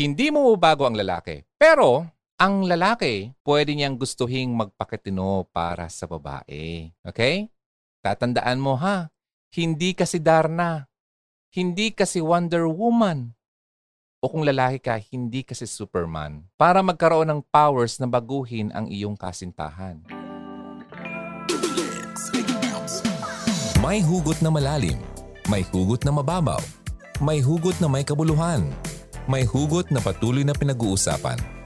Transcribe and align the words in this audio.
Hindi 0.00 0.32
mo 0.32 0.56
bago 0.56 0.88
ang 0.88 0.96
lalaki. 0.96 1.44
Pero, 1.60 2.08
ang 2.40 2.64
lalaki, 2.64 3.36
pwede 3.44 3.76
niyang 3.76 4.00
gustuhing 4.00 4.48
magpakitino 4.48 5.44
para 5.52 5.92
sa 5.92 6.08
babae. 6.08 6.88
Okay? 7.04 7.52
Tatandaan 8.00 8.64
mo 8.64 8.80
ha, 8.80 9.12
hindi 9.52 9.92
kasi 9.92 10.16
Darna. 10.16 10.88
Hindi 11.52 11.92
kasi 11.92 12.24
Wonder 12.24 12.64
Woman. 12.64 13.36
O 14.24 14.32
kung 14.32 14.40
lalaki 14.40 14.80
ka, 14.80 14.96
hindi 15.12 15.44
kasi 15.44 15.68
Superman. 15.68 16.48
Para 16.56 16.80
magkaroon 16.80 17.28
ng 17.28 17.40
powers 17.52 18.00
na 18.00 18.08
baguhin 18.08 18.72
ang 18.72 18.88
iyong 18.88 19.20
kasintahan. 19.20 20.00
May 23.84 24.00
hugot 24.00 24.40
na 24.40 24.48
malalim. 24.48 24.96
May 25.52 25.60
hugot 25.60 26.08
na 26.08 26.12
mababaw. 26.16 26.64
May 27.20 27.44
hugot 27.44 27.76
na 27.84 27.88
may 27.92 28.00
kabuluhan. 28.00 28.64
May 29.30 29.46
hugot 29.46 29.94
na 29.94 30.02
patuloy 30.02 30.42
na 30.42 30.58
pinag-uusapan 30.58 31.60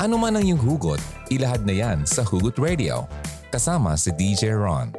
ano 0.00 0.16
man 0.16 0.32
ang 0.32 0.40
iyong 0.40 0.56
hugot, 0.56 0.96
ilahad 1.28 1.68
na 1.68 1.76
yan 1.76 2.08
sa 2.08 2.24
Hugot 2.24 2.56
Radio. 2.56 3.04
Kasama 3.52 4.00
si 4.00 4.08
DJ 4.16 4.56
Ron. 4.56 4.96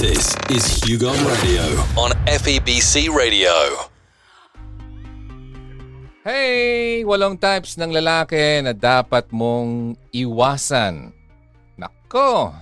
This 0.00 0.32
is 0.48 0.64
Hugon 0.80 1.20
Radio 1.20 1.68
on 2.00 2.16
FEBC 2.24 3.12
Radio. 3.12 3.52
Hey! 6.24 7.04
Walong 7.04 7.36
types 7.36 7.76
ng 7.76 7.92
lalaki 7.92 8.64
na 8.64 8.72
dapat 8.72 9.28
mong 9.36 9.92
iwasan. 10.08 11.12
Nako! 11.76 12.56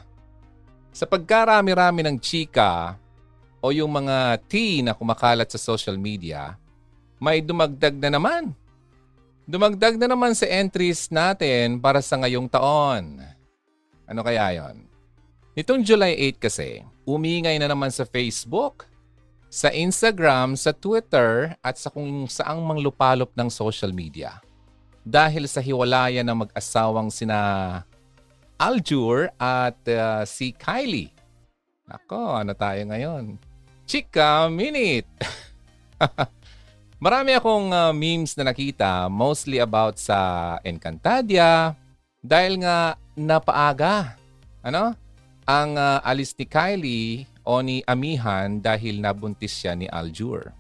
Sa 0.91 1.06
pagkarami-rami 1.06 2.03
ng 2.03 2.19
chika 2.19 2.98
o 3.62 3.70
yung 3.70 3.95
mga 3.95 4.42
tea 4.51 4.83
na 4.83 4.91
kumakalat 4.91 5.47
sa 5.47 5.59
social 5.62 5.95
media, 5.95 6.59
may 7.19 7.41
dumagdag 7.41 7.97
na 7.97 8.12
naman 8.12 8.56
Dumagdag 9.47 9.95
na 9.95 10.11
naman 10.11 10.34
sa 10.34 10.43
entries 10.51 11.06
natin 11.06 11.78
para 11.78 12.03
sa 12.03 12.19
ngayong 12.19 12.50
taon. 12.50 13.22
Ano 14.03 14.27
kaya 14.27 14.59
yon? 14.59 14.91
Nitong 15.55 15.87
July 15.87 16.19
8 16.34 16.42
kasi, 16.50 16.83
umingay 17.06 17.55
na 17.62 17.70
naman 17.70 17.94
sa 17.94 18.03
Facebook, 18.03 18.91
sa 19.47 19.70
Instagram, 19.70 20.59
sa 20.59 20.75
Twitter 20.75 21.55
at 21.62 21.78
sa 21.78 21.94
kung 21.94 22.27
saang 22.27 22.59
manglupalop 22.59 23.31
ng 23.39 23.47
social 23.47 23.94
media. 23.94 24.42
Dahil 25.06 25.47
sa 25.47 25.62
hiwalayan 25.62 26.27
ng 26.27 26.50
mag-asawang 26.50 27.14
sina 27.14 27.39
Aljur 28.59 29.31
at 29.39 29.78
uh, 29.87 30.27
si 30.27 30.50
Kylie. 30.50 31.14
Nako, 31.87 32.34
ano 32.34 32.50
tayo 32.59 32.83
ngayon? 32.83 33.39
Chika 33.87 34.50
Minute! 34.50 35.06
Marami 36.97 37.36
akong 37.36 37.77
uh, 37.77 37.92
memes 37.92 38.33
na 38.41 38.48
nakita 38.48 39.12
mostly 39.12 39.61
about 39.61 40.00
sa 40.00 40.56
Encantadia 40.64 41.77
dahil 42.25 42.64
nga 42.64 42.97
napaaga. 43.12 44.16
Ano? 44.64 44.97
Ang 45.44 45.77
uh, 45.77 46.00
alis 46.00 46.33
ni 46.41 46.48
Kylie 46.48 47.28
o 47.44 47.61
ni 47.61 47.84
Amihan 47.84 48.64
dahil 48.64 49.05
nabuntis 49.05 49.53
siya 49.53 49.77
ni 49.77 49.84
Aljur. 49.92 50.56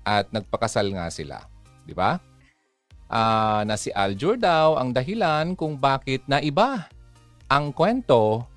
At 0.00 0.32
nagpakasal 0.32 0.88
nga 0.96 1.12
sila. 1.12 1.44
Di 1.84 1.92
ba? 1.92 2.16
Uh, 3.12 3.68
na 3.68 3.76
si 3.76 3.92
Aljur 3.92 4.40
daw 4.40 4.80
ang 4.80 4.96
dahilan 4.96 5.52
kung 5.52 5.76
bakit 5.76 6.24
na 6.24 6.40
iba 6.40 6.88
ang 7.52 7.68
kwento 7.68 8.48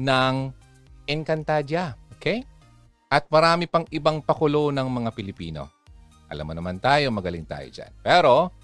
ng 0.00 0.48
Encantadia. 1.04 2.00
Okay? 2.16 2.48
At 3.12 3.28
marami 3.28 3.68
pang 3.68 3.84
ibang 3.92 4.24
pakulo 4.24 4.72
ng 4.72 4.88
mga 4.88 5.12
Pilipino. 5.12 5.79
Alam 6.30 6.46
mo 6.46 6.54
naman 6.54 6.78
tayo, 6.78 7.10
magaling 7.10 7.42
tayo 7.42 7.66
dyan. 7.66 7.90
Pero, 8.06 8.54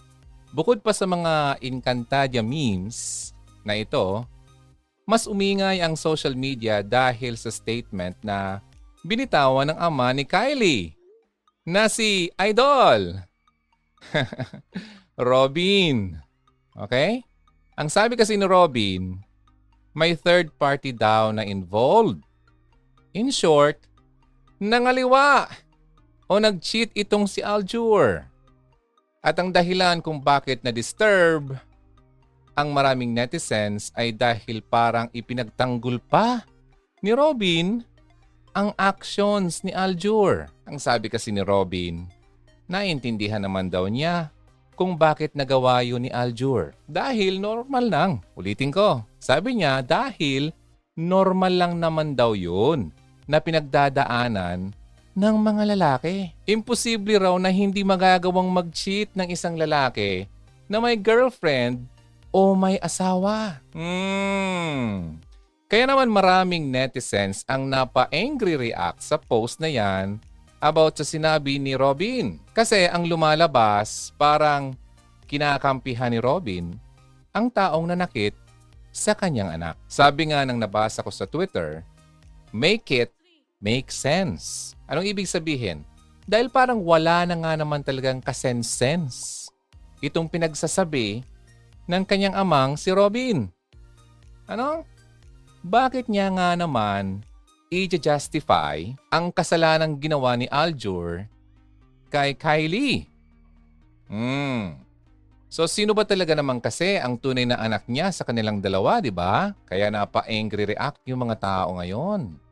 bukod 0.54 0.78
pa 0.80 0.94
sa 0.94 1.04
mga 1.04 1.58
Encantadia 1.58 2.40
memes 2.40 3.30
na 3.66 3.74
ito, 3.74 4.22
mas 5.02 5.26
umingay 5.26 5.82
ang 5.82 5.98
social 5.98 6.38
media 6.38 6.80
dahil 6.80 7.34
sa 7.34 7.50
statement 7.50 8.14
na 8.22 8.62
binitawan 9.02 9.74
ng 9.74 9.78
ama 9.78 10.14
ni 10.14 10.22
Kylie 10.22 10.94
na 11.66 11.90
si 11.90 12.30
Idol. 12.38 13.18
Robin. 15.18 16.14
Okay? 16.78 17.26
Ang 17.74 17.90
sabi 17.90 18.14
kasi 18.14 18.38
ni 18.38 18.46
Robin, 18.46 19.18
may 19.96 20.14
third 20.14 20.54
party 20.54 20.94
daw 20.94 21.34
na 21.34 21.42
involved. 21.42 22.22
In 23.16 23.32
short, 23.32 23.80
nangaliwa 24.60 25.50
o 26.26 26.38
nag-cheat 26.38 26.94
itong 26.94 27.26
si 27.30 27.42
Aljur. 27.42 28.26
At 29.22 29.38
ang 29.42 29.50
dahilan 29.50 29.98
kung 30.02 30.22
bakit 30.22 30.62
na-disturb 30.62 31.58
ang 32.56 32.68
maraming 32.72 33.10
netizens 33.12 33.90
ay 33.98 34.14
dahil 34.14 34.62
parang 34.62 35.10
ipinagtanggol 35.12 35.98
pa 36.00 36.46
ni 37.02 37.12
Robin 37.12 37.82
ang 38.56 38.72
actions 38.80 39.60
ni 39.66 39.74
Aljur. 39.74 40.48
Ang 40.64 40.80
sabi 40.80 41.12
kasi 41.12 41.28
ni 41.28 41.44
Robin, 41.44 42.08
naintindihan 42.70 43.42
naman 43.44 43.68
daw 43.68 43.84
niya 43.90 44.32
kung 44.76 44.96
bakit 44.96 45.32
nagawa 45.32 45.80
yun 45.80 46.04
ni 46.04 46.10
Aljur. 46.12 46.76
Dahil 46.84 47.40
normal 47.40 47.84
lang. 47.88 48.12
Ulitin 48.36 48.68
ko. 48.72 49.04
Sabi 49.16 49.60
niya 49.60 49.80
dahil 49.80 50.52
normal 50.96 51.52
lang 51.56 51.72
naman 51.80 52.12
daw 52.12 52.36
yun 52.36 52.92
na 53.24 53.40
pinagdadaanan 53.40 54.75
ng 55.16 55.36
mga 55.40 55.72
lalaki. 55.72 56.36
Imposible 56.44 57.16
raw 57.16 57.32
na 57.40 57.48
hindi 57.48 57.80
magagawang 57.80 58.52
mag-cheat 58.52 59.16
ng 59.16 59.32
isang 59.32 59.56
lalaki 59.56 60.28
na 60.68 60.76
may 60.76 60.94
girlfriend 61.00 61.88
o 62.28 62.52
may 62.52 62.76
asawa. 62.84 63.64
Hmm. 63.72 65.16
Kaya 65.66 65.88
naman 65.88 66.12
maraming 66.12 66.68
netizens 66.68 67.42
ang 67.48 67.66
napa-angry 67.66 68.54
react 68.70 69.00
sa 69.00 69.16
post 69.16 69.58
na 69.58 69.72
yan 69.72 70.20
about 70.60 71.00
sa 71.00 71.04
sinabi 71.08 71.56
ni 71.56 71.72
Robin. 71.74 72.36
Kasi 72.52 72.84
ang 72.86 73.08
lumalabas 73.08 74.12
parang 74.20 74.76
kinakampihan 75.24 76.12
ni 76.12 76.20
Robin 76.20 76.76
ang 77.32 77.48
taong 77.48 77.88
nanakit 77.88 78.36
sa 78.92 79.16
kanyang 79.16 79.56
anak. 79.56 79.80
Sabi 79.88 80.28
nga 80.30 80.44
ng 80.44 80.60
nabasa 80.60 81.00
ko 81.00 81.10
sa 81.10 81.24
Twitter, 81.24 81.80
make 82.52 82.88
it 82.92 83.15
make 83.66 83.90
sense. 83.90 84.78
Anong 84.86 85.10
ibig 85.10 85.26
sabihin? 85.26 85.82
Dahil 86.22 86.46
parang 86.46 86.78
wala 86.86 87.26
na 87.26 87.34
nga 87.34 87.58
naman 87.58 87.82
talagang 87.82 88.22
kasense 88.22 89.50
itong 89.98 90.30
pinagsasabi 90.30 91.26
ng 91.90 92.02
kanyang 92.06 92.38
amang 92.38 92.78
si 92.78 92.94
Robin. 92.94 93.50
Ano? 94.46 94.86
Bakit 95.66 96.06
niya 96.06 96.30
nga 96.30 96.54
naman 96.54 97.26
i-justify 97.74 98.94
ang 99.10 99.34
kasalanang 99.34 99.98
ginawa 99.98 100.38
ni 100.38 100.46
Aljur 100.46 101.26
kay 102.06 102.38
Kylie? 102.38 103.10
Hmm. 104.06 104.78
So 105.50 105.66
sino 105.66 105.90
ba 105.90 106.06
talaga 106.06 106.38
naman 106.38 106.62
kasi 106.62 107.02
ang 107.02 107.18
tunay 107.18 107.42
na 107.50 107.58
anak 107.58 107.90
niya 107.90 108.14
sa 108.14 108.22
kanilang 108.22 108.62
dalawa, 108.62 109.02
di 109.02 109.10
ba? 109.10 109.50
Kaya 109.66 109.90
napa-angry 109.90 110.78
react 110.78 111.02
yung 111.02 111.26
mga 111.26 111.42
tao 111.42 111.82
ngayon. 111.82 112.45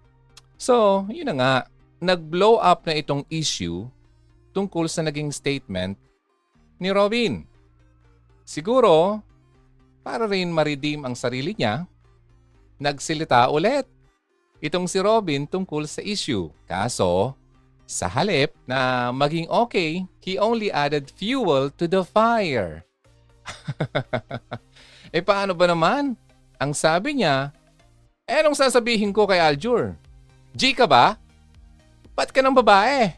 So, 0.65 1.05
yun 1.13 1.29
na 1.29 1.37
nga 1.37 1.53
nag-blow 2.01 2.57
up 2.57 2.89
na 2.89 2.97
itong 2.97 3.29
issue 3.29 3.85
tungkol 4.57 4.89
sa 4.89 5.05
naging 5.05 5.29
statement 5.29 6.01
ni 6.81 6.89
Robin. 6.89 7.45
Siguro, 8.49 9.21
para 10.01 10.25
rin 10.25 10.49
ma-redeem 10.49 11.05
ang 11.05 11.13
sarili 11.13 11.53
niya, 11.53 11.85
nagsilita 12.81 13.53
ulit 13.53 13.85
itong 14.65 14.89
si 14.89 14.97
Robin 15.05 15.45
tungkol 15.45 15.85
sa 15.85 16.01
issue. 16.01 16.49
Kaso, 16.65 17.37
sa 17.85 18.09
halip 18.09 18.57
na 18.65 19.13
maging 19.13 19.45
okay, 19.53 20.09
he 20.25 20.41
only 20.41 20.73
added 20.73 21.13
fuel 21.13 21.69
to 21.77 21.85
the 21.85 22.01
fire. 22.01 22.89
eh 25.13 25.21
paano 25.21 25.53
ba 25.53 25.69
naman? 25.69 26.17
Ang 26.57 26.73
sabi 26.73 27.21
niya, 27.21 27.53
eh 28.25 28.41
anong 28.41 28.57
sasabihin 28.57 29.13
ko 29.13 29.29
kay 29.29 29.45
Aljur? 29.45 30.01
G 30.55 30.71
ka 30.71 30.87
ba? 30.87 31.19
Ba't 32.15 32.31
ka 32.31 32.39
ng 32.39 32.55
babae? 32.55 33.11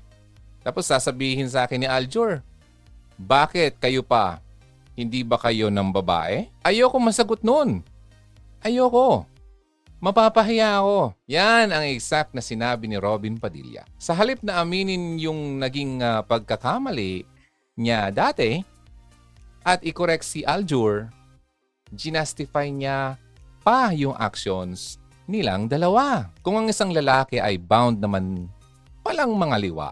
Tapos 0.64 0.88
sasabihin 0.88 1.44
sa 1.52 1.68
akin 1.68 1.84
ni 1.84 1.88
Aljur, 1.88 2.40
bakit 3.20 3.76
kayo 3.76 4.00
pa? 4.00 4.40
Hindi 4.96 5.20
ba 5.20 5.36
kayo 5.36 5.68
ng 5.68 5.92
babae? 5.92 6.48
Ayoko 6.64 6.96
masagot 6.96 7.44
noon. 7.44 7.84
Ayoko. 8.64 9.28
Mapapahiya 10.00 10.80
ako. 10.80 11.12
Yan 11.28 11.76
ang 11.76 11.84
exact 11.84 12.32
na 12.32 12.40
sinabi 12.40 12.88
ni 12.88 12.96
Robin 12.96 13.36
Padilla. 13.36 13.84
Sa 14.00 14.16
halip 14.16 14.40
na 14.40 14.64
aminin 14.64 15.20
yung 15.20 15.60
naging 15.60 16.00
uh, 16.00 16.24
pagkakamali 16.24 17.28
niya 17.76 18.08
dati 18.08 18.64
at 19.60 19.84
i-correct 19.84 20.24
si 20.24 20.40
Aljur, 20.40 21.12
ginastify 21.92 22.72
niya 22.72 23.20
pa 23.60 23.92
yung 23.92 24.16
actions 24.16 24.96
nilang 25.26 25.66
dalawa. 25.70 26.30
Kung 26.42 26.58
ang 26.58 26.66
isang 26.70 26.90
lalaki 26.90 27.38
ay 27.42 27.58
bound 27.58 28.02
naman 28.02 28.50
palang 29.02 29.34
mga 29.34 29.56
liwa. 29.62 29.88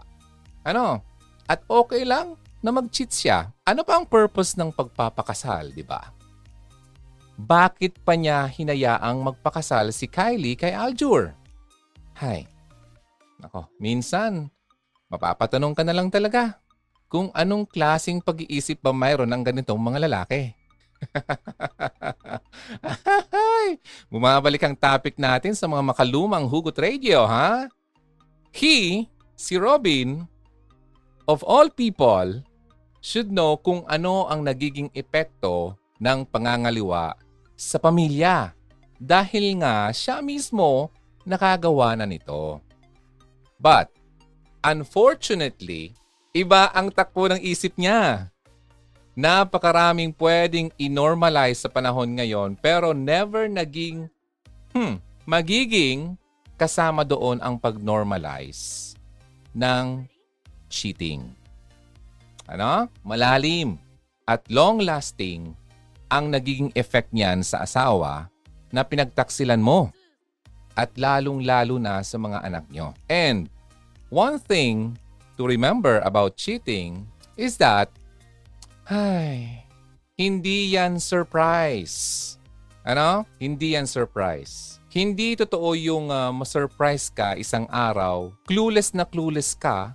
Ano? 0.67 0.99
At 1.45 1.61
okay 1.69 2.03
lang 2.03 2.35
na 2.65 2.73
mag-cheat 2.73 3.11
siya. 3.13 3.53
Ano 3.63 3.85
pa 3.85 4.01
ang 4.01 4.09
purpose 4.09 4.57
ng 4.57 4.73
pagpapakasal, 4.73 5.71
di 5.71 5.85
ba? 5.85 6.01
Bakit 7.35 8.01
pa 8.01 8.15
niya 8.15 8.47
hinayaang 8.47 9.21
magpakasal 9.21 9.91
si 9.93 10.09
Kylie 10.09 10.57
kay 10.57 10.73
Aljur? 10.73 11.35
Hay. 12.17 12.47
Nako, 13.37 13.67
minsan, 13.77 14.47
mapapatanong 15.11 15.75
ka 15.75 15.83
na 15.83 15.93
lang 15.93 16.07
talaga 16.07 16.63
kung 17.11 17.29
anong 17.35 17.69
klasing 17.69 18.23
pag-iisip 18.23 18.81
ba 18.81 18.95
mayroon 18.95 19.29
ng 19.29 19.43
ganitong 19.45 19.77
mga 19.77 20.09
lalaki. 20.09 20.55
Bumabalik 24.11 24.63
ang 24.65 24.75
topic 24.77 25.15
natin 25.19 25.53
sa 25.53 25.67
mga 25.69 25.93
makalumang 25.93 26.45
hugot 26.47 26.75
radio, 26.77 27.25
ha? 27.25 27.67
He, 28.55 29.07
si 29.35 29.59
Robin, 29.59 30.23
of 31.27 31.43
all 31.43 31.67
people, 31.69 32.41
should 33.05 33.29
know 33.29 33.59
kung 33.59 33.85
ano 33.85 34.25
ang 34.25 34.41
nagiging 34.41 34.89
epekto 34.97 35.77
ng 36.01 36.25
pangangaliwa 36.25 37.13
sa 37.53 37.77
pamilya. 37.77 38.55
Dahil 38.95 39.59
nga 39.61 39.91
siya 39.91 40.23
mismo 40.23 40.89
nakagawa 41.27 41.93
na 41.99 42.07
nito. 42.07 42.63
But, 43.59 43.91
unfortunately, 44.63 45.93
iba 46.33 46.71
ang 46.73 46.89
takbo 46.89 47.27
ng 47.29 47.41
isip 47.43 47.75
niya. 47.77 48.31
Napakaraming 49.15 50.11
pwedeng 50.19 50.67
i-normalize 50.75 51.63
sa 51.63 51.71
panahon 51.71 52.19
ngayon 52.19 52.59
pero 52.59 52.91
never 52.91 53.47
naging, 53.47 54.11
hmm, 54.75 54.99
magiging 55.23 56.19
kasama 56.59 57.07
doon 57.07 57.39
ang 57.39 57.55
pag-normalize 57.55 58.91
ng 59.55 60.03
cheating. 60.67 61.31
Ano? 62.43 62.91
Malalim 63.07 63.79
at 64.27 64.43
long-lasting 64.51 65.55
ang 66.11 66.27
nagiging 66.27 66.75
effect 66.75 67.15
niyan 67.15 67.39
sa 67.39 67.63
asawa 67.63 68.27
na 68.67 68.83
pinagtaksilan 68.83 69.63
mo 69.63 69.95
at 70.75 70.91
lalong-lalo 70.99 71.79
na 71.79 72.03
sa 72.03 72.19
mga 72.19 72.43
anak 72.43 72.67
nyo. 72.67 72.91
And 73.07 73.47
one 74.11 74.43
thing 74.43 74.99
to 75.39 75.47
remember 75.47 76.03
about 76.03 76.35
cheating 76.35 77.07
is 77.39 77.55
that 77.63 77.87
ay, 78.85 79.65
hindi 80.15 80.73
yan 80.77 81.01
surprise. 81.01 82.37
Ano? 82.85 83.25
Hindi 83.41 83.73
yan 83.73 83.89
surprise. 83.89 84.77
Hindi 84.93 85.35
totoo 85.35 85.75
yung 85.75 86.07
uh, 86.07 86.31
ma-surprise 86.31 87.11
ka 87.11 87.35
isang 87.35 87.67
araw, 87.67 88.31
clueless 88.47 88.95
na 88.95 89.03
clueless 89.03 89.51
ka, 89.51 89.91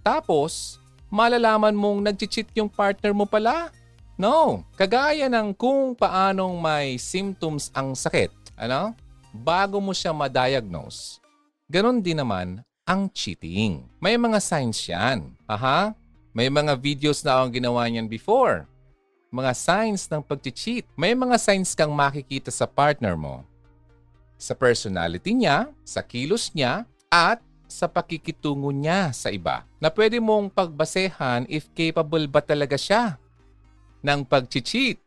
tapos 0.00 0.80
malalaman 1.12 1.76
mong 1.76 2.08
nag-cheat 2.08 2.48
yung 2.56 2.70
partner 2.70 3.12
mo 3.12 3.28
pala. 3.28 3.68
No, 4.16 4.64
kagaya 4.74 5.28
ng 5.28 5.52
kung 5.52 5.92
paanong 5.92 6.56
may 6.58 6.96
symptoms 6.96 7.68
ang 7.76 7.92
sakit, 7.92 8.32
ano? 8.56 8.96
Bago 9.36 9.78
mo 9.84 9.92
siya 9.92 10.16
ma-diagnose, 10.16 11.20
ganon 11.68 12.00
din 12.00 12.16
naman 12.18 12.64
ang 12.88 13.12
cheating. 13.12 13.84
May 14.00 14.16
mga 14.16 14.40
signs 14.40 14.80
yan. 14.88 15.36
Aha? 15.44 15.92
May 16.36 16.52
mga 16.52 16.76
videos 16.76 17.24
na 17.24 17.40
akong 17.40 17.56
ginawa 17.56 17.88
niyan 17.88 18.08
before. 18.08 18.68
Mga 19.32 19.52
signs 19.56 20.08
ng 20.08 20.24
pag-cheat. 20.24 20.84
May 20.96 21.16
mga 21.16 21.36
signs 21.40 21.72
kang 21.72 21.92
makikita 21.92 22.52
sa 22.52 22.68
partner 22.68 23.16
mo. 23.16 23.44
Sa 24.36 24.54
personality 24.54 25.34
niya, 25.34 25.68
sa 25.82 26.00
kilos 26.04 26.52
niya, 26.52 26.84
at 27.08 27.40
sa 27.68 27.88
pakikitungo 27.88 28.72
niya 28.72 29.12
sa 29.12 29.28
iba. 29.28 29.64
Na 29.80 29.92
pwede 29.92 30.20
mong 30.20 30.52
pagbasehan 30.52 31.44
if 31.48 31.68
capable 31.76 32.24
ba 32.28 32.40
talaga 32.40 32.76
siya 32.76 33.20
ng 34.00 34.24
pag-cheat. 34.24 35.00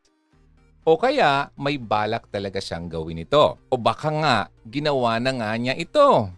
O 0.81 0.97
kaya 0.97 1.53
may 1.53 1.77
balak 1.77 2.25
talaga 2.33 2.57
siyang 2.57 2.89
gawin 2.89 3.21
ito. 3.21 3.57
O 3.69 3.77
baka 3.77 4.09
nga 4.09 4.35
ginawa 4.65 5.21
na 5.21 5.31
nga 5.33 5.49
niya 5.53 5.77
ito. 5.77 6.29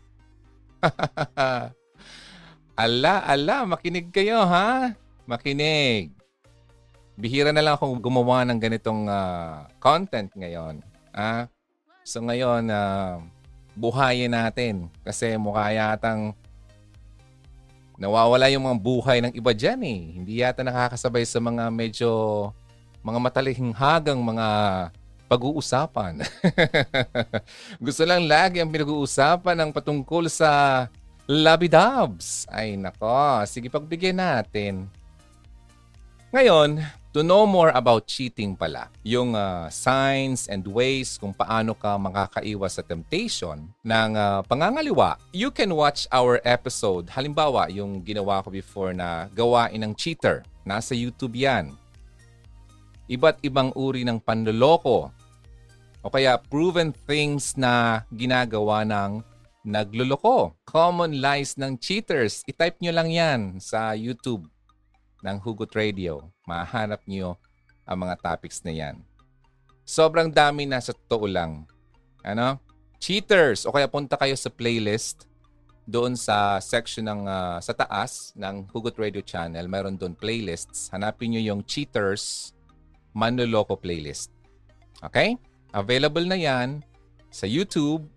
Ala, 2.73 3.21
ala, 3.29 3.69
makinig 3.69 4.09
kayo 4.09 4.41
ha. 4.49 4.97
Makinig. 5.29 6.09
Bihira 7.13 7.53
na 7.53 7.61
lang 7.61 7.77
akong 7.77 8.01
gumawa 8.01 8.41
ng 8.49 8.57
ganitong 8.57 9.05
uh, 9.05 9.69
content 9.77 10.33
ngayon. 10.33 10.81
Ah, 11.13 11.45
so 12.01 12.17
ngayon, 12.25 12.65
uh, 12.73 13.21
buhayin 13.77 14.33
natin. 14.33 14.89
Kasi 15.05 15.37
mukha 15.37 15.69
yatang 15.69 16.33
nawawala 18.01 18.49
yung 18.49 18.65
mga 18.65 18.79
buhay 18.81 19.17
ng 19.21 19.33
iba 19.37 19.53
dyan 19.53 19.81
eh. 19.85 20.01
Hindi 20.17 20.41
yata 20.41 20.65
nakakasabay 20.65 21.29
sa 21.29 21.37
mga 21.37 21.69
medyo 21.69 22.09
mga 23.05 23.19
matalinghagang 23.21 24.17
mga 24.17 24.47
pag-uusapan. 25.29 26.25
Gusto 27.85 28.01
lang 28.01 28.25
lagi 28.25 28.57
ang 28.57 28.73
pinag-uusapan 28.73 29.61
ng 29.61 29.69
patungkol 29.69 30.25
sa 30.25 30.49
Labidabs. 31.23 32.43
Ay 32.51 32.75
nako, 32.75 33.47
sige 33.47 33.71
pagbigyan 33.71 34.19
natin. 34.19 34.91
Ngayon, 36.33 36.81
to 37.13 37.21
know 37.21 37.45
more 37.45 37.69
about 37.77 38.09
cheating 38.09 38.57
pala, 38.57 38.89
yung 39.05 39.37
uh, 39.37 39.69
signs 39.69 40.49
and 40.49 40.65
ways 40.65 41.15
kung 41.21 41.29
paano 41.29 41.77
ka 41.77 41.95
makakaiwas 41.95 42.75
sa 42.75 42.83
temptation 42.83 43.69
ng 43.85 44.11
uh, 44.17 44.41
pangangaliwa, 44.49 45.15
you 45.29 45.53
can 45.53 45.69
watch 45.71 46.09
our 46.09 46.41
episode. 46.41 47.05
Halimbawa, 47.13 47.69
yung 47.69 48.01
ginawa 48.01 48.41
ko 48.41 48.49
before 48.49 48.91
na 48.97 49.29
gawain 49.31 49.79
ng 49.79 49.93
cheater. 49.93 50.41
Nasa 50.65 50.97
YouTube 50.97 51.37
yan. 51.37 51.77
Iba't 53.07 53.45
ibang 53.45 53.69
uri 53.77 54.01
ng 54.03 54.17
panloloko 54.17 55.13
o 56.03 56.11
kaya 56.11 56.35
proven 56.35 56.91
things 57.07 57.55
na 57.55 58.03
ginagawa 58.11 58.83
ng 58.83 59.23
nagluloko. 59.63 60.53
Common 60.67 61.23
lies 61.23 61.55
ng 61.55 61.79
cheaters. 61.79 62.43
I-type 62.45 62.77
nyo 62.83 62.91
lang 62.91 63.09
yan 63.09 63.39
sa 63.63 63.95
YouTube 63.95 64.45
ng 65.23 65.37
Hugot 65.39 65.71
Radio. 65.73 66.29
Mahanap 66.43 67.01
nyo 67.07 67.39
ang 67.87 68.03
mga 68.03 68.19
topics 68.19 68.59
na 68.67 68.75
yan. 68.75 68.99
Sobrang 69.87 70.27
dami 70.31 70.67
na 70.67 70.83
sa 70.83 70.91
totoo 70.91 71.27
lang. 71.27 71.63
Ano? 72.23 72.59
Cheaters. 72.99 73.63
O 73.63 73.71
kaya 73.71 73.87
punta 73.87 74.19
kayo 74.19 74.35
sa 74.35 74.51
playlist 74.51 75.27
doon 75.83 76.15
sa 76.15 76.59
section 76.63 77.03
ng 77.03 77.27
uh, 77.27 77.59
sa 77.59 77.75
taas 77.75 78.31
ng 78.39 78.67
Hugot 78.71 78.95
Radio 78.95 79.19
channel. 79.19 79.67
Mayroon 79.67 79.99
doon 79.99 80.15
playlists. 80.15 80.87
Hanapin 80.91 81.35
nyo 81.35 81.41
yung 81.43 81.63
Cheaters 81.63 82.55
Manloloko 83.11 83.75
playlist. 83.75 84.31
Okay? 85.03 85.35
Available 85.75 86.23
na 86.23 86.39
yan 86.39 86.79
sa 87.27 87.49
YouTube 87.49 88.07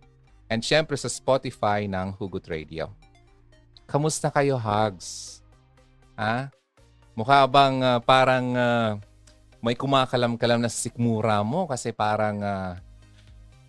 And 0.46 0.62
syempre 0.62 0.94
sa 0.94 1.10
Spotify 1.10 1.90
ng 1.90 2.14
Hugot 2.14 2.46
Radio. 2.46 2.94
Kamusta 3.86 4.30
kayo, 4.30 4.58
Hugs? 4.58 5.42
Ha? 6.14 6.50
Mukha 7.18 7.42
bang 7.50 7.82
uh, 7.82 7.98
parang 8.02 8.46
uh, 8.54 8.90
may 9.64 9.74
kumakalam-kalam 9.74 10.62
na 10.62 10.70
sikmura 10.70 11.42
mo 11.42 11.66
kasi 11.66 11.90
parang 11.90 12.38
uh, 12.44 12.78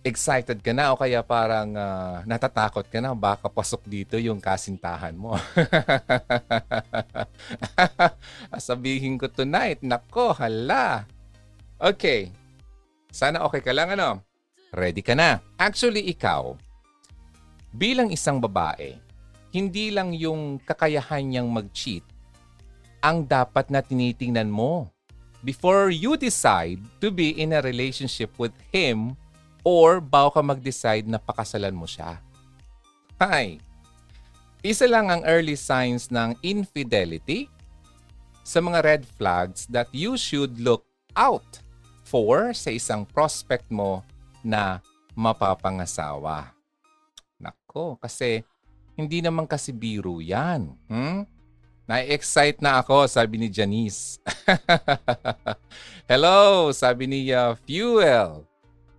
excited 0.06 0.62
ka 0.62 0.70
na 0.70 0.94
o 0.94 1.00
kaya 1.00 1.24
parang 1.26 1.74
uh, 1.74 2.22
natatakot 2.22 2.86
ka 2.86 3.02
na 3.02 3.12
baka 3.12 3.50
pasok 3.50 3.82
dito 3.84 4.14
yung 4.14 4.38
kasintahan 4.38 5.16
mo. 5.16 5.34
Sabihin 8.70 9.18
ko 9.18 9.26
tonight, 9.26 9.82
nako, 9.82 10.36
hala. 10.36 11.02
Okay. 11.78 12.30
Sana 13.10 13.42
okay 13.42 13.64
ka 13.64 13.74
lang 13.74 13.98
ano? 13.98 14.22
Ready 14.70 15.00
ka 15.00 15.16
na. 15.16 15.40
Actually, 15.56 16.04
ikaw, 16.12 16.54
bilang 17.72 18.08
isang 18.12 18.40
babae, 18.40 18.96
hindi 19.52 19.88
lang 19.88 20.12
yung 20.12 20.60
kakayahan 20.60 21.24
niyang 21.24 21.48
mag-cheat 21.48 22.04
ang 22.98 23.24
dapat 23.24 23.70
na 23.70 23.78
tinitingnan 23.78 24.50
mo 24.50 24.90
before 25.46 25.88
you 25.88 26.18
decide 26.18 26.82
to 26.98 27.14
be 27.14 27.30
in 27.38 27.54
a 27.54 27.62
relationship 27.62 28.34
with 28.36 28.54
him 28.74 29.14
or 29.62 30.02
bago 30.02 30.34
ka 30.34 30.42
mag-decide 30.42 31.06
na 31.06 31.18
pakasalan 31.22 31.74
mo 31.74 31.86
siya. 31.86 32.18
Hi! 33.22 33.62
Isa 34.58 34.90
lang 34.90 35.06
ang 35.06 35.22
early 35.22 35.54
signs 35.54 36.10
ng 36.10 36.34
infidelity 36.42 37.46
sa 38.42 38.58
mga 38.58 38.78
red 38.82 39.02
flags 39.06 39.70
that 39.70 39.86
you 39.94 40.18
should 40.18 40.58
look 40.58 40.82
out 41.14 41.62
for 42.02 42.50
sa 42.50 42.74
isang 42.74 43.06
prospect 43.06 43.70
mo 43.70 44.02
na 44.42 44.82
mapapangasawa. 45.14 46.57
Nako, 47.78 47.94
kasi 48.02 48.42
hindi 48.98 49.22
naman 49.22 49.46
kasi 49.46 49.70
biro 49.70 50.18
yan. 50.18 50.74
Hmm? 50.90 51.22
Na-excite 51.86 52.58
na 52.58 52.82
ako, 52.82 53.06
sabi 53.06 53.38
ni 53.38 53.46
Janice. 53.46 54.18
Hello, 56.10 56.68
sabi 56.74 57.06
ni 57.06 57.30
uh, 57.30 57.54
Fuel. 57.62 58.42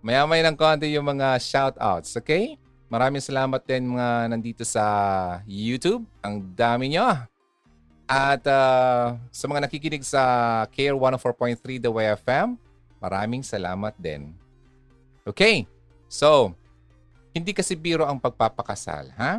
Mayamay 0.00 0.40
ng 0.40 0.56
konti 0.56 0.96
yung 0.96 1.04
mga 1.04 1.36
shoutouts, 1.36 2.16
okay? 2.16 2.56
Maraming 2.88 3.20
salamat 3.20 3.60
din 3.68 3.92
mga 3.92 4.32
nandito 4.32 4.64
sa 4.64 4.82
YouTube. 5.44 6.08
Ang 6.24 6.40
dami 6.56 6.96
nyo. 6.96 7.28
At 8.08 8.42
uh, 8.48 9.20
sa 9.28 9.44
mga 9.44 9.68
nakikinig 9.68 10.08
sa 10.08 10.64
Care 10.72 10.96
104.3 10.96 11.84
The 11.84 11.92
Way 11.92 12.16
FM, 12.16 12.56
maraming 12.96 13.44
salamat 13.44 13.92
din. 14.00 14.32
Okay, 15.28 15.68
so, 16.08 16.56
hindi 17.30 17.54
kasi 17.54 17.78
biro 17.78 18.06
ang 18.06 18.18
pagpapakasal, 18.18 19.14
ha? 19.14 19.38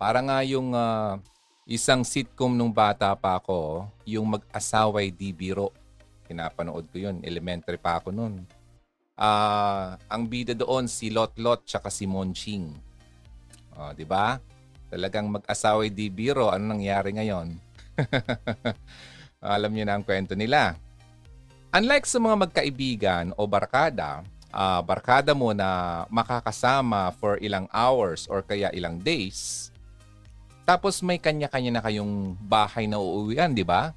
Para 0.00 0.18
nga 0.24 0.42
yung 0.42 0.74
uh, 0.74 1.20
isang 1.68 2.02
sitcom 2.02 2.50
nung 2.50 2.74
bata 2.74 3.14
pa 3.14 3.38
ako, 3.38 3.86
yung 4.08 4.34
mag-asaway 4.34 5.14
di 5.14 5.30
biro. 5.30 5.70
Pinapanood 6.26 6.90
ko 6.90 6.96
yun, 6.98 7.22
elementary 7.22 7.78
pa 7.78 8.02
ako 8.02 8.10
noon. 8.10 8.42
Uh, 9.20 10.00
ang 10.08 10.24
bida 10.24 10.56
doon 10.56 10.88
si 10.88 11.12
Lot 11.12 11.36
Lot 11.36 11.68
tsaka 11.68 11.92
si 11.92 12.08
Monching. 12.08 12.72
Oh, 13.76 13.92
'di 13.92 14.08
ba? 14.08 14.40
Talagang 14.88 15.28
mag-asaway 15.28 15.92
di 15.92 16.08
biro. 16.08 16.48
Ano 16.48 16.72
nangyari 16.72 17.12
ngayon? 17.12 17.52
Alam 19.44 19.70
niyo 19.76 19.84
na 19.84 20.00
ang 20.00 20.04
kwento 20.04 20.32
nila. 20.32 20.74
Unlike 21.70 22.08
sa 22.08 22.18
mga 22.18 22.36
magkaibigan 22.48 23.26
o 23.38 23.46
barkada, 23.46 24.24
uh, 24.54 24.82
barkada 24.84 25.34
mo 25.34 25.50
na 25.54 26.04
makakasama 26.12 27.14
for 27.18 27.38
ilang 27.38 27.66
hours 27.74 28.26
or 28.30 28.42
kaya 28.44 28.70
ilang 28.74 28.98
days, 29.00 29.70
tapos 30.70 31.02
may 31.02 31.18
kanya-kanya 31.18 31.78
na 31.78 31.82
kayong 31.82 32.38
bahay 32.46 32.86
na 32.86 33.02
uuwian, 33.02 33.50
di 33.50 33.66
ba? 33.66 33.90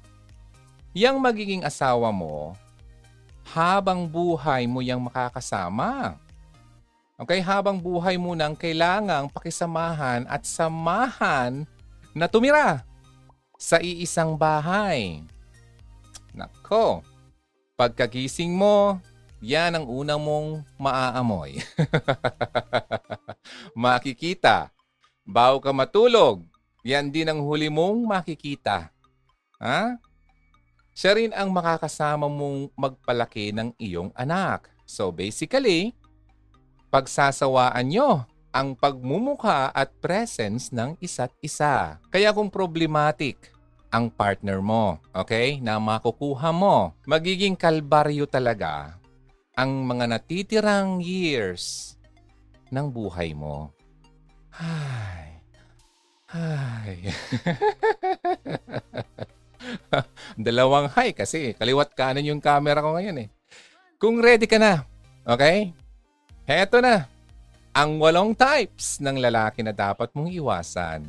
Yang 0.90 1.16
magiging 1.22 1.62
asawa 1.62 2.10
mo, 2.10 2.58
habang 3.46 4.10
buhay 4.10 4.66
mo 4.66 4.82
yang 4.82 4.98
makakasama. 4.98 6.18
Okay, 7.14 7.38
habang 7.38 7.78
buhay 7.78 8.18
mo 8.18 8.34
nang 8.34 8.58
kailangang 8.58 9.30
pakisamahan 9.30 10.26
at 10.26 10.42
samahan 10.42 11.62
na 12.10 12.26
tumira 12.26 12.82
sa 13.54 13.78
iisang 13.78 14.34
bahay. 14.34 15.22
Nako, 16.34 17.06
pagkagising 17.78 18.50
mo, 18.50 18.98
yan 19.44 19.76
ang 19.76 19.84
unang 19.84 20.16
mong 20.16 20.48
maaamoy. 20.80 21.60
makikita. 23.76 24.72
Bago 25.28 25.60
ka 25.60 25.68
matulog, 25.76 26.40
yan 26.80 27.12
din 27.12 27.28
ang 27.28 27.44
huli 27.44 27.68
mong 27.68 28.08
makikita. 28.08 28.88
Ha? 29.60 30.00
siya 30.94 31.18
rin 31.18 31.34
ang 31.34 31.50
makakasama 31.50 32.30
mong 32.30 32.70
magpalaki 32.78 33.50
ng 33.50 33.74
iyong 33.76 34.14
anak. 34.14 34.70
So 34.86 35.10
basically, 35.10 35.92
pagsasawaan 36.94 37.90
nyo 37.90 38.22
ang 38.54 38.78
pagmumukha 38.78 39.74
at 39.74 39.90
presence 39.98 40.70
ng 40.70 40.94
isa't 41.02 41.34
isa. 41.42 41.98
Kaya 42.14 42.30
kung 42.30 42.46
problematic 42.46 43.50
ang 43.90 44.06
partner 44.06 44.62
mo, 44.62 45.02
okay, 45.10 45.58
na 45.58 45.82
makukuha 45.82 46.54
mo, 46.54 46.94
magiging 47.02 47.58
kalbaryo 47.58 48.30
talaga 48.30 48.94
ang 49.54 49.86
mga 49.86 50.10
natitirang 50.10 50.98
years 50.98 51.94
ng 52.74 52.90
buhay 52.90 53.30
mo. 53.38 53.70
Ay. 54.50 55.38
Ay. 56.34 57.14
Dalawang 60.46 60.90
high 60.90 61.14
kasi 61.14 61.54
kaliwat 61.54 61.94
kanan 61.94 62.26
yung 62.26 62.42
camera 62.42 62.82
ko 62.82 62.98
ngayon 62.98 63.26
eh. 63.26 63.28
Kung 64.02 64.18
ready 64.18 64.50
ka 64.50 64.58
na, 64.58 64.82
okay? 65.22 65.70
Heto 66.42 66.82
na. 66.82 67.06
Ang 67.74 68.02
walong 68.02 68.34
types 68.34 68.98
ng 68.98 69.22
lalaki 69.22 69.62
na 69.62 69.70
dapat 69.70 70.10
mong 70.14 70.30
iwasan. 70.34 71.06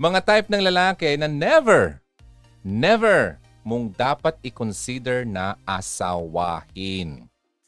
Mga 0.00 0.20
type 0.24 0.48
ng 0.48 0.64
lalaki 0.64 1.16
na 1.20 1.28
never, 1.28 2.00
never 2.64 3.36
mong 3.64 3.92
dapat 3.96 4.36
i-consider 4.44 5.24
na 5.24 5.56
asawahin. 5.64 7.24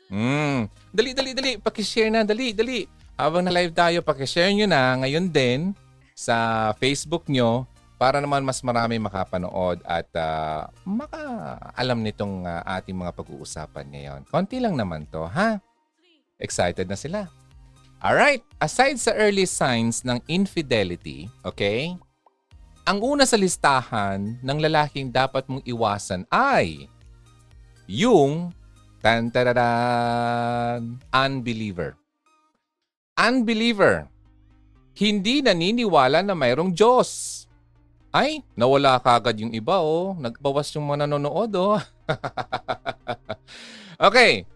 Hmm. 0.07 0.71
Dali, 0.95 1.11
dali, 1.13 1.31
dali. 1.35 1.53
Pakishare 1.59 2.11
na. 2.11 2.23
Dali, 2.23 2.55
dali. 2.55 2.87
Habang 3.17 3.43
na-live 3.49 3.73
tayo, 3.73 4.05
pakishare 4.05 4.53
nyo 4.53 4.69
na 4.69 5.01
ngayon 5.01 5.33
din 5.33 5.73
sa 6.13 6.71
Facebook 6.77 7.25
nyo 7.33 7.65
para 7.97 8.21
naman 8.21 8.45
mas 8.45 8.61
marami 8.61 9.01
makapanood 9.01 9.81
at 9.89 10.05
uh, 10.13 10.69
makaalam 10.85 12.05
nitong 12.05 12.45
uh, 12.45 12.61
ating 12.77 12.93
mga 12.93 13.17
pag-uusapan 13.17 13.89
ngayon. 13.89 14.21
Konti 14.29 14.61
lang 14.61 14.77
naman 14.77 15.09
to, 15.09 15.25
ha? 15.25 15.57
Excited 16.37 16.85
na 16.93 16.97
sila. 16.97 17.33
Alright, 18.05 18.45
aside 18.61 19.01
sa 19.01 19.17
early 19.17 19.49
signs 19.49 20.05
ng 20.05 20.21
infidelity, 20.29 21.33
okay? 21.41 21.97
Ang 22.85 23.01
una 23.01 23.25
sa 23.25 23.41
listahan 23.41 24.37
ng 24.45 24.59
lalaking 24.61 25.09
dapat 25.09 25.49
mong 25.49 25.65
iwasan 25.65 26.29
ay 26.29 26.85
yung 27.89 28.53
tan 29.07 29.31
unbeliever. 31.15 31.95
Unbeliever. 33.15 34.11
Hindi 34.97 35.47
naniniwala 35.47 36.27
na 36.27 36.35
mayroong 36.35 36.75
Diyos 36.75 37.37
ay, 38.17 38.41
nawala 38.57 38.97
kagad 38.97 39.37
yung 39.37 39.53
iba 39.53 39.85
oh. 39.85 40.17
Nagbawas 40.17 40.73
yung 40.73 40.89
mga 40.89 41.05
nanonood 41.05 41.53
oh. 41.53 41.77
okay. 44.09 44.49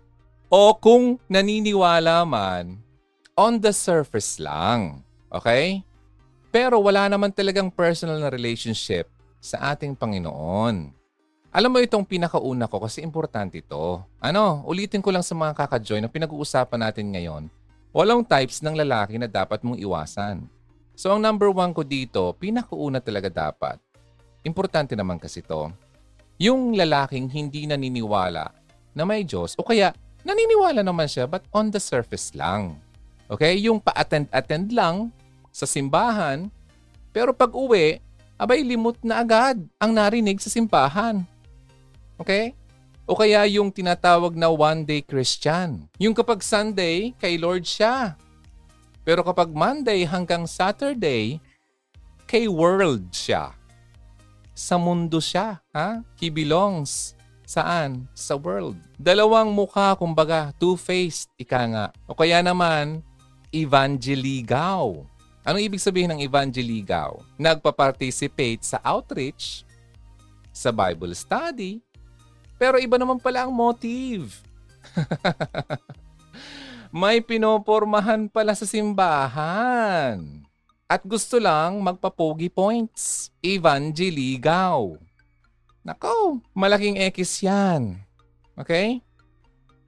O 0.48 0.72
kung 0.80 1.20
naniniwala 1.28 2.24
man, 2.24 2.80
on 3.36 3.60
the 3.60 3.68
surface 3.68 4.40
lang. 4.40 5.04
Okay? 5.28 5.84
Pero 6.48 6.80
wala 6.80 7.04
naman 7.06 7.36
talagang 7.36 7.68
personal 7.68 8.16
na 8.16 8.32
relationship 8.32 9.12
sa 9.44 9.76
ating 9.76 9.92
Panginoon. 9.92 10.96
Alam 11.50 11.74
mo 11.74 11.78
itong 11.82 12.06
pinakauna 12.06 12.70
ko 12.70 12.78
kasi 12.78 13.02
importante 13.02 13.58
ito. 13.58 14.06
Ano, 14.22 14.62
ulitin 14.70 15.02
ko 15.02 15.10
lang 15.10 15.26
sa 15.26 15.34
mga 15.34 15.58
kaka-join 15.58 15.98
na 15.98 16.06
pinag-uusapan 16.06 16.78
natin 16.78 17.10
ngayon. 17.10 17.50
Walong 17.90 18.22
types 18.22 18.62
ng 18.62 18.78
lalaki 18.78 19.18
na 19.18 19.26
dapat 19.26 19.58
mong 19.66 19.82
iwasan. 19.82 20.46
So 20.94 21.10
ang 21.10 21.18
number 21.18 21.50
one 21.50 21.74
ko 21.74 21.82
dito, 21.82 22.38
pinakauna 22.38 23.02
talaga 23.02 23.26
dapat. 23.26 23.82
Importante 24.46 24.94
naman 24.94 25.18
kasi 25.18 25.42
to. 25.42 25.74
Yung 26.38 26.70
lalaking 26.78 27.26
hindi 27.26 27.66
naniniwala 27.66 28.54
na 28.94 29.02
may 29.02 29.26
Diyos 29.26 29.58
o 29.58 29.66
kaya 29.66 29.90
naniniwala 30.22 30.86
naman 30.86 31.10
siya 31.10 31.26
but 31.26 31.42
on 31.50 31.74
the 31.74 31.82
surface 31.82 32.30
lang. 32.30 32.78
Okay? 33.26 33.58
Yung 33.58 33.82
pa-attend-attend 33.82 34.70
lang 34.70 35.10
sa 35.50 35.66
simbahan 35.66 36.46
pero 37.10 37.34
pag 37.34 37.50
uwi, 37.50 37.98
abay 38.38 38.62
limot 38.62 39.02
na 39.02 39.18
agad 39.18 39.58
ang 39.82 39.90
narinig 39.90 40.38
sa 40.38 40.46
simbahan. 40.46 41.26
Okay? 42.20 42.52
O 43.08 43.16
kaya 43.16 43.42
yung 43.48 43.72
tinatawag 43.72 44.36
na 44.36 44.52
one-day 44.52 45.00
Christian. 45.02 45.88
Yung 45.98 46.14
kapag 46.14 46.44
Sunday, 46.44 47.16
kay 47.18 47.40
Lord 47.40 47.66
siya. 47.66 48.14
Pero 49.02 49.24
kapag 49.24 49.50
Monday 49.50 50.06
hanggang 50.06 50.44
Saturday, 50.44 51.40
kay 52.30 52.46
world 52.46 53.10
siya. 53.10 53.56
Sa 54.54 54.78
mundo 54.78 55.18
siya. 55.18 55.58
Ha? 55.74 56.04
He 56.20 56.30
belongs. 56.30 57.18
Saan? 57.42 58.06
Sa 58.14 58.38
world. 58.38 58.78
Dalawang 58.94 59.50
mukha, 59.50 59.98
kumbaga, 59.98 60.54
two-faced, 60.54 61.34
ika 61.34 61.66
nga. 61.66 61.86
O 62.06 62.14
kaya 62.14 62.38
naman, 62.46 63.02
evangeligaw. 63.50 65.02
Anong 65.42 65.66
ibig 65.66 65.82
sabihin 65.82 66.14
ng 66.14 66.22
evangeligaw? 66.22 67.18
Nagpa-participate 67.34 68.62
sa 68.62 68.78
outreach, 68.86 69.66
sa 70.54 70.70
Bible 70.70 71.10
study, 71.18 71.82
pero 72.60 72.76
iba 72.76 73.00
naman 73.00 73.16
pala 73.16 73.48
ang 73.48 73.52
motive. 73.56 74.44
may 76.92 77.24
pinopormahan 77.24 78.28
pala 78.28 78.52
sa 78.52 78.68
simbahan. 78.68 80.44
At 80.84 81.00
gusto 81.00 81.40
lang 81.40 81.80
magpapogi 81.80 82.52
points. 82.52 83.32
Evangeligaw. 83.40 85.00
Nako, 85.80 86.44
malaking 86.52 87.00
X 87.08 87.40
yan. 87.40 87.96
Okay? 88.60 89.00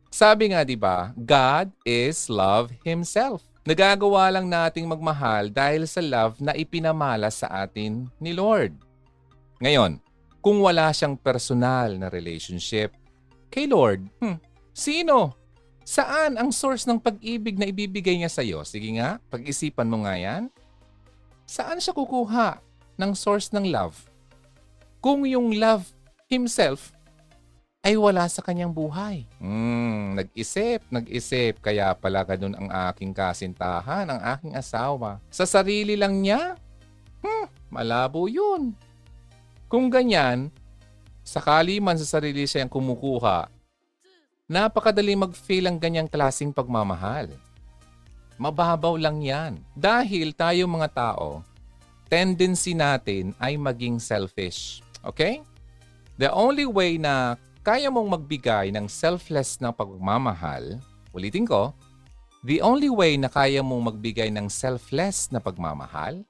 Sabi 0.08 0.52
nga 0.52 0.64
'di 0.64 0.76
ba, 0.76 1.12
God 1.16 1.72
is 1.84 2.32
love 2.32 2.72
himself. 2.84 3.44
Nagagawa 3.62 4.26
lang 4.28 4.50
nating 4.50 4.90
magmahal 4.90 5.52
dahil 5.52 5.86
sa 5.86 6.02
love 6.02 6.42
na 6.42 6.56
ipinamala 6.56 7.30
sa 7.30 7.46
atin 7.62 8.10
ni 8.18 8.34
Lord. 8.34 8.74
Ngayon, 9.62 10.01
kung 10.42 10.58
wala 10.58 10.90
siyang 10.90 11.14
personal 11.14 11.94
na 11.96 12.10
relationship 12.10 12.92
kay 13.48 13.70
Lord, 13.70 14.10
hmm, 14.18 14.36
sino 14.74 15.42
Saan 15.82 16.38
ang 16.38 16.54
source 16.54 16.86
ng 16.86 16.98
pag-ibig 17.02 17.58
na 17.58 17.66
ibibigay 17.66 18.14
niya 18.14 18.30
sa 18.30 18.42
iyo? 18.46 18.62
Sige 18.62 18.86
nga, 18.98 19.18
pag-isipan 19.28 19.90
mo 19.90 20.06
nga 20.06 20.14
yan. 20.14 20.46
Saan 21.42 21.82
siya 21.82 21.90
kukuha 21.90 22.62
ng 22.96 23.12
source 23.18 23.50
ng 23.50 23.66
love? 23.66 23.98
Kung 25.02 25.26
yung 25.26 25.58
love 25.58 25.90
himself 26.30 26.94
ay 27.82 27.98
wala 27.98 28.30
sa 28.30 28.46
kanyang 28.46 28.70
buhay. 28.70 29.26
Hmm, 29.42 30.14
nag-isip, 30.14 30.86
nag-isip. 30.86 31.58
Kaya 31.58 31.90
pala 31.98 32.22
ganun 32.22 32.54
ang 32.54 32.70
aking 32.94 33.10
kasintahan, 33.10 34.06
ang 34.06 34.22
aking 34.38 34.54
asawa. 34.54 35.18
Sa 35.34 35.42
sarili 35.42 35.98
lang 35.98 36.22
niya? 36.22 36.54
Hmm, 37.26 37.50
malabo 37.74 38.30
yun. 38.30 38.70
Kung 39.72 39.88
ganyan, 39.88 40.52
sakali 41.24 41.80
man 41.80 41.96
sa 41.96 42.04
sarili 42.04 42.44
siyang 42.44 42.68
kumukuha, 42.68 43.48
napakadali 44.44 45.16
mag-fail 45.16 45.64
ang 45.64 45.80
ganyang 45.80 46.12
klasing 46.12 46.52
pagmamahal. 46.52 47.32
Mababaw 48.36 49.00
lang 49.00 49.24
yan. 49.24 49.64
Dahil 49.72 50.36
tayo 50.36 50.68
mga 50.68 50.92
tao, 50.92 51.40
tendency 52.12 52.76
natin 52.76 53.32
ay 53.40 53.56
maging 53.56 53.96
selfish. 53.96 54.84
Okay? 55.00 55.40
The 56.20 56.28
only 56.28 56.68
way 56.68 57.00
na 57.00 57.40
kaya 57.64 57.88
mong 57.88 58.20
magbigay 58.20 58.76
ng 58.76 58.92
selfless 58.92 59.56
na 59.56 59.72
pagmamahal, 59.72 60.84
ulitin 61.16 61.48
ko, 61.48 61.72
the 62.44 62.60
only 62.60 62.92
way 62.92 63.16
na 63.16 63.32
kaya 63.32 63.64
mong 63.64 63.88
magbigay 63.88 64.28
ng 64.36 64.52
selfless 64.52 65.32
na 65.32 65.40
pagmamahal 65.40 66.20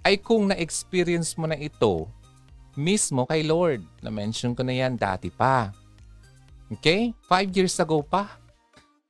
ay 0.00 0.16
kung 0.16 0.48
na-experience 0.48 1.36
mo 1.36 1.44
na 1.44 1.60
ito 1.60 2.08
mismo 2.74 3.26
kay 3.26 3.46
Lord. 3.46 3.82
Na-mention 4.02 4.54
ko 4.54 4.62
na 4.62 4.74
yan 4.74 4.98
dati 4.98 5.30
pa. 5.30 5.70
Okay? 6.70 7.14
Five 7.26 7.50
years 7.54 7.74
ago 7.78 8.02
pa. 8.02 8.38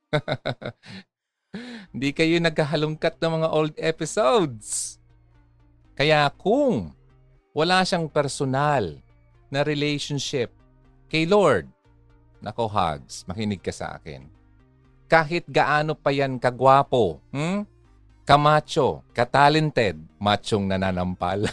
Hindi 1.93 2.11
kayo 2.11 2.37
nagkahalungkat 2.39 3.17
ng 3.19 3.31
mga 3.41 3.47
old 3.51 3.75
episodes. 3.79 4.99
Kaya 5.95 6.27
kung 6.35 6.91
wala 7.55 7.87
siyang 7.87 8.11
personal 8.11 8.99
na 9.47 9.63
relationship 9.63 10.51
kay 11.07 11.23
Lord, 11.23 11.71
nako 12.43 12.67
Hugs, 12.67 13.23
makinig 13.31 13.63
ka 13.63 13.71
sa 13.71 13.95
akin. 13.95 14.27
Kahit 15.07 15.47
gaano 15.47 15.95
pa 15.95 16.11
yan 16.11 16.35
kagwapo, 16.35 17.23
hmm? 17.31 17.63
Kamacho, 18.25 19.05
katalented, 19.13 20.01
machong 20.17 20.65
nananampal. 20.65 21.45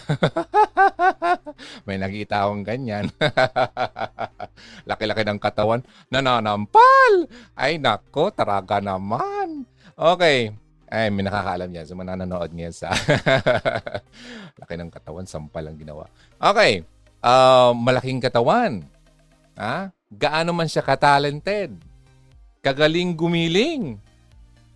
May 1.87 2.01
nakita 2.01 2.49
akong 2.49 2.65
ganyan. 2.65 3.13
Laki-laki 4.89 5.23
ng 5.29 5.37
katawan, 5.37 5.85
nananampal! 6.09 7.29
Ay 7.53 7.77
nako, 7.77 8.33
taraga 8.33 8.81
naman. 8.81 9.69
Okay. 9.93 10.57
Ay, 10.93 11.09
may 11.09 11.25
nakakaalam 11.25 11.73
yan. 11.73 11.89
So, 11.89 11.97
mananonood 11.97 12.53
ngayon 12.53 12.77
sa 12.77 12.93
laki 14.61 14.77
ng 14.77 14.93
katawan, 14.93 15.25
sampal 15.25 15.65
ang 15.65 15.81
ginawa. 15.81 16.05
Okay. 16.37 16.85
Uh, 17.25 17.73
malaking 17.73 18.21
katawan. 18.21 18.85
Ha? 19.57 19.89
Gaano 20.13 20.53
man 20.53 20.69
siya 20.69 20.85
katalented. 20.85 21.81
Kagaling 22.61 23.17
gumiling. 23.17 23.97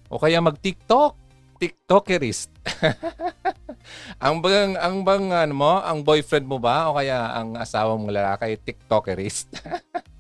O 0.08 0.16
kaya 0.16 0.40
mag-TikTok 0.40 1.25
TikTokerist. 1.56 2.52
ang 4.24 4.38
bang 4.44 4.76
ang 4.76 5.02
bang 5.02 5.26
ano 5.32 5.54
mo, 5.56 5.72
ang 5.80 6.04
boyfriend 6.04 6.46
mo 6.46 6.60
ba 6.60 6.92
o 6.92 6.96
kaya 6.96 7.32
ang 7.36 7.56
asawa 7.56 7.96
mong 7.96 8.12
lalaki 8.12 8.60
TikTokerist? 8.60 9.56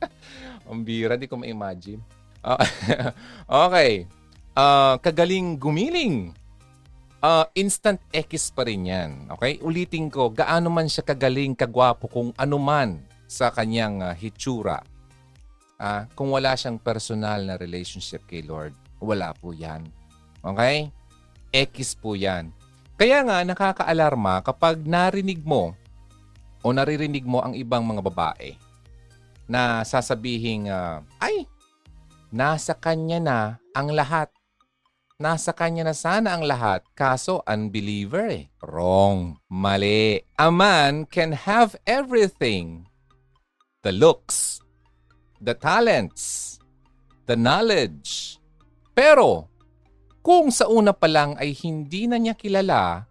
ang 0.68 0.82
bira, 0.82 1.14
di 1.14 1.28
ko 1.28 1.38
ma-imagine. 1.38 2.00
okay. 3.68 4.06
Uh, 4.56 4.96
kagaling 5.02 5.58
gumiling. 5.60 6.32
Uh, 7.20 7.42
instant 7.58 7.98
X 8.14 8.54
pa 8.54 8.62
rin 8.62 8.86
yan. 8.86 9.10
Okay? 9.34 9.58
Ulitin 9.60 10.06
ko, 10.12 10.30
gaano 10.30 10.70
man 10.70 10.86
siya 10.86 11.02
kagaling, 11.02 11.58
kagwapo, 11.58 12.06
kung 12.06 12.30
ano 12.38 12.56
man 12.60 13.02
sa 13.26 13.50
kanyang 13.50 14.00
uh, 14.04 14.14
hitsura. 14.14 14.78
Uh, 15.76 16.08
kung 16.16 16.32
wala 16.32 16.56
siyang 16.56 16.80
personal 16.80 17.44
na 17.44 17.58
relationship 17.60 18.24
kay 18.24 18.46
Lord, 18.46 18.72
wala 19.02 19.34
po 19.36 19.52
yan. 19.52 19.84
Okay? 20.40 20.88
X 21.52 21.94
po 21.96 22.14
yan. 22.18 22.50
Kaya 22.96 23.20
nga 23.26 23.44
nakakaalarma 23.44 24.40
kapag 24.40 24.80
narinig 24.82 25.44
mo 25.44 25.76
o 26.64 26.72
naririnig 26.72 27.28
mo 27.28 27.44
ang 27.44 27.52
ibang 27.52 27.84
mga 27.84 28.02
babae 28.02 28.56
na 29.46 29.86
sasabihin, 29.86 30.66
uh, 30.66 31.00
ay, 31.22 31.46
nasa 32.34 32.74
kanya 32.74 33.18
na 33.22 33.38
ang 33.72 33.94
lahat. 33.94 34.28
Nasa 35.16 35.56
kanya 35.56 35.88
na 35.88 35.96
sana 35.96 36.36
ang 36.36 36.44
lahat, 36.44 36.84
kaso 36.92 37.40
unbeliever 37.48 38.28
eh. 38.28 38.44
Wrong. 38.60 39.40
Mali. 39.48 40.20
A 40.36 40.52
man 40.52 41.08
can 41.08 41.32
have 41.32 41.72
everything. 41.88 42.84
The 43.80 43.96
looks, 43.96 44.60
the 45.40 45.56
talents, 45.56 46.56
the 47.24 47.32
knowledge. 47.32 48.36
Pero 48.92 49.48
kung 50.26 50.50
sa 50.50 50.66
una 50.66 50.90
pa 50.90 51.06
lang 51.06 51.38
ay 51.38 51.54
hindi 51.54 52.10
na 52.10 52.18
niya 52.18 52.34
kilala, 52.34 53.06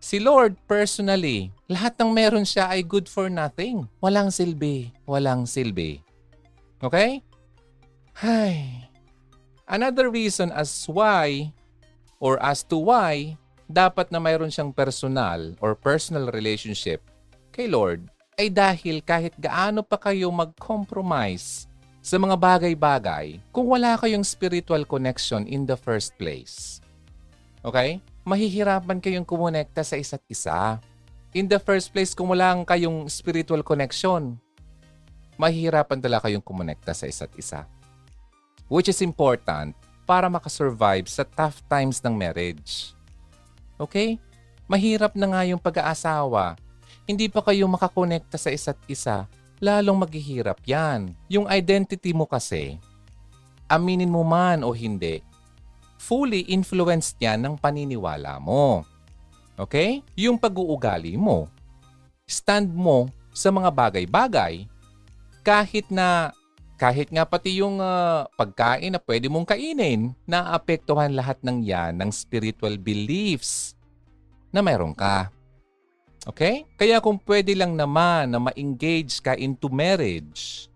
si 0.00 0.16
Lord 0.16 0.56
personally, 0.64 1.52
lahat 1.68 2.00
ng 2.00 2.08
meron 2.08 2.48
siya 2.48 2.72
ay 2.72 2.80
good 2.80 3.04
for 3.04 3.28
nothing. 3.28 3.84
Walang 4.00 4.32
silbi. 4.32 4.88
Walang 5.04 5.44
silbi. 5.44 6.00
Okay? 6.80 7.20
Hay. 8.24 8.88
Another 9.68 10.08
reason 10.08 10.48
as 10.56 10.88
why 10.88 11.52
or 12.16 12.40
as 12.40 12.64
to 12.64 12.80
why 12.80 13.36
dapat 13.68 14.08
na 14.08 14.16
mayroon 14.16 14.48
siyang 14.48 14.72
personal 14.72 15.52
or 15.60 15.76
personal 15.76 16.32
relationship 16.32 17.04
kay 17.52 17.68
Lord 17.68 18.08
ay 18.40 18.48
dahil 18.48 19.04
kahit 19.04 19.36
gaano 19.36 19.84
pa 19.84 20.00
kayo 20.00 20.32
mag-compromise 20.32 21.68
sa 22.02 22.16
mga 22.16 22.36
bagay-bagay 22.38 23.42
kung 23.50 23.68
wala 23.68 23.98
kayong 23.98 24.24
spiritual 24.24 24.86
connection 24.86 25.44
in 25.44 25.66
the 25.66 25.76
first 25.76 26.14
place. 26.16 26.78
Okay? 27.60 27.98
Mahihirapan 28.22 29.02
kayong 29.02 29.26
kumonekta 29.26 29.82
sa 29.82 29.98
isa't 29.98 30.22
isa. 30.30 30.78
In 31.36 31.44
the 31.44 31.60
first 31.60 31.92
place, 31.92 32.16
kung 32.16 32.32
wala 32.32 32.56
kayong 32.64 33.04
spiritual 33.12 33.60
connection, 33.60 34.40
mahihirapan 35.36 36.00
talaga 36.00 36.28
kayong 36.28 36.44
kumonekta 36.44 36.96
sa 36.96 37.04
isa't 37.04 37.32
isa. 37.36 37.68
Which 38.68 38.88
is 38.88 39.00
important 39.04 39.76
para 40.08 40.28
makasurvive 40.32 41.08
sa 41.08 41.24
tough 41.24 41.60
times 41.68 42.00
ng 42.00 42.16
marriage. 42.16 42.96
Okay? 43.76 44.16
Mahirap 44.68 45.12
na 45.16 45.28
nga 45.32 45.40
yung 45.44 45.60
pag-aasawa. 45.60 46.56
Hindi 47.08 47.28
pa 47.32 47.40
kayo 47.40 47.64
makakonekta 47.68 48.36
sa 48.36 48.52
isa't 48.52 48.76
isa 48.88 49.24
lalong 49.58 49.98
maghihirap 50.02 50.62
yan. 50.66 51.14
Yung 51.30 51.46
identity 51.50 52.14
mo 52.14 52.26
kasi, 52.26 52.78
aminin 53.68 54.10
mo 54.10 54.24
man 54.24 54.62
o 54.64 54.72
hindi, 54.72 55.20
fully 55.98 56.46
influenced 56.48 57.18
yan 57.18 57.42
ng 57.42 57.54
paniniwala 57.58 58.38
mo. 58.38 58.86
Okay? 59.58 60.00
Yung 60.14 60.38
pag-uugali 60.38 61.18
mo. 61.18 61.50
Stand 62.24 62.70
mo 62.72 63.10
sa 63.34 63.50
mga 63.50 63.70
bagay-bagay 63.70 64.66
kahit 65.42 65.88
na 65.88 66.34
kahit 66.78 67.10
nga 67.10 67.26
pati 67.26 67.58
yung 67.58 67.82
uh, 67.82 68.30
pagkain 68.38 68.94
na 68.94 69.02
pwede 69.02 69.26
mong 69.26 69.50
kainin, 69.50 70.14
naapektuhan 70.30 71.10
lahat 71.10 71.42
ng 71.42 71.66
yan 71.66 71.98
ng 71.98 72.10
spiritual 72.14 72.78
beliefs 72.78 73.74
na 74.54 74.62
mayroon 74.62 74.94
ka. 74.94 75.26
Okay? 76.28 76.68
Kaya 76.76 77.00
kung 77.00 77.16
pwede 77.24 77.56
lang 77.56 77.72
naman 77.72 78.28
na 78.28 78.38
ma-engage 78.38 79.24
ka 79.24 79.32
into 79.32 79.72
marriage 79.72 80.68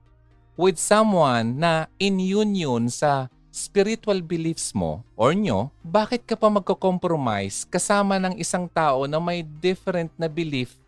with 0.56 0.80
someone 0.80 1.60
na 1.60 1.84
in 2.00 2.16
union 2.16 2.88
sa 2.88 3.28
spiritual 3.52 4.24
beliefs 4.24 4.72
mo 4.72 5.04
or 5.12 5.36
nyo, 5.36 5.68
bakit 5.84 6.24
ka 6.24 6.32
pa 6.32 6.48
magko-compromise 6.48 7.68
kasama 7.68 8.16
ng 8.16 8.40
isang 8.40 8.64
tao 8.64 9.04
na 9.04 9.20
may 9.20 9.44
different 9.44 10.08
na 10.16 10.24
belief 10.24 10.80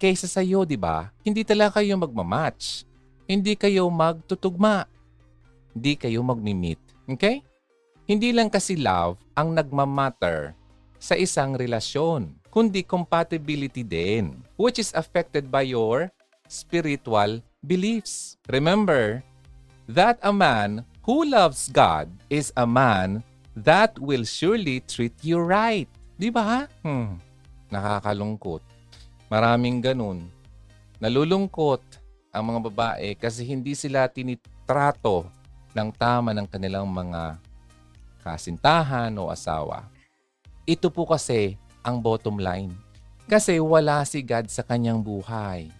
kaysa 0.00 0.24
sa 0.24 0.40
iyo, 0.40 0.64
di 0.64 0.80
ba? 0.80 1.12
Hindi 1.20 1.44
talaga 1.44 1.80
kayo 1.80 1.96
magmamatch. 2.00 2.88
Hindi 3.28 3.52
kayo 3.52 3.88
magtutugma. 3.92 4.88
Hindi 5.76 5.92
kayo 5.96 6.24
magmi-meet. 6.24 6.80
Okay? 7.16 7.44
Hindi 8.08 8.32
lang 8.32 8.48
kasi 8.48 8.80
love 8.80 9.20
ang 9.36 9.52
nagmamatter 9.52 10.56
sa 10.96 11.18
isang 11.18 11.58
relasyon 11.58 12.32
kundi 12.56 12.80
compatibility 12.80 13.84
din, 13.84 14.32
which 14.56 14.80
is 14.80 14.88
affected 14.96 15.52
by 15.52 15.60
your 15.60 16.08
spiritual 16.48 17.44
beliefs. 17.60 18.40
Remember 18.48 19.20
that 19.84 20.16
a 20.24 20.32
man 20.32 20.80
who 21.04 21.28
loves 21.28 21.68
God 21.68 22.08
is 22.32 22.56
a 22.56 22.64
man 22.64 23.20
that 23.52 23.92
will 24.00 24.24
surely 24.24 24.80
treat 24.88 25.12
you 25.20 25.36
right. 25.36 25.84
Di 26.16 26.32
ba? 26.32 26.64
Hmm. 26.80 27.20
Nakakalungkot. 27.68 28.64
Maraming 29.28 29.84
ganun. 29.84 30.24
Nalulungkot 30.96 31.84
ang 32.32 32.56
mga 32.56 32.60
babae 32.72 33.08
kasi 33.20 33.44
hindi 33.44 33.76
sila 33.76 34.08
tinitrato 34.08 35.28
ng 35.76 35.92
tama 35.92 36.32
ng 36.32 36.48
kanilang 36.48 36.88
mga 36.88 37.36
kasintahan 38.24 39.12
o 39.20 39.28
asawa. 39.28 39.84
Ito 40.64 40.88
po 40.88 41.04
kasi 41.04 41.60
ang 41.86 42.02
bottom 42.02 42.42
line. 42.42 42.74
Kasi 43.30 43.62
wala 43.62 44.02
si 44.02 44.26
God 44.26 44.50
sa 44.50 44.66
kanyang 44.66 44.98
buhay. 44.98 45.70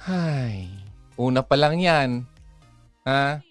Hay, 0.00 0.72
una 1.20 1.44
pa 1.44 1.60
lang 1.60 1.76
yan. 1.76 2.24
Ha? 3.04 3.44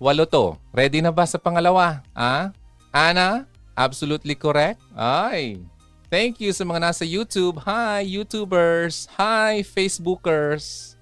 Walo 0.00 0.24
to. 0.24 0.56
Ready 0.72 1.04
na 1.04 1.12
ba 1.12 1.28
sa 1.28 1.36
pangalawa? 1.36 2.00
Ha? 2.16 2.56
Ana? 2.92 3.44
Absolutely 3.76 4.32
correct? 4.32 4.80
Ay, 4.96 5.60
Thank 6.06 6.38
you 6.38 6.54
sa 6.54 6.62
mga 6.62 6.86
nasa 6.86 7.02
YouTube. 7.02 7.58
Hi, 7.66 8.06
YouTubers. 8.06 9.10
Hi, 9.18 9.66
Facebookers. 9.66 10.94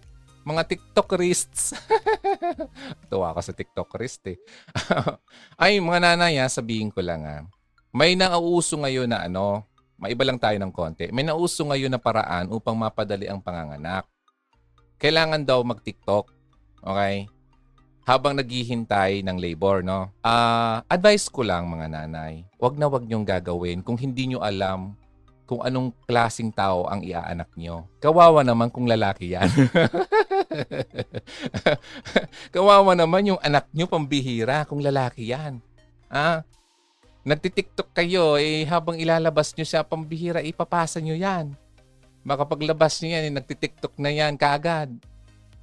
Mga 0.48 0.64
TikTokerists. 0.64 1.76
Tuwa 3.12 3.36
ako 3.36 3.40
sa 3.44 3.52
TikTokerist 3.52 4.24
eh. 4.32 4.40
Ay, 5.60 5.76
mga 5.76 6.08
nanay, 6.08 6.40
ha, 6.40 6.48
sabihin 6.48 6.88
ko 6.88 7.04
lang 7.04 7.20
ha. 7.28 7.44
May 7.92 8.16
nauuso 8.16 8.80
ngayon 8.80 9.12
na 9.12 9.28
ano, 9.28 9.68
maiba 10.04 10.28
lang 10.28 10.36
tayo 10.36 10.60
ng 10.60 10.68
konti. 10.68 11.08
May 11.08 11.24
nauuso 11.24 11.64
ngayon 11.64 11.88
na 11.88 11.96
paraan 11.96 12.52
upang 12.52 12.76
mapadali 12.76 13.24
ang 13.24 13.40
panganganak. 13.40 14.04
Kailangan 15.00 15.48
daw 15.48 15.64
mag-TikTok. 15.64 16.28
Okay? 16.84 17.24
Habang 18.04 18.36
naghihintay 18.36 19.24
ng 19.24 19.40
labor, 19.40 19.80
no? 19.80 20.12
Ah, 20.20 20.84
advice 20.92 21.32
ko 21.32 21.40
lang 21.40 21.72
mga 21.72 21.88
nanay, 21.88 22.44
wag 22.60 22.76
na 22.76 22.84
wag 22.84 23.08
niyong 23.08 23.24
gagawin 23.24 23.80
kung 23.80 23.96
hindi 23.96 24.28
niyo 24.28 24.44
alam 24.44 24.92
kung 25.48 25.64
anong 25.64 25.92
klasing 26.04 26.52
tao 26.52 26.84
ang 26.84 27.00
iaanak 27.00 27.48
niyo. 27.56 27.88
Kawawa 28.00 28.44
naman 28.44 28.68
kung 28.68 28.84
lalaki 28.84 29.36
yan. 29.36 29.48
Kawawa 32.54 32.92
naman 32.92 33.28
yung 33.28 33.40
anak 33.40 33.68
niyo 33.72 33.88
pambihira 33.88 34.68
kung 34.68 34.84
lalaki 34.84 35.32
yan. 35.32 35.64
Ah, 36.08 36.44
nagtitiktok 37.24 37.88
kayo, 37.96 38.36
eh 38.36 38.68
habang 38.68 39.00
ilalabas 39.00 39.56
nyo 39.56 39.64
siya 39.64 39.80
pambihira, 39.82 40.44
ipapasa 40.44 41.00
nyo 41.00 41.16
yan. 41.16 41.56
Baka 42.24 42.44
paglabas 42.44 43.00
nyo 43.00 43.10
yan, 43.16 43.28
eh, 43.28 43.32
nagtitiktok 43.32 43.96
na 43.96 44.12
yan 44.12 44.36
kaagad. 44.36 44.92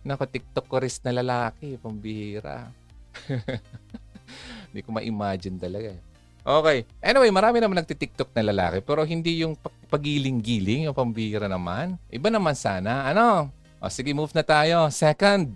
Nako, 0.01 0.25
tiktok 0.25 0.65
ko 0.65 0.81
na 0.81 1.11
lalaki, 1.21 1.77
pambihira. 1.77 2.73
Hindi 4.73 4.81
ko 4.81 4.89
ma-imagine 4.89 5.61
talaga. 5.61 5.93
eh. 5.93 6.01
Okay. 6.41 6.89
Anyway, 7.05 7.29
marami 7.29 7.61
naman 7.61 7.77
nagtitiktok 7.77 8.33
na 8.33 8.49
lalaki 8.49 8.81
pero 8.81 9.05
hindi 9.05 9.45
yung 9.45 9.53
pag- 9.53 9.77
pagiling-giling, 9.93 10.89
yung 10.89 10.97
pambihira 10.97 11.45
naman. 11.45 12.01
Iba 12.09 12.33
naman 12.33 12.57
sana. 12.57 13.05
Ano? 13.13 13.53
O 13.77 13.93
sige, 13.93 14.09
move 14.09 14.33
na 14.33 14.41
tayo. 14.41 14.89
Second. 14.89 15.53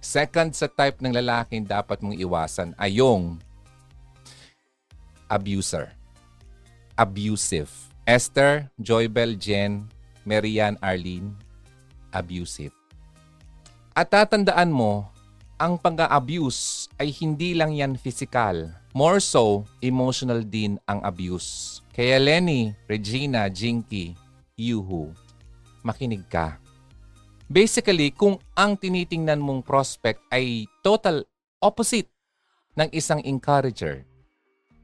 Second 0.00 0.56
sa 0.56 0.64
type 0.72 0.96
ng 1.04 1.12
lalaking 1.12 1.68
dapat 1.68 2.00
mong 2.00 2.16
iwasan 2.16 2.72
ay 2.80 3.04
yung 3.04 3.36
abuser. 5.32 5.96
Abusive. 6.92 7.72
Esther, 8.04 8.68
Joybel, 8.76 9.40
Jen, 9.40 9.88
Marian, 10.28 10.76
Arlene, 10.84 11.32
abusive. 12.12 12.76
At 13.96 14.12
tatandaan 14.12 14.68
mo, 14.68 15.08
ang 15.56 15.80
pag-abuse 15.80 16.90
ay 17.00 17.14
hindi 17.22 17.56
lang 17.56 17.72
yan 17.72 17.96
physical. 17.96 18.68
More 18.92 19.24
so, 19.24 19.64
emotional 19.80 20.44
din 20.44 20.76
ang 20.84 21.00
abuse. 21.00 21.80
Kaya 21.96 22.20
Lenny, 22.20 22.76
Regina, 22.90 23.48
Jinky, 23.48 24.12
Yuhu, 24.58 25.14
makinig 25.80 26.26
ka. 26.28 26.60
Basically, 27.48 28.12
kung 28.12 28.40
ang 28.56 28.76
tinitingnan 28.76 29.40
mong 29.40 29.64
prospect 29.64 30.20
ay 30.32 30.68
total 30.80 31.24
opposite 31.60 32.08
ng 32.76 32.88
isang 32.92 33.20
encourager, 33.22 34.08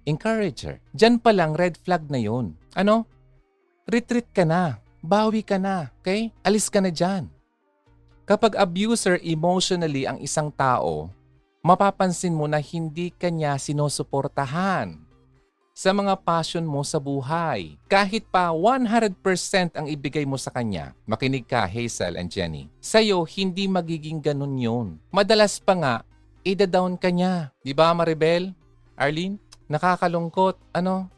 encourager, 0.08 0.80
dyan 0.96 1.20
pa 1.20 1.36
lang 1.36 1.52
red 1.52 1.76
flag 1.76 2.08
na 2.08 2.16
yun. 2.16 2.56
Ano? 2.72 3.04
Retreat 3.84 4.32
ka 4.32 4.48
na. 4.48 4.80
Bawi 5.04 5.44
ka 5.44 5.60
na. 5.60 5.92
Okay? 6.00 6.32
Alis 6.40 6.72
ka 6.72 6.80
na 6.80 6.88
dyan. 6.88 7.28
Kapag 8.24 8.56
abuser 8.56 9.20
emotionally 9.20 10.04
ang 10.08 10.20
isang 10.20 10.48
tao, 10.52 11.08
mapapansin 11.64 12.32
mo 12.32 12.48
na 12.48 12.60
hindi 12.60 13.08
kanya 13.12 13.56
sinusuportahan 13.56 15.08
sa 15.78 15.94
mga 15.94 16.18
passion 16.26 16.66
mo 16.66 16.82
sa 16.82 16.98
buhay. 16.98 17.78
Kahit 17.86 18.26
pa 18.28 18.50
100% 18.50 19.78
ang 19.78 19.86
ibigay 19.86 20.26
mo 20.26 20.34
sa 20.34 20.50
kanya, 20.50 20.90
makinig 21.06 21.46
ka 21.46 21.62
Hazel 21.64 22.18
and 22.18 22.28
Jenny, 22.28 22.66
sa'yo 22.82 23.22
hindi 23.22 23.70
magiging 23.70 24.18
ganun 24.18 24.58
yun. 24.58 24.88
Madalas 25.14 25.62
pa 25.62 25.78
nga, 25.78 25.94
ida-down 26.42 26.98
ka 26.98 27.14
niya. 27.14 27.54
Di 27.62 27.70
ba 27.72 27.94
Maribel? 27.94 28.50
Arlene? 28.98 29.38
Nakakalungkot. 29.68 30.56
Ano? 30.72 31.12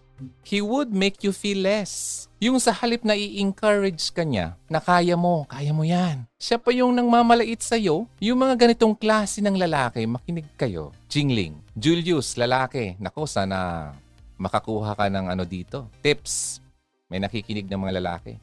He 0.45 0.61
would 0.61 0.93
make 0.93 1.25
you 1.25 1.33
feel 1.33 1.65
less. 1.65 2.27
Yung 2.41 2.61
sa 2.61 2.73
halip 2.77 3.05
na 3.05 3.17
i-encourage 3.17 4.13
ka 4.13 4.21
niya 4.21 4.57
na 4.69 4.81
kaya 4.81 5.17
mo, 5.17 5.49
kaya 5.49 5.73
mo 5.73 5.81
yan. 5.85 6.29
Siya 6.37 6.61
pa 6.61 6.73
yung 6.77 6.93
nang 6.93 7.09
mamalait 7.09 7.61
sa'yo. 7.61 8.05
Yung 8.21 8.39
mga 8.41 8.69
ganitong 8.69 8.93
klase 8.93 9.41
ng 9.41 9.57
lalaki, 9.57 10.05
makinig 10.05 10.49
kayo. 10.61 10.93
Jingling. 11.09 11.57
Julius, 11.73 12.37
lalaki. 12.37 13.01
Nako, 13.01 13.25
sana 13.25 13.91
makakuha 14.37 14.97
ka 14.97 15.09
ng 15.09 15.33
ano 15.33 15.45
dito. 15.45 15.89
Tips. 16.05 16.61
May 17.09 17.21
nakikinig 17.21 17.69
ng 17.69 17.81
mga 17.81 17.97
lalaki. 18.01 18.37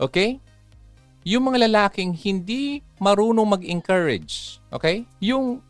Okay? 0.00 0.40
Yung 1.24 1.48
mga 1.48 1.68
lalaking 1.68 2.12
hindi 2.12 2.84
marunong 3.00 3.48
mag-encourage. 3.48 4.60
Okay? 4.68 5.08
Yung 5.24 5.64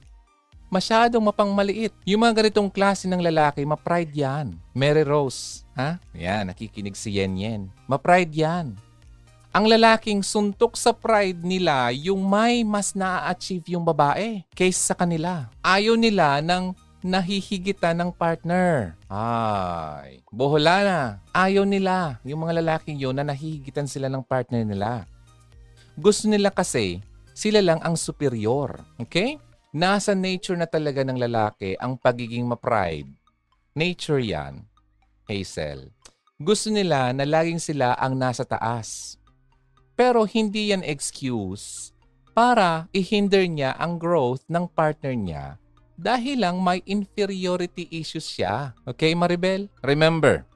masyadong 0.75 1.23
mapangmaliit. 1.23 1.95
Yung 2.03 2.27
mga 2.27 2.43
ganitong 2.43 2.67
klase 2.67 3.07
ng 3.07 3.23
lalaki, 3.23 3.63
ma-pride 3.63 4.11
yan. 4.11 4.59
Mary 4.75 5.07
Rose, 5.07 5.63
ha? 5.79 6.03
Yan, 6.11 6.51
nakikinig 6.51 6.99
si 6.99 7.15
Yen 7.15 7.39
Yen. 7.39 7.63
Ma-pride 7.87 8.35
yan. 8.35 8.75
Ang 9.55 9.71
lalaking 9.71 10.27
suntok 10.27 10.75
sa 10.75 10.91
pride 10.91 11.47
nila 11.47 11.95
yung 11.95 12.27
may 12.27 12.67
mas 12.67 12.91
na-achieve 12.91 13.79
yung 13.79 13.87
babae 13.87 14.43
kaysa 14.51 14.91
sa 14.91 14.95
kanila. 14.99 15.47
Ayaw 15.63 15.95
nila 15.95 16.43
ng 16.43 16.75
nahihigitan 17.05 17.95
ng 18.03 18.11
partner. 18.11 18.99
Ay, 19.07 20.27
bohola 20.35 20.83
na. 20.83 21.01
Ayaw 21.31 21.63
nila 21.63 22.19
yung 22.27 22.43
mga 22.43 22.59
lalaking 22.65 22.99
yun 22.99 23.15
na 23.15 23.23
nahihigitan 23.23 23.87
sila 23.87 24.11
ng 24.11 24.27
partner 24.27 24.67
nila. 24.67 25.07
Gusto 25.95 26.27
nila 26.27 26.51
kasi 26.51 26.99
sila 27.31 27.63
lang 27.63 27.79
ang 27.87 27.95
superior. 27.95 28.83
Okay? 28.99 29.39
Nasa 29.75 30.15
nature 30.15 30.55
na 30.55 30.71
talaga 30.71 31.03
ng 31.03 31.19
lalaki 31.19 31.75
ang 31.83 31.99
pagiging 31.99 32.47
ma-pride. 32.47 33.11
Nature 33.75 34.23
yan, 34.23 34.63
Hazel. 35.27 35.91
Gusto 36.39 36.71
nila 36.71 37.11
na 37.11 37.27
laging 37.27 37.59
sila 37.59 37.99
ang 37.99 38.15
nasa 38.15 38.47
taas. 38.47 39.19
Pero 39.99 40.23
hindi 40.31 40.71
yan 40.71 40.87
excuse 40.87 41.91
para 42.39 42.87
i-hinder 42.95 43.51
niya 43.51 43.75
ang 43.75 43.99
growth 43.99 44.47
ng 44.47 44.71
partner 44.71 45.11
niya 45.11 45.59
dahil 45.99 46.47
lang 46.47 46.63
may 46.63 46.79
inferiority 46.87 47.91
issues 47.91 48.31
siya. 48.31 48.79
Okay, 48.87 49.11
Maribel? 49.19 49.67
Remember, 49.83 50.47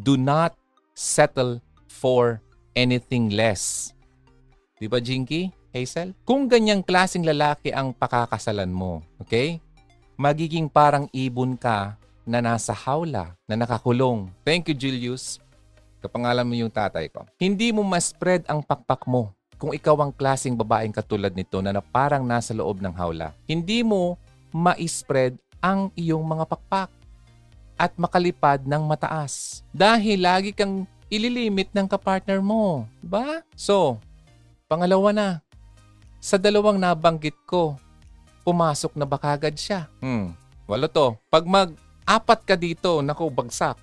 do 0.00 0.16
not 0.16 0.56
settle 0.96 1.60
for 1.92 2.40
anything 2.72 3.36
less. 3.36 3.92
Di 4.80 4.88
ba, 4.88 4.96
Jinky? 4.96 5.52
Hazel? 5.74 6.14
Kung 6.22 6.46
ganyang 6.46 6.86
klaseng 6.86 7.26
lalaki 7.26 7.74
ang 7.74 7.90
pakakasalan 7.90 8.70
mo, 8.70 9.02
okay? 9.18 9.58
Magiging 10.14 10.70
parang 10.70 11.10
ibon 11.10 11.58
ka 11.58 11.98
na 12.22 12.38
nasa 12.38 12.70
hawla, 12.70 13.34
na 13.50 13.58
nakakulong. 13.58 14.30
Thank 14.46 14.70
you, 14.70 14.76
Julius. 14.78 15.42
Kapangalan 15.98 16.46
mo 16.46 16.54
yung 16.54 16.70
tatay 16.70 17.10
ko. 17.10 17.26
Hindi 17.42 17.74
mo 17.74 17.82
ma-spread 17.82 18.46
ang 18.46 18.62
pakpak 18.62 19.04
mo 19.10 19.34
kung 19.58 19.74
ikaw 19.74 19.96
ang 20.04 20.12
klaseng 20.14 20.54
babaeng 20.54 20.94
katulad 20.94 21.32
nito 21.34 21.58
na, 21.58 21.74
parang 21.80 22.22
nasa 22.22 22.54
loob 22.54 22.78
ng 22.78 22.94
hawla. 22.94 23.34
Hindi 23.48 23.82
mo 23.82 24.14
ma-spread 24.54 25.34
ang 25.58 25.90
iyong 25.96 26.22
mga 26.22 26.44
pakpak 26.46 26.90
at 27.74 27.90
makalipad 27.98 28.62
ng 28.62 28.82
mataas. 28.86 29.64
Dahil 29.74 30.22
lagi 30.22 30.54
kang 30.54 30.86
ililimit 31.10 31.72
ng 31.74 31.88
kapartner 31.88 32.38
mo. 32.44 32.86
Ba? 33.00 33.42
So, 33.56 33.98
pangalawa 34.68 35.10
na, 35.10 35.28
sa 36.24 36.40
dalawang 36.40 36.80
nabanggit 36.80 37.36
ko, 37.44 37.76
pumasok 38.48 38.96
na 38.96 39.04
ba 39.04 39.20
kagad 39.20 39.60
siya? 39.60 39.92
Hmm, 40.00 40.32
walo 40.64 40.88
to. 40.88 41.20
Pag 41.28 41.44
mag-apat 41.44 42.40
ka 42.48 42.56
dito, 42.56 43.04
naku, 43.04 43.28
bagsak. 43.28 43.76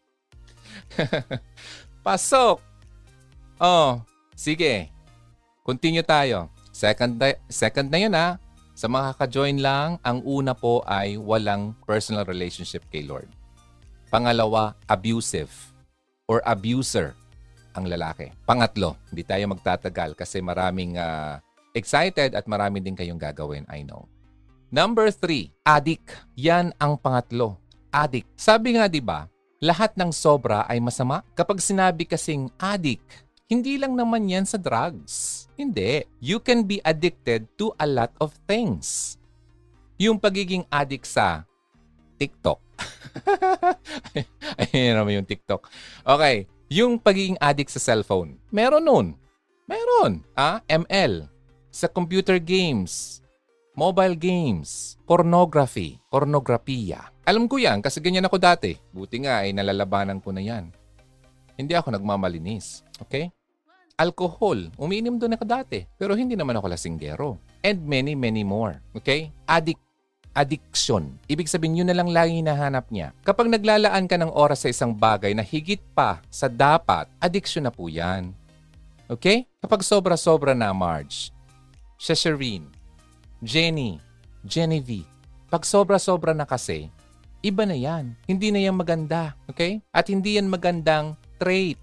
Pasok! 2.08 2.56
Oh, 3.60 4.00
sige. 4.32 4.88
Continue 5.60 6.00
tayo. 6.00 6.48
Second, 6.72 7.20
second 7.52 7.92
na 7.92 7.98
yun 8.00 8.16
ha. 8.16 8.40
Sa 8.72 8.88
mga 8.88 9.12
ka-join 9.20 9.60
lang, 9.60 10.00
ang 10.00 10.24
una 10.24 10.56
po 10.56 10.80
ay 10.88 11.20
walang 11.20 11.76
personal 11.84 12.24
relationship 12.24 12.80
kay 12.88 13.04
Lord. 13.04 13.28
Pangalawa, 14.08 14.72
abusive 14.88 15.52
or 16.24 16.40
abuser 16.48 17.12
ang 17.74 17.90
lalaki. 17.90 18.30
Pangatlo, 18.46 18.96
hindi 19.10 19.26
tayo 19.26 19.44
magtatagal 19.50 20.14
kasi 20.14 20.38
maraming 20.40 20.96
ah, 20.96 21.42
excited 21.74 22.38
at 22.38 22.46
marami 22.46 22.78
din 22.78 22.94
kayong 22.94 23.18
gagawin, 23.18 23.66
I 23.68 23.82
know. 23.82 24.06
Number 24.74 25.10
three, 25.14 25.54
addict. 25.62 26.14
Yan 26.34 26.74
ang 26.82 26.98
pangatlo. 26.98 27.58
Addict. 27.94 28.26
Sabi 28.34 28.74
nga 28.74 28.90
'di 28.90 28.98
ba, 28.98 29.30
lahat 29.62 29.94
ng 29.94 30.10
sobra 30.10 30.66
ay 30.66 30.82
masama. 30.82 31.22
Kapag 31.38 31.62
sinabi 31.62 32.02
kasing 32.02 32.50
addict, 32.58 33.22
hindi 33.46 33.78
lang 33.78 33.94
naman 33.94 34.26
yan 34.26 34.42
sa 34.42 34.58
drugs. 34.58 35.46
Hindi. 35.54 36.02
You 36.18 36.42
can 36.42 36.66
be 36.66 36.82
addicted 36.82 37.46
to 37.60 37.70
a 37.78 37.86
lot 37.86 38.10
of 38.18 38.34
things. 38.50 39.14
Yung 39.94 40.18
pagiging 40.18 40.66
addict 40.74 41.06
sa 41.06 41.46
TikTok. 42.18 42.58
Ayun 44.74 44.98
naman 44.98 45.22
yung 45.22 45.28
TikTok. 45.28 45.70
Okay. 46.02 46.50
Yung 46.72 46.96
pagiging 46.96 47.36
addict 47.44 47.68
sa 47.76 47.80
cellphone. 47.80 48.40
Meron 48.48 48.88
nun. 48.88 49.06
Meron. 49.68 50.24
Ah, 50.32 50.64
ML. 50.64 51.28
Sa 51.68 51.92
computer 51.92 52.40
games. 52.40 53.20
Mobile 53.76 54.16
games. 54.16 54.96
Pornography. 55.04 56.00
Pornografiya. 56.08 57.12
Alam 57.28 57.44
ko 57.50 57.60
yan 57.60 57.84
kasi 57.84 58.00
ganyan 58.00 58.24
ako 58.24 58.40
dati. 58.40 58.80
Buti 58.96 59.28
nga 59.28 59.44
ay 59.44 59.52
nalalabanan 59.52 60.24
ko 60.24 60.32
na 60.32 60.40
yan. 60.40 60.72
Hindi 61.60 61.76
ako 61.76 61.92
nagmamalinis. 61.92 62.80
Okay? 63.04 63.28
Alcohol. 64.00 64.72
Umiinom 64.80 65.20
doon 65.20 65.36
ako 65.36 65.44
dati. 65.44 65.84
Pero 66.00 66.16
hindi 66.16 66.32
naman 66.32 66.56
ako 66.56 66.72
lasinggero. 66.72 67.36
And 67.60 67.84
many, 67.84 68.16
many 68.16 68.40
more. 68.40 68.80
Okay? 68.96 69.28
Addict 69.44 69.83
addiction. 70.34 71.16
Ibig 71.30 71.46
sabihin, 71.48 71.80
yun 71.82 71.88
na 71.88 71.96
lang 71.96 72.10
lagi 72.10 72.42
hinahanap 72.42 72.90
niya. 72.90 73.14
Kapag 73.22 73.48
naglalaan 73.48 74.10
ka 74.10 74.18
ng 74.18 74.34
oras 74.34 74.66
sa 74.66 74.68
isang 74.68 74.92
bagay 74.92 75.32
na 75.32 75.46
higit 75.46 75.80
pa 75.94 76.20
sa 76.28 76.50
dapat, 76.50 77.06
addiction 77.22 77.64
na 77.64 77.72
po 77.72 77.86
yan. 77.86 78.34
Okay? 79.06 79.46
Kapag 79.62 79.86
sobra-sobra 79.86 80.52
na, 80.52 80.74
Marge, 80.74 81.30
Shasharine, 81.96 82.68
Jenny, 83.40 84.02
Genevieve, 84.44 85.08
pag 85.48 85.62
sobra-sobra 85.62 86.34
na 86.34 86.44
kasi, 86.44 86.90
iba 87.38 87.62
na 87.62 87.78
yan. 87.78 88.18
Hindi 88.26 88.50
na 88.50 88.60
yan 88.60 88.74
maganda. 88.74 89.38
Okay? 89.46 89.78
At 89.94 90.10
hindi 90.10 90.34
yan 90.34 90.50
magandang 90.50 91.14
trait 91.38 91.78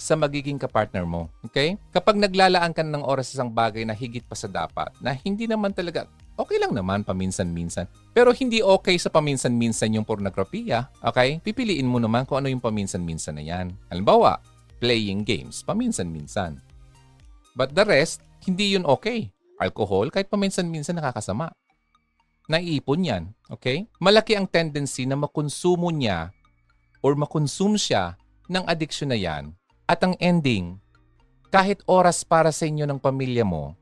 sa 0.00 0.16
magiging 0.16 0.56
kapartner 0.56 1.04
mo. 1.04 1.28
Okay? 1.44 1.76
Kapag 1.92 2.16
naglalaan 2.16 2.72
ka 2.72 2.80
ng 2.80 3.04
oras 3.04 3.32
sa 3.32 3.40
isang 3.40 3.52
bagay 3.52 3.84
na 3.84 3.92
higit 3.92 4.24
pa 4.24 4.36
sa 4.36 4.48
dapat, 4.48 4.88
na 5.00 5.12
hindi 5.12 5.44
naman 5.44 5.72
talaga 5.76 6.08
okay 6.40 6.56
lang 6.56 6.72
naman 6.72 7.04
paminsan-minsan. 7.04 7.84
Pero 8.16 8.32
hindi 8.32 8.64
okay 8.64 8.96
sa 8.96 9.12
paminsan-minsan 9.12 9.92
yung 9.92 10.08
pornografiya, 10.08 10.88
okay? 11.04 11.38
Pipiliin 11.44 11.84
mo 11.84 12.00
naman 12.00 12.24
kung 12.24 12.40
ano 12.40 12.48
yung 12.48 12.64
paminsan-minsan 12.64 13.36
na 13.36 13.44
yan. 13.44 13.76
Halimbawa, 13.92 14.40
playing 14.80 15.28
games, 15.28 15.60
paminsan-minsan. 15.60 16.56
But 17.52 17.76
the 17.76 17.84
rest, 17.84 18.24
hindi 18.48 18.72
yun 18.72 18.88
okay. 18.88 19.28
Alcohol, 19.60 20.08
kahit 20.08 20.32
paminsan-minsan 20.32 20.96
nakakasama. 20.96 21.52
Naiipon 22.48 23.04
yan, 23.04 23.22
okay? 23.52 23.86
Malaki 24.00 24.34
ang 24.34 24.48
tendency 24.48 25.04
na 25.04 25.14
makonsumo 25.14 25.92
niya 25.92 26.34
or 27.04 27.14
makonsume 27.14 27.78
siya 27.78 28.18
ng 28.50 28.66
addiction 28.66 29.12
na 29.12 29.18
yan 29.20 29.54
at 29.86 30.02
ang 30.02 30.18
ending, 30.18 30.78
kahit 31.50 31.82
oras 31.86 32.22
para 32.22 32.50
sa 32.50 32.66
inyo 32.66 32.86
ng 32.86 32.98
pamilya 33.02 33.42
mo, 33.42 33.74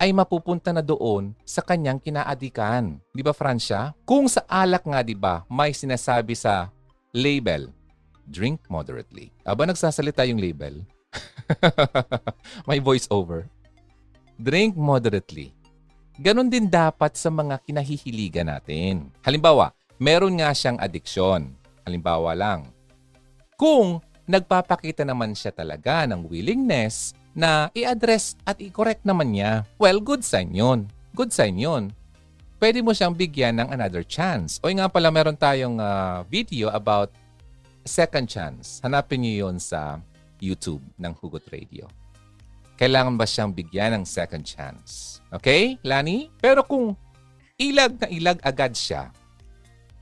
ay 0.00 0.16
mapupunta 0.16 0.72
na 0.72 0.80
doon 0.80 1.36
sa 1.44 1.60
kanyang 1.60 2.00
kinaadikan. 2.00 2.96
Di 3.12 3.20
ba, 3.20 3.36
Francia? 3.36 3.92
Kung 4.08 4.24
sa 4.32 4.40
alak 4.48 4.88
nga, 4.88 5.04
di 5.04 5.12
ba, 5.12 5.44
may 5.52 5.76
sinasabi 5.76 6.32
sa 6.32 6.72
label, 7.12 7.68
drink 8.24 8.64
moderately. 8.72 9.28
Aba 9.44 9.68
nagsasalita 9.68 10.24
yung 10.24 10.40
label? 10.40 10.80
may 12.68 12.80
voice 12.80 13.04
over. 13.12 13.44
Drink 14.40 14.72
moderately. 14.72 15.52
Ganon 16.16 16.48
din 16.48 16.64
dapat 16.64 17.20
sa 17.20 17.28
mga 17.28 17.60
kinahihiligan 17.60 18.48
natin. 18.48 19.12
Halimbawa, 19.20 19.76
meron 20.00 20.40
nga 20.40 20.56
siyang 20.56 20.80
addiction. 20.80 21.52
Halimbawa 21.84 22.32
lang. 22.32 22.72
Kung 23.60 24.00
nagpapakita 24.24 25.04
naman 25.04 25.36
siya 25.36 25.52
talaga 25.52 26.08
ng 26.08 26.24
willingness 26.24 27.12
na 27.34 27.70
i-address 27.74 28.34
at 28.42 28.58
i-correct 28.58 29.06
naman 29.06 29.34
niya. 29.34 29.64
Well, 29.78 30.02
good 30.02 30.26
sign 30.26 30.54
yun. 30.54 30.90
Good 31.14 31.30
sign 31.30 31.58
yun. 31.58 31.94
Pwede 32.60 32.84
mo 32.84 32.92
siyang 32.92 33.16
bigyan 33.16 33.56
ng 33.56 33.68
another 33.72 34.04
chance. 34.04 34.60
O 34.60 34.68
nga 34.68 34.90
pala, 34.90 35.08
meron 35.08 35.38
tayong 35.38 35.80
uh, 35.80 36.26
video 36.28 36.68
about 36.68 37.08
second 37.88 38.28
chance. 38.28 38.84
Hanapin 38.84 39.24
niyo 39.24 39.48
yon 39.48 39.56
sa 39.56 39.96
YouTube 40.36 40.84
ng 41.00 41.12
Hugot 41.16 41.44
Radio. 41.48 41.88
Kailangan 42.76 43.16
ba 43.16 43.24
siyang 43.24 43.52
bigyan 43.52 44.00
ng 44.00 44.04
second 44.04 44.44
chance? 44.44 45.20
Okay, 45.32 45.80
Lani? 45.84 46.28
Pero 46.40 46.64
kung 46.64 46.96
ilag 47.60 47.96
na 48.00 48.08
ilag 48.08 48.40
agad 48.40 48.72
siya, 48.72 49.12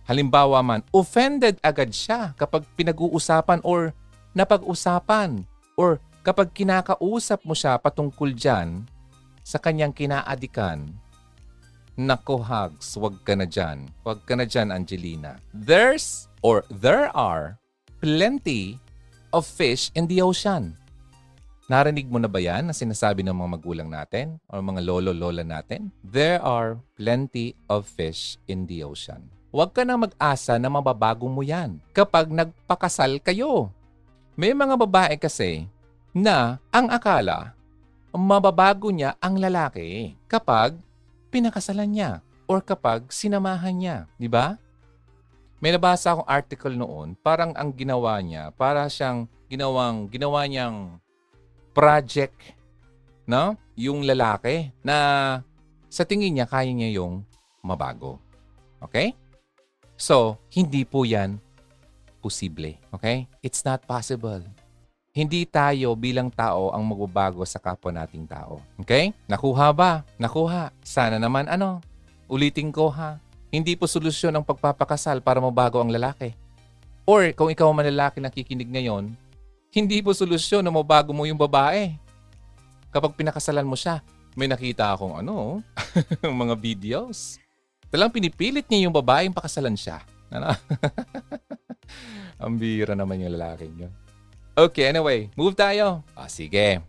halimbawa 0.06 0.62
man, 0.62 0.82
offended 0.94 1.58
agad 1.62 1.90
siya 1.90 2.32
kapag 2.38 2.64
pinag-uusapan 2.78 3.60
or 3.66 3.90
napag-usapan 4.32 5.42
or 5.74 5.98
kapag 6.28 6.52
kinakausap 6.52 7.40
mo 7.40 7.56
siya 7.56 7.80
patungkol 7.80 8.36
dyan 8.36 8.84
sa 9.40 9.56
kanyang 9.56 9.96
kinaadikan, 9.96 10.92
nako 11.96 12.44
hugs, 12.44 13.00
wag 13.00 13.16
ka 13.24 13.32
na 13.32 13.48
dyan. 13.48 13.88
Wag 14.04 14.20
ka 14.28 14.36
na 14.36 14.44
dyan, 14.44 14.68
Angelina. 14.68 15.40
There's 15.56 16.28
or 16.44 16.68
there 16.68 17.08
are 17.16 17.56
plenty 18.04 18.76
of 19.32 19.48
fish 19.48 19.88
in 19.96 20.04
the 20.04 20.20
ocean. 20.20 20.76
Narinig 21.64 22.12
mo 22.12 22.20
na 22.20 22.28
ba 22.28 22.44
yan 22.44 22.68
na 22.68 22.76
sinasabi 22.76 23.24
ng 23.24 23.32
mga 23.32 23.50
magulang 23.56 23.88
natin 23.88 24.36
o 24.52 24.60
mga 24.60 24.84
lolo-lola 24.84 25.40
natin? 25.40 25.88
There 26.04 26.44
are 26.44 26.76
plenty 26.92 27.56
of 27.72 27.88
fish 27.88 28.36
in 28.52 28.68
the 28.68 28.84
ocean. 28.84 29.32
Huwag 29.48 29.72
ka 29.72 29.80
na 29.80 29.96
mag-asa 29.96 30.60
na 30.60 30.68
mababago 30.68 31.24
mo 31.24 31.40
yan 31.40 31.80
kapag 31.96 32.28
nagpakasal 32.28 33.16
kayo. 33.24 33.72
May 34.36 34.52
mga 34.52 34.76
babae 34.76 35.16
kasi 35.16 35.64
na 36.16 36.58
ang 36.72 36.88
akala 36.90 37.58
mababago 38.18 38.88
niya 38.88 39.14
ang 39.20 39.36
lalaki 39.36 40.16
kapag 40.26 40.74
pinakasalan 41.28 41.90
niya 41.92 42.10
or 42.48 42.64
kapag 42.64 43.06
sinamahan 43.12 43.76
niya, 43.76 43.96
di 44.16 44.26
ba? 44.26 44.56
May 45.60 45.74
nabasa 45.74 46.14
akong 46.14 46.28
article 46.28 46.74
noon, 46.74 47.18
parang 47.20 47.52
ang 47.52 47.74
ginawa 47.74 48.16
niya, 48.22 48.54
para 48.54 48.86
siyang 48.88 49.28
ginawang 49.50 50.08
ginawa 50.08 50.46
niyang 50.48 50.96
project, 51.76 52.56
no? 53.28 53.58
Yung 53.76 54.06
lalaki 54.06 54.72
na 54.80 54.96
sa 55.86 56.02
tingin 56.02 56.34
niya 56.34 56.46
kaya 56.48 56.72
niya 56.72 57.02
yung 57.02 57.22
mabago. 57.60 58.18
Okay? 58.80 59.12
So, 59.98 60.38
hindi 60.54 60.86
po 60.86 61.02
'yan 61.02 61.42
posible. 62.22 62.78
Okay? 62.94 63.26
It's 63.42 63.66
not 63.66 63.82
possible. 63.84 64.42
Hindi 65.18 65.42
tayo 65.50 65.98
bilang 65.98 66.30
tao 66.30 66.70
ang 66.70 66.86
magbabago 66.86 67.42
sa 67.42 67.58
kapwa 67.58 67.90
nating 67.90 68.22
tao. 68.30 68.62
Okay? 68.78 69.10
Nakuha 69.26 69.74
ba? 69.74 70.06
Nakuha. 70.14 70.70
Sana 70.78 71.18
naman 71.18 71.50
ano? 71.50 71.82
Ulitin 72.30 72.70
ko 72.70 72.86
ha. 72.86 73.18
Hindi 73.50 73.74
po 73.74 73.90
solusyon 73.90 74.30
ang 74.38 74.46
pagpapakasal 74.46 75.18
para 75.18 75.42
mabago 75.42 75.82
ang 75.82 75.90
lalaki. 75.90 76.38
Or 77.02 77.26
kung 77.34 77.50
ikaw 77.50 77.66
man 77.74 77.90
lalaki 77.90 78.22
nakikinig 78.22 78.70
ngayon, 78.70 79.10
hindi 79.74 79.98
po 80.06 80.14
solusyon 80.14 80.62
na 80.62 80.70
mabago 80.70 81.10
mo 81.10 81.26
yung 81.26 81.34
babae. 81.34 81.98
Kapag 82.94 83.18
pinakasalan 83.18 83.66
mo 83.66 83.74
siya, 83.74 83.98
may 84.38 84.46
nakita 84.46 84.94
akong 84.94 85.18
ano, 85.18 85.66
mga 86.46 86.54
videos. 86.54 87.42
Talang 87.90 88.14
pinipilit 88.14 88.70
niya 88.70 88.86
yung 88.86 88.94
babae 88.94 89.26
yung 89.26 89.34
pakasalan 89.34 89.74
siya. 89.74 89.98
Ano? 90.30 90.54
ang 92.46 92.54
bira 92.54 92.94
naman 92.94 93.18
yung 93.18 93.34
lalaki 93.34 93.66
yun. 93.66 93.90
Okay, 94.58 94.90
anyway, 94.90 95.30
move 95.38 95.54
tayo. 95.54 96.02
Ah, 96.18 96.26
sige. 96.26 96.82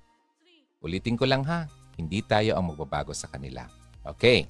Ulitin 0.81 1.13
ko 1.13 1.29
lang 1.29 1.45
ha. 1.45 1.69
Hindi 2.01 2.25
tayo 2.25 2.57
ang 2.57 2.73
magbabago 2.73 3.13
sa 3.13 3.29
kanila. 3.29 3.69
Okay. 4.01 4.49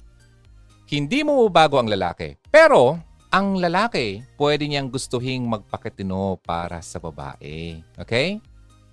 Hindi 0.88 1.20
mo 1.20 1.44
mababago 1.44 1.76
ang 1.76 1.92
lalaki. 1.92 2.40
Pero, 2.48 2.96
ang 3.28 3.60
lalaki, 3.60 4.24
pwede 4.40 4.64
niyang 4.64 4.88
gustuhing 4.88 5.44
magpakitino 5.44 6.40
para 6.40 6.80
sa 6.80 6.96
babae. 6.96 7.84
Okay? 8.00 8.40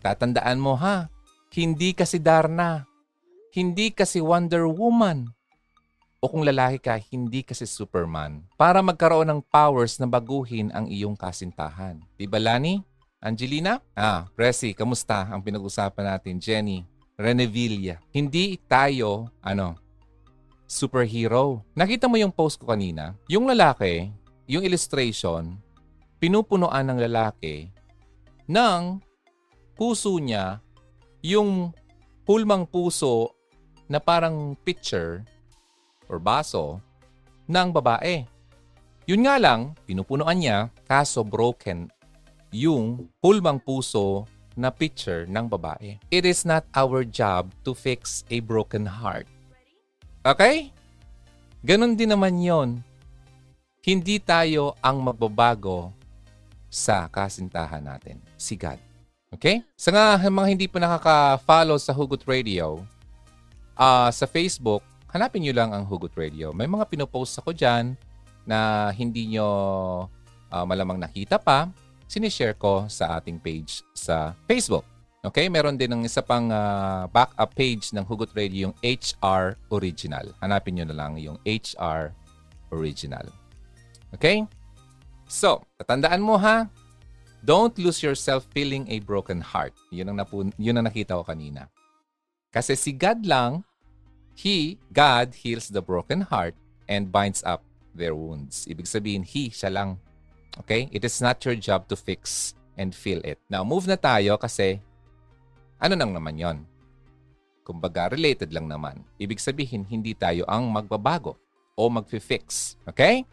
Tatandaan 0.03 0.59
mo 0.59 0.75
ha. 0.75 1.07
Hindi 1.55 1.95
kasi 1.95 2.19
Darna. 2.19 2.83
Hindi 3.55 3.95
kasi 3.95 4.19
Wonder 4.19 4.67
Woman. 4.67 5.31
O 6.19 6.27
kung 6.27 6.43
lalaki 6.43 6.83
ka, 6.83 6.99
hindi 6.99 7.47
kasi 7.47 7.63
Superman. 7.63 8.43
Para 8.59 8.83
magkaroon 8.83 9.31
ng 9.31 9.41
powers 9.47 10.03
na 10.03 10.05
baguhin 10.09 10.67
ang 10.75 10.91
iyong 10.91 11.15
kasintahan. 11.15 12.03
Diba, 12.19 12.43
Lani? 12.43 12.83
Angelina? 13.17 13.81
Ah, 13.97 14.29
Resi, 14.37 14.77
kamusta 14.77 15.25
ang 15.25 15.41
pinag-usapan 15.41 16.05
natin? 16.05 16.37
Jenny, 16.37 16.85
Renevilla. 17.17 17.97
Hindi 18.13 18.61
tayo, 18.69 19.33
ano, 19.41 19.73
superhero. 20.69 21.65
Nakita 21.73 22.05
mo 22.05 22.21
yung 22.21 22.29
post 22.29 22.61
ko 22.61 22.69
kanina? 22.69 23.17
Yung 23.25 23.49
lalaki, 23.49 24.13
yung 24.45 24.61
illustration, 24.61 25.57
pinupunuan 26.21 26.85
ng 26.93 26.99
lalaki 27.09 27.73
ng 28.45 29.01
puso 29.73 30.21
niya 30.21 30.61
yung 31.25 31.73
pulmang 32.21 32.69
puso 32.69 33.33
na 33.89 33.97
parang 33.97 34.53
picture 34.61 35.25
or 36.05 36.21
baso 36.21 36.77
ng 37.49 37.73
babae. 37.73 38.29
Yun 39.09 39.25
nga 39.25 39.41
lang, 39.41 39.73
pinupunuan 39.89 40.37
niya, 40.37 40.69
kaso 40.85 41.25
broken 41.25 41.89
yung 42.51 43.11
pulmang 43.19 43.59
puso 43.59 44.25
na 44.57 44.73
picture 44.73 45.29
ng 45.29 45.45
babae. 45.45 46.01
It 46.09 46.25
is 46.25 46.41
not 46.41 46.65
our 46.73 47.05
job 47.05 47.53
to 47.61 47.77
fix 47.77 48.25
a 48.33 48.41
broken 48.41 48.89
heart. 48.89 49.29
Okay? 50.25 50.73
Ganon 51.61 51.93
din 51.93 52.09
naman 52.09 52.41
yon. 52.41 52.81
Hindi 53.85 54.19
tayo 54.19 54.75
ang 54.83 54.99
magbabago 54.99 55.93
sa 56.67 57.07
kasintahan 57.07 57.85
natin. 57.85 58.19
Si 58.35 58.57
God. 58.57 58.81
Okay? 59.31 59.63
Sa 59.77 59.93
nga 59.93 60.19
mga 60.19 60.47
hindi 60.51 60.67
pa 60.67 60.81
nakaka-follow 60.81 61.77
sa 61.79 61.95
Hugot 61.95 62.25
Radio, 62.27 62.83
uh, 63.77 64.09
sa 64.11 64.25
Facebook, 64.25 64.83
hanapin 65.13 65.45
nyo 65.45 65.53
lang 65.53 65.71
ang 65.71 65.85
Hugot 65.85 66.11
Radio. 66.17 66.51
May 66.51 66.67
mga 66.67 66.89
pinopost 66.89 67.39
ako 67.39 67.53
dyan 67.53 67.95
na 68.43 68.89
hindi 68.91 69.37
nyo 69.37 69.47
uh, 70.51 70.65
malamang 70.65 70.99
nakita 70.99 71.39
pa. 71.39 71.71
Sinishare 72.07 72.55
ko 72.55 72.87
sa 72.87 73.19
ating 73.19 73.37
page 73.43 73.83
sa 73.91 74.31
Facebook. 74.47 74.87
Okay? 75.27 75.51
Meron 75.51 75.75
din 75.75 75.91
ng 75.91 76.03
isa 76.07 76.23
pang 76.23 76.47
uh, 76.47 77.03
backup 77.11 77.51
page 77.51 77.91
ng 77.91 78.07
Hugot 78.07 78.31
Radio, 78.31 78.71
yung 78.71 78.75
HR 78.79 79.59
Original. 79.75 80.31
Hanapin 80.39 80.79
nyo 80.79 80.85
na 80.87 80.95
lang 80.95 81.19
yung 81.19 81.35
HR 81.43 82.15
Original. 82.71 83.27
Okay? 84.15 84.47
So, 85.27 85.67
tatandaan 85.75 86.23
mo 86.23 86.39
ha, 86.39 86.71
don't 87.43 87.75
lose 87.75 87.99
yourself 87.99 88.47
feeling 88.55 88.87
a 88.87 89.03
broken 89.03 89.43
heart. 89.43 89.75
Yun 89.91 90.15
ang, 90.15 90.23
napun- 90.23 90.55
yun 90.55 90.79
ang 90.79 90.87
nakita 90.87 91.19
ko 91.19 91.27
kanina. 91.27 91.67
Kasi 92.55 92.79
si 92.79 92.95
God 92.95 93.27
lang, 93.27 93.67
He, 94.37 94.77
God, 94.93 95.33
heals 95.33 95.67
the 95.73 95.81
broken 95.81 96.21
heart 96.29 96.53
and 96.85 97.09
binds 97.11 97.41
up 97.41 97.65
their 97.91 98.13
wounds. 98.13 98.69
Ibig 98.69 98.85
sabihin, 98.85 99.25
He, 99.25 99.49
siya 99.49 99.73
lang. 99.73 99.97
Okay? 100.63 100.89
It 100.89 101.03
is 101.05 101.19
not 101.19 101.41
your 101.45 101.57
job 101.57 101.85
to 101.91 101.95
fix 101.95 102.53
and 102.77 102.93
feel 102.93 103.19
it. 103.25 103.41
Now, 103.49 103.65
move 103.65 103.89
na 103.89 103.97
tayo 103.97 104.37
kasi 104.37 104.81
ano 105.77 105.93
nang 105.93 106.13
naman 106.13 106.37
yon? 106.37 106.57
Kumbaga, 107.61 108.09
related 108.09 108.49
lang 108.55 108.65
naman. 108.65 109.03
Ibig 109.19 109.37
sabihin, 109.37 109.83
hindi 109.83 110.15
tayo 110.15 110.47
ang 110.47 110.65
magbabago 110.71 111.35
o 111.77 111.81
magfi-fix. 111.91 112.79
Okay? 112.87 113.27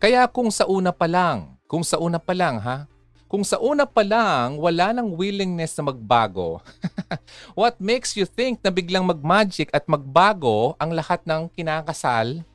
Kaya 0.00 0.26
kung 0.26 0.50
sa 0.50 0.66
una 0.66 0.90
pa 0.90 1.06
lang, 1.06 1.54
kung 1.70 1.86
sa 1.86 2.00
una 2.00 2.16
pa 2.18 2.32
lang 2.32 2.58
ha, 2.58 2.88
kung 3.26 3.42
sa 3.42 3.58
una 3.58 3.82
pa 3.82 4.06
lang 4.06 4.54
wala 4.54 4.94
nang 4.94 5.14
willingness 5.18 5.74
na 5.78 5.90
magbago, 5.90 6.62
what 7.58 7.74
makes 7.82 8.14
you 8.14 8.22
think 8.22 8.62
na 8.62 8.70
biglang 8.70 9.02
magmagic 9.02 9.66
at 9.74 9.82
magbago 9.90 10.78
ang 10.78 10.94
lahat 10.94 11.18
ng 11.26 11.50
kinakasal 11.50 12.46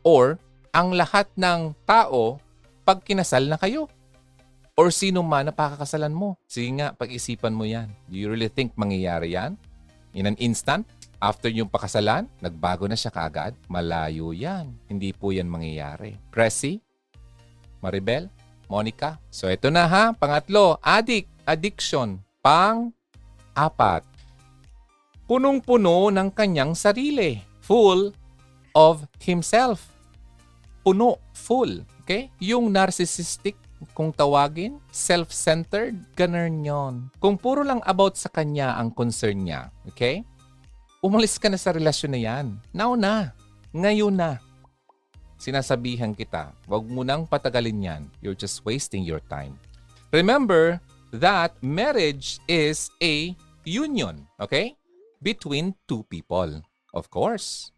or 0.00 0.40
ang 0.72 0.96
lahat 0.96 1.28
ng 1.36 1.76
tao 1.84 2.40
pag 2.90 3.06
kinasal 3.06 3.46
na 3.46 3.54
kayo? 3.54 3.86
Or 4.74 4.90
sino 4.90 5.22
man 5.22 5.46
na 5.46 5.54
pakakasalan 5.54 6.10
mo? 6.10 6.34
Sige 6.50 6.74
nga, 6.74 6.90
pag-isipan 6.90 7.54
mo 7.54 7.62
yan. 7.62 7.86
Do 8.10 8.18
you 8.18 8.26
really 8.26 8.50
think 8.50 8.74
mangyayari 8.74 9.38
yan? 9.38 9.54
In 10.10 10.26
an 10.26 10.34
instant? 10.42 10.82
After 11.22 11.46
yung 11.46 11.70
pakasalan, 11.70 12.26
nagbago 12.42 12.90
na 12.90 12.98
siya 12.98 13.14
kaagad. 13.14 13.54
Malayo 13.70 14.34
yan. 14.34 14.74
Hindi 14.90 15.14
po 15.14 15.30
yan 15.30 15.46
mangyayari. 15.46 16.18
Pressy? 16.34 16.82
Maribel? 17.78 18.26
Monica? 18.66 19.22
So 19.30 19.46
ito 19.46 19.70
na 19.70 19.86
ha. 19.86 20.10
Pangatlo, 20.10 20.82
addict. 20.82 21.30
Addiction. 21.46 22.18
Pang-apat. 22.42 24.02
Punong-puno 25.30 26.10
ng 26.10 26.34
kanyang 26.34 26.74
sarili. 26.74 27.38
Full 27.62 28.10
of 28.74 29.06
himself. 29.22 29.94
Puno. 30.82 31.29
Full. 31.40 31.88
Okay? 32.04 32.28
Yung 32.44 32.68
narcissistic 32.68 33.56
kung 33.96 34.12
tawagin, 34.12 34.76
self-centered, 34.92 35.96
ganun 36.12 36.60
yon. 36.60 36.94
Kung 37.16 37.40
puro 37.40 37.64
lang 37.64 37.80
about 37.88 38.20
sa 38.20 38.28
kanya 38.28 38.76
ang 38.76 38.92
concern 38.92 39.40
niya, 39.40 39.72
okay? 39.88 40.20
Umalis 41.00 41.40
ka 41.40 41.48
na 41.48 41.56
sa 41.56 41.72
relasyon 41.72 42.12
na 42.12 42.20
yan. 42.20 42.46
Now 42.76 42.92
na. 42.92 43.32
Ngayon 43.72 44.12
na. 44.12 44.36
Sinasabihan 45.40 46.12
kita, 46.12 46.52
wag 46.68 46.84
mo 46.84 47.00
nang 47.00 47.24
patagalin 47.24 47.80
yan. 47.80 48.02
You're 48.20 48.36
just 48.36 48.60
wasting 48.68 49.00
your 49.00 49.24
time. 49.32 49.56
Remember 50.12 50.76
that 51.16 51.56
marriage 51.64 52.36
is 52.44 52.92
a 53.00 53.32
union, 53.64 54.28
okay? 54.36 54.76
Between 55.24 55.72
two 55.88 56.04
people. 56.12 56.60
Of 56.92 57.08
course. 57.08 57.72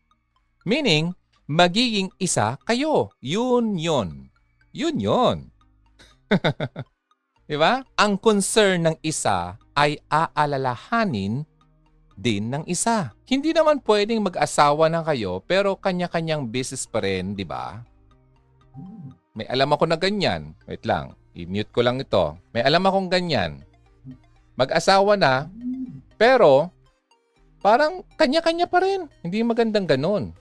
Meaning, 0.67 1.15
magiging 1.47 2.11
isa 2.19 2.59
kayo. 2.67 3.11
Union. 3.23 4.31
Union. 4.73 5.51
diba? 7.51 7.85
Ang 7.99 8.17
concern 8.17 8.89
ng 8.89 8.97
isa 9.05 9.61
ay 9.77 10.01
aalalahanin 10.09 11.45
din 12.17 12.53
ng 12.53 12.65
isa. 12.69 13.13
Hindi 13.27 13.53
naman 13.53 13.81
pwedeng 13.83 14.25
mag-asawa 14.25 14.89
na 14.89 15.03
kayo 15.03 15.41
pero 15.45 15.77
kanya-kanyang 15.77 16.49
business 16.49 16.87
pa 16.87 17.03
rin, 17.03 17.35
di 17.37 17.45
ba? 17.45 17.83
May 19.33 19.49
alam 19.49 19.73
ako 19.73 19.89
na 19.89 19.97
ganyan. 19.97 20.53
Wait 20.69 20.85
lang, 20.85 21.17
i-mute 21.33 21.73
ko 21.73 21.81
lang 21.81 22.01
ito. 22.01 22.37
May 22.53 22.65
alam 22.65 22.85
akong 22.85 23.09
ganyan. 23.09 23.65
Mag-asawa 24.57 25.17
na, 25.17 25.49
pero 26.21 26.69
parang 27.65 28.05
kanya-kanya 28.21 28.69
pa 28.69 28.85
rin. 28.85 29.09
Hindi 29.25 29.41
magandang 29.41 29.89
ganun. 29.89 30.37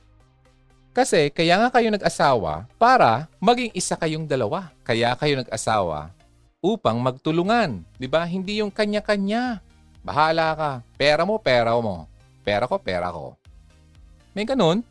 Kasi 0.91 1.31
kaya 1.31 1.55
nga 1.55 1.71
kayo 1.71 1.87
nag-asawa 1.87 2.67
para 2.75 3.31
maging 3.39 3.71
isa 3.71 3.95
kayong 3.95 4.27
dalawa. 4.27 4.75
Kaya 4.83 5.15
kayo 5.15 5.39
nag-asawa 5.39 6.11
upang 6.59 6.99
magtulungan. 6.99 7.87
'di 7.95 8.11
ba? 8.11 8.27
Hindi 8.27 8.59
yung 8.59 8.69
kanya-kanya. 8.69 9.63
Bahala 10.03 10.51
ka. 10.51 10.71
Pera 10.99 11.23
mo, 11.23 11.39
pera 11.39 11.71
mo. 11.79 12.11
Pera 12.43 12.67
ko, 12.67 12.75
pera 12.75 13.07
ko. 13.07 13.39
May 14.35 14.43
ganun. 14.43 14.83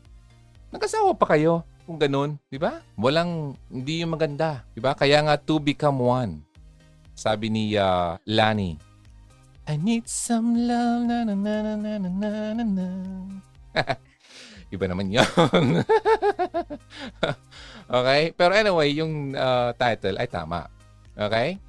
Nag-asawa 0.73 1.13
pa 1.13 1.37
kayo 1.37 1.61
kung 1.85 2.01
ganun. 2.01 2.33
'di 2.49 2.57
ba? 2.57 2.81
Walang, 2.97 3.53
hindi 3.69 4.01
yung 4.01 4.17
maganda. 4.17 4.65
'di 4.73 4.81
ba? 4.81 4.97
Kaya 4.97 5.21
nga 5.21 5.37
to 5.37 5.61
become 5.61 6.01
one. 6.01 6.41
Sabi 7.13 7.53
ni 7.53 7.77
uh, 7.77 8.17
Lani. 8.25 8.81
I 9.69 9.77
need 9.77 10.09
some 10.09 10.57
love. 10.57 11.05
Na, 11.05 11.21
na, 11.21 11.37
na, 11.37 11.77
na, 11.77 11.93
na, 12.01 12.29
na, 12.57 12.63
na. 12.65 12.87
Iba 14.71 14.87
naman 14.87 15.11
yun. 15.11 15.27
okay? 17.91 18.31
Pero 18.31 18.51
anyway, 18.55 18.95
yung 18.95 19.35
uh, 19.35 19.75
title 19.75 20.15
ay 20.15 20.31
tama. 20.31 20.71
Okay? 21.11 21.59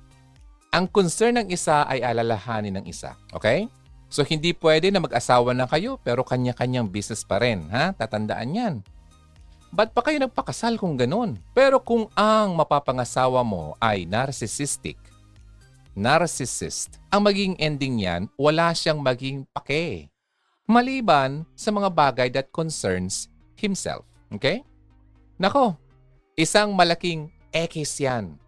Ang 0.71 0.87
concern 0.87 1.43
ng 1.43 1.51
isa 1.51 1.83
ay 1.91 2.01
alalahanin 2.01 2.79
ng 2.79 2.87
isa. 2.87 3.19
Okay? 3.35 3.67
So, 4.07 4.23
hindi 4.23 4.55
pwede 4.55 4.93
na 4.93 5.03
mag-asawa 5.03 5.51
na 5.57 5.67
kayo 5.67 5.99
pero 5.99 6.23
kanya-kanyang 6.23 6.87
business 6.87 7.27
pa 7.27 7.43
rin. 7.43 7.67
Ha? 7.75 7.91
Tatandaan 7.97 8.55
yan. 8.55 8.75
Ba't 9.73 9.97
pa 9.97 10.05
kayo 10.05 10.21
nagpakasal 10.21 10.77
kung 10.77 11.01
ganun? 11.01 11.41
Pero 11.57 11.81
kung 11.81 12.13
ang 12.13 12.53
mapapangasawa 12.53 13.41
mo 13.41 13.73
ay 13.81 14.05
narcissistic, 14.05 15.01
narcissist, 15.97 17.01
ang 17.09 17.25
maging 17.25 17.57
ending 17.57 18.05
niyan, 18.05 18.23
wala 18.37 18.77
siyang 18.77 19.01
maging 19.01 19.49
pake. 19.57 20.12
Maliban 20.73 21.45
sa 21.53 21.69
mga 21.69 21.93
bagay 21.93 22.29
that 22.33 22.49
concerns 22.49 23.29
himself. 23.61 24.09
Okay? 24.33 24.65
Nako, 25.37 25.77
isang 26.35 26.73
malaking 26.73 27.29
X 27.53 28.01
yan 28.01 28.41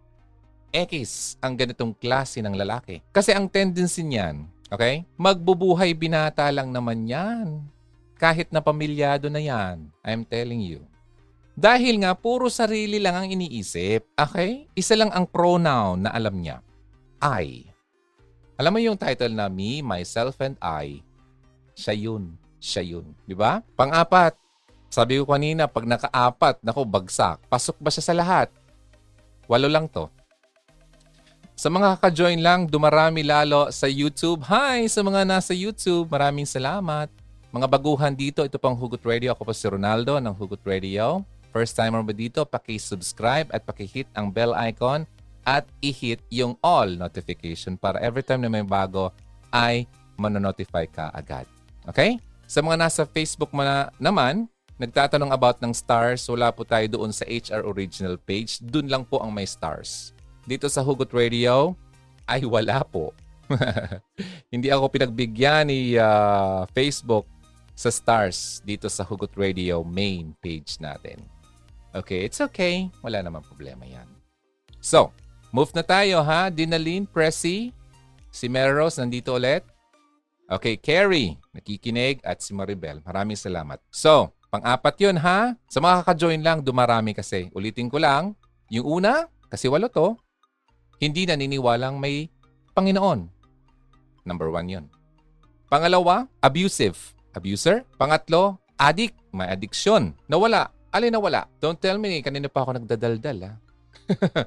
X 0.75 1.39
ang 1.39 1.55
ganitong 1.55 1.95
klase 1.95 2.43
ng 2.43 2.51
lalaki. 2.51 2.99
Kasi 3.15 3.31
ang 3.31 3.47
tendency 3.47 4.03
niyan, 4.03 4.43
okay? 4.67 5.07
Magbubuhay 5.15 5.95
binata 5.95 6.51
lang 6.51 6.75
naman 6.75 7.07
yan. 7.07 7.63
Kahit 8.19 8.51
na 8.51 8.59
pamilyado 8.59 9.31
na 9.31 9.39
yan. 9.39 9.87
I'm 10.03 10.27
telling 10.27 10.59
you. 10.59 10.83
Dahil 11.55 12.03
nga, 12.03 12.11
puro 12.11 12.51
sarili 12.51 12.99
lang 12.99 13.15
ang 13.15 13.27
iniisip. 13.31 14.03
Okay? 14.19 14.67
Isa 14.75 14.99
lang 14.99 15.11
ang 15.15 15.23
pronoun 15.23 16.03
na 16.03 16.11
alam 16.11 16.35
niya. 16.35 16.59
I. 17.23 17.71
Alam 18.59 18.71
mo 18.75 18.79
yung 18.83 18.99
title 18.99 19.31
na 19.31 19.47
Me, 19.47 19.79
Myself, 19.79 20.39
and 20.43 20.59
I? 20.59 20.99
Siya 21.75 21.93
yun. 21.93 22.39
Siya 22.57 22.81
yun. 22.81 23.11
Di 23.27 23.35
ba? 23.35 23.59
Pang-apat. 23.75 24.39
Sabi 24.87 25.19
ko 25.19 25.27
kanina, 25.27 25.67
pag 25.67 25.83
naka-apat, 25.83 26.63
nako, 26.63 26.87
bagsak. 26.87 27.43
Pasok 27.51 27.75
ba 27.83 27.91
siya 27.91 28.03
sa 28.03 28.15
lahat? 28.15 28.47
Walo 29.45 29.67
lang 29.67 29.91
to. 29.91 30.07
Sa 31.55 31.71
mga 31.71 31.99
ka-join 31.99 32.39
lang, 32.39 32.67
dumarami 32.67 33.23
lalo 33.23 33.71
sa 33.71 33.87
YouTube. 33.87 34.43
Hi 34.47 34.87
sa 34.91 35.03
mga 35.03 35.23
nasa 35.23 35.55
YouTube, 35.55 36.11
maraming 36.11 36.47
salamat. 36.47 37.07
Mga 37.55 37.67
baguhan 37.71 38.11
dito, 38.11 38.43
ito 38.43 38.59
pang 38.59 38.75
Hugot 38.75 38.99
Radio. 39.07 39.31
Ako 39.31 39.47
po 39.47 39.53
si 39.55 39.63
Ronaldo 39.63 40.19
ng 40.19 40.35
Hugot 40.35 40.59
Radio. 40.67 41.23
First 41.55 41.79
timer 41.79 42.03
ba 42.03 42.11
dito, 42.11 42.43
paki-subscribe 42.43 43.47
at 43.55 43.63
paki-hit 43.63 44.11
ang 44.19 44.27
bell 44.27 44.51
icon 44.67 45.07
at 45.47 45.63
i-hit 45.79 46.19
yung 46.27 46.59
all 46.59 46.91
notification 46.99 47.79
para 47.79 48.03
every 48.03 48.27
time 48.27 48.43
na 48.43 48.51
may 48.51 48.65
bago 48.67 49.15
ay 49.55 49.87
manonotify 50.19 50.83
ka 50.91 51.07
agad. 51.15 51.54
Okay? 51.89 52.17
Sa 52.45 52.61
mga 52.61 52.77
nasa 52.77 53.01
Facebook 53.05 53.49
na 53.53 53.89
naman, 53.97 54.45
nagtatanong 54.77 55.31
about 55.33 55.57
ng 55.63 55.73
stars, 55.73 56.27
wala 56.29 56.51
po 56.53 56.67
tayo 56.67 56.85
doon 56.85 57.09
sa 57.09 57.25
HR 57.25 57.65
original 57.65 58.19
page. 58.21 58.61
Doon 58.61 58.91
lang 58.91 59.03
po 59.07 59.23
ang 59.23 59.33
may 59.33 59.47
stars 59.47 60.15
dito 60.45 60.69
sa 60.69 60.85
Hugot 60.85 61.09
Radio 61.09 61.73
ay 62.29 62.45
wala 62.45 62.85
po. 62.85 63.13
Hindi 64.53 64.69
ako 64.69 64.89
pinagbigyan 64.89 65.69
ni 65.69 65.97
uh, 65.97 66.65
Facebook 66.73 67.25
sa 67.75 67.89
stars 67.91 68.61
dito 68.65 68.87
sa 68.87 69.03
Hugot 69.05 69.33
Radio 69.35 69.81
main 69.85 70.33
page 70.39 70.77
natin. 70.81 71.21
Okay, 71.91 72.25
it's 72.25 72.41
okay. 72.41 72.89
Wala 73.01 73.21
namang 73.21 73.45
problema 73.45 73.83
yan. 73.87 74.07
So, 74.79 75.11
move 75.49 75.73
na 75.73 75.81
tayo 75.81 76.21
ha. 76.21 76.51
Dinalyn, 76.51 77.07
Pressy, 77.09 77.73
si 78.29 78.45
Meros 78.51 78.99
nandito 78.99 79.33
ulit. 79.35 79.65
Okay, 80.45 80.77
Carrie, 80.77 81.41
nakikinig 81.57 82.21
at 82.21 82.37
si 82.37 82.53
Maribel. 82.53 83.01
Maraming 83.01 83.33
salamat. 83.33 83.81
So, 83.89 84.29
pang-apat 84.53 84.93
yun 85.01 85.17
ha. 85.17 85.57
Sa 85.65 85.81
mga 85.81 86.05
kaka-join 86.05 86.37
lang, 86.45 86.61
dumarami 86.61 87.17
kasi. 87.17 87.49
Ulitin 87.57 87.89
ko 87.89 87.97
lang. 87.97 88.37
Yung 88.69 89.01
una, 89.01 89.25
kasi 89.49 89.65
walo 89.65 89.89
to, 89.89 90.13
hindi 91.01 91.25
naniniwalang 91.25 91.97
may 91.97 92.29
Panginoon. 92.77 93.25
Number 94.21 94.53
one 94.53 94.69
yun. 94.69 94.85
Pangalawa, 95.65 96.29
abusive. 96.45 97.17
Abuser. 97.33 97.81
Pangatlo, 97.97 98.61
addict. 98.77 99.17
May 99.33 99.49
addiction. 99.49 100.13
Nawala. 100.29 100.69
Alin 100.93 101.11
nawala? 101.11 101.49
Don't 101.57 101.81
tell 101.81 101.97
me, 101.97 102.21
kanina 102.21 102.47
pa 102.47 102.63
ako 102.63 102.79
nagdadaldal 102.79 103.49
ha. 103.49 103.53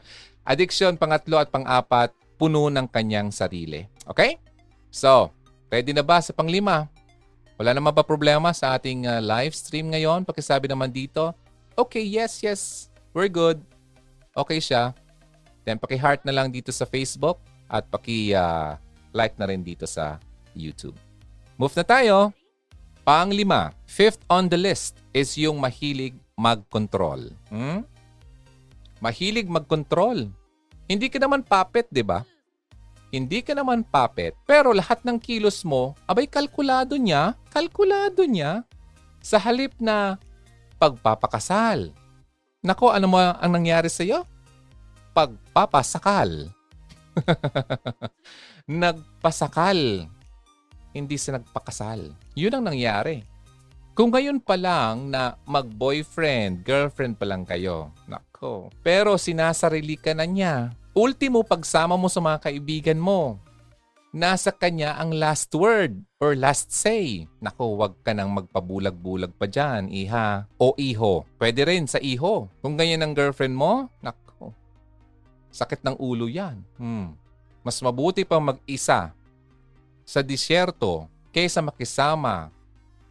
addiction, 0.50 0.94
pangatlo 0.94 1.42
at 1.42 1.50
pangapat, 1.50 2.14
puno 2.38 2.70
ng 2.70 2.86
kanyang 2.88 3.34
sarili. 3.34 3.84
Okay? 4.06 4.38
So, 4.88 5.36
ready 5.68 5.92
na 5.92 6.04
ba 6.04 6.20
sa 6.20 6.32
panglima? 6.32 6.88
Wala 7.58 7.74
naman 7.74 7.90
ba 7.90 8.06
problema 8.06 8.54
sa 8.54 8.76
ating 8.78 9.04
uh, 9.04 9.20
live 9.20 9.52
stream 9.52 9.90
ngayon? 9.92 10.22
Pakisabi 10.22 10.70
naman 10.70 10.88
dito. 10.92 11.34
Okay, 11.74 12.02
yes, 12.02 12.42
yes. 12.42 12.86
We're 13.10 13.30
good. 13.30 13.58
Okay 14.34 14.62
siya. 14.62 14.94
Then 15.66 15.76
paki-heart 15.76 16.22
na 16.22 16.32
lang 16.32 16.54
dito 16.54 16.70
sa 16.70 16.86
Facebook 16.86 17.42
at 17.66 17.84
paki-like 17.90 19.34
uh, 19.36 19.40
na 19.40 19.46
rin 19.50 19.60
dito 19.60 19.84
sa 19.84 20.22
YouTube. 20.54 20.96
Move 21.58 21.74
na 21.74 21.84
tayo. 21.84 22.30
Panglima, 23.02 23.74
fifth 23.88 24.22
on 24.30 24.46
the 24.46 24.56
list 24.56 25.00
is 25.10 25.34
yung 25.34 25.58
mahilig 25.58 26.14
mag-control. 26.38 27.34
Hmm? 27.50 27.82
Mahilig 29.02 29.50
mag-control. 29.50 30.30
Hindi 30.86 31.10
ka 31.10 31.18
naman 31.18 31.42
puppet, 31.42 31.90
di 31.90 32.06
ba? 32.06 32.22
Hindi 33.08 33.40
ka 33.40 33.56
naman 33.56 33.88
puppet, 33.88 34.36
pero 34.44 34.76
lahat 34.76 35.00
ng 35.00 35.16
kilos 35.16 35.64
mo, 35.64 35.96
abay 36.04 36.28
kalkulado 36.28 36.92
niya, 37.00 37.32
kalkulado 37.48 38.28
niya 38.28 38.68
sa 39.24 39.40
halip 39.40 39.72
na 39.80 40.20
pagpapakasal. 40.76 41.90
Nako, 42.60 42.92
ano 42.92 43.06
mo 43.08 43.16
ang 43.16 43.52
nangyari 43.52 43.88
sa 43.88 44.04
iyo? 44.04 44.28
Pagpapasakal. 45.16 46.52
Nagpasakal. 48.68 50.04
Hindi 50.92 51.16
sa 51.16 51.40
nagpakasal. 51.40 52.12
Yun 52.36 52.60
ang 52.60 52.64
nangyari. 52.72 53.24
Kung 53.98 54.14
ngayon 54.14 54.38
pa 54.38 54.54
lang 54.54 55.10
na 55.10 55.34
mag-boyfriend, 55.42 56.62
girlfriend 56.62 57.18
pa 57.18 57.26
lang 57.26 57.42
kayo, 57.42 57.90
nako. 58.06 58.70
Pero 58.78 59.18
sinasarili 59.18 59.98
ka 59.98 60.14
na 60.14 60.22
niya. 60.22 60.70
Ultimo, 60.98 61.46
pagsama 61.46 61.94
mo 61.94 62.10
sa 62.10 62.18
mga 62.18 62.50
kaibigan 62.50 62.98
mo, 62.98 63.38
nasa 64.10 64.50
kanya 64.50 64.98
ang 64.98 65.14
last 65.14 65.46
word 65.54 65.94
or 66.18 66.34
last 66.34 66.74
say. 66.74 67.30
Nako, 67.38 67.78
wag 67.78 67.94
ka 68.02 68.10
nang 68.10 68.34
magpabulag-bulag 68.34 69.30
pa 69.38 69.46
dyan, 69.46 69.86
iha. 69.94 70.50
O 70.58 70.74
iho. 70.74 71.22
Pwede 71.38 71.62
rin 71.62 71.86
sa 71.86 72.02
iho. 72.02 72.50
Kung 72.58 72.74
ganyan 72.74 73.06
ang 73.06 73.14
girlfriend 73.14 73.54
mo, 73.54 73.86
nako. 74.02 74.50
Sakit 75.54 75.86
ng 75.86 76.02
ulo 76.02 76.26
yan. 76.26 76.66
Hmm. 76.82 77.14
Mas 77.62 77.78
mabuti 77.78 78.26
pa 78.26 78.42
mag-isa 78.42 79.14
sa 80.02 80.20
disyerto 80.26 81.06
kaysa 81.30 81.62
makisama 81.62 82.50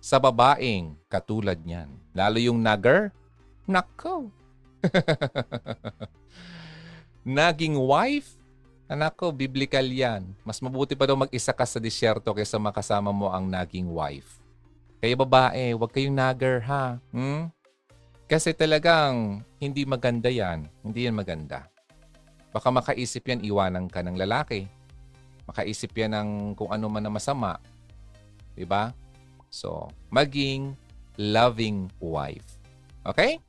sa 0.03 0.19
babaeng 0.19 0.91
katulad 1.07 1.55
niyan. 1.63 1.87
Lalo 2.11 2.35
yung 2.35 2.59
nagger, 2.59 3.15
nako. 3.63 4.27
Naging 7.27 7.75
wife, 7.75 8.39
nako, 8.87 9.35
biblical 9.35 9.83
yan. 9.83 10.31
Mas 10.47 10.63
mabuti 10.63 10.95
pa 10.95 11.03
daw 11.03 11.19
mag-isa 11.19 11.51
ka 11.51 11.67
sa 11.67 11.75
disyerto 11.75 12.31
kaysa 12.31 12.55
makasama 12.55 13.11
mo 13.11 13.27
ang 13.27 13.51
naging 13.51 13.91
wife. 13.91 14.39
Kaya 15.03 15.11
babae, 15.19 15.75
huwag 15.75 15.91
kayong 15.91 16.15
nagger 16.15 16.63
ha. 16.63 16.95
Hmm? 17.11 17.51
Kasi 18.31 18.55
talagang 18.55 19.43
hindi 19.59 19.83
maganda 19.83 20.31
yan. 20.31 20.71
Hindi 20.79 21.03
yan 21.03 21.19
maganda. 21.19 21.67
Baka 22.55 22.71
makaisip 22.71 23.27
yan, 23.27 23.43
iwanan 23.43 23.91
ka 23.91 23.99
ng 23.99 24.15
lalaki. 24.15 24.63
Makaisip 25.51 25.91
yan 25.99 26.15
ng 26.15 26.29
kung 26.55 26.71
ano 26.71 26.87
man 26.87 27.03
na 27.03 27.11
masama. 27.11 27.59
Diba? 28.55 28.95
So, 29.51 29.91
maging 30.15 30.79
loving 31.19 31.91
wife. 31.99 32.55
Okay? 33.03 33.43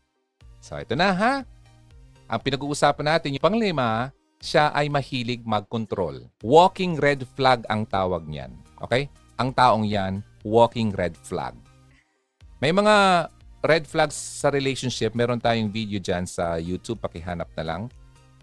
So, 0.59 0.83
ito 0.83 0.99
na 0.99 1.14
ha. 1.14 1.47
Ang 2.29 2.41
pinag-uusapan 2.45 3.16
natin, 3.16 3.33
yung 3.35 3.45
panglima, 3.45 4.12
siya 4.37 4.68
ay 4.76 4.93
mahilig 4.93 5.43
mag-control. 5.49 6.29
Walking 6.45 7.01
red 7.01 7.24
flag 7.33 7.64
ang 7.72 7.89
tawag 7.89 8.29
niyan. 8.29 8.53
Okay? 8.85 9.09
Ang 9.41 9.51
taong 9.57 9.89
yan, 9.89 10.20
walking 10.45 10.93
red 10.93 11.16
flag. 11.16 11.57
May 12.61 12.68
mga 12.68 13.26
red 13.64 13.89
flags 13.89 14.14
sa 14.14 14.53
relationship. 14.53 15.16
Meron 15.16 15.41
tayong 15.41 15.72
video 15.72 15.97
dyan 15.99 16.29
sa 16.29 16.61
YouTube. 16.61 17.01
Pakihanap 17.01 17.49
na 17.57 17.64
lang. 17.64 17.83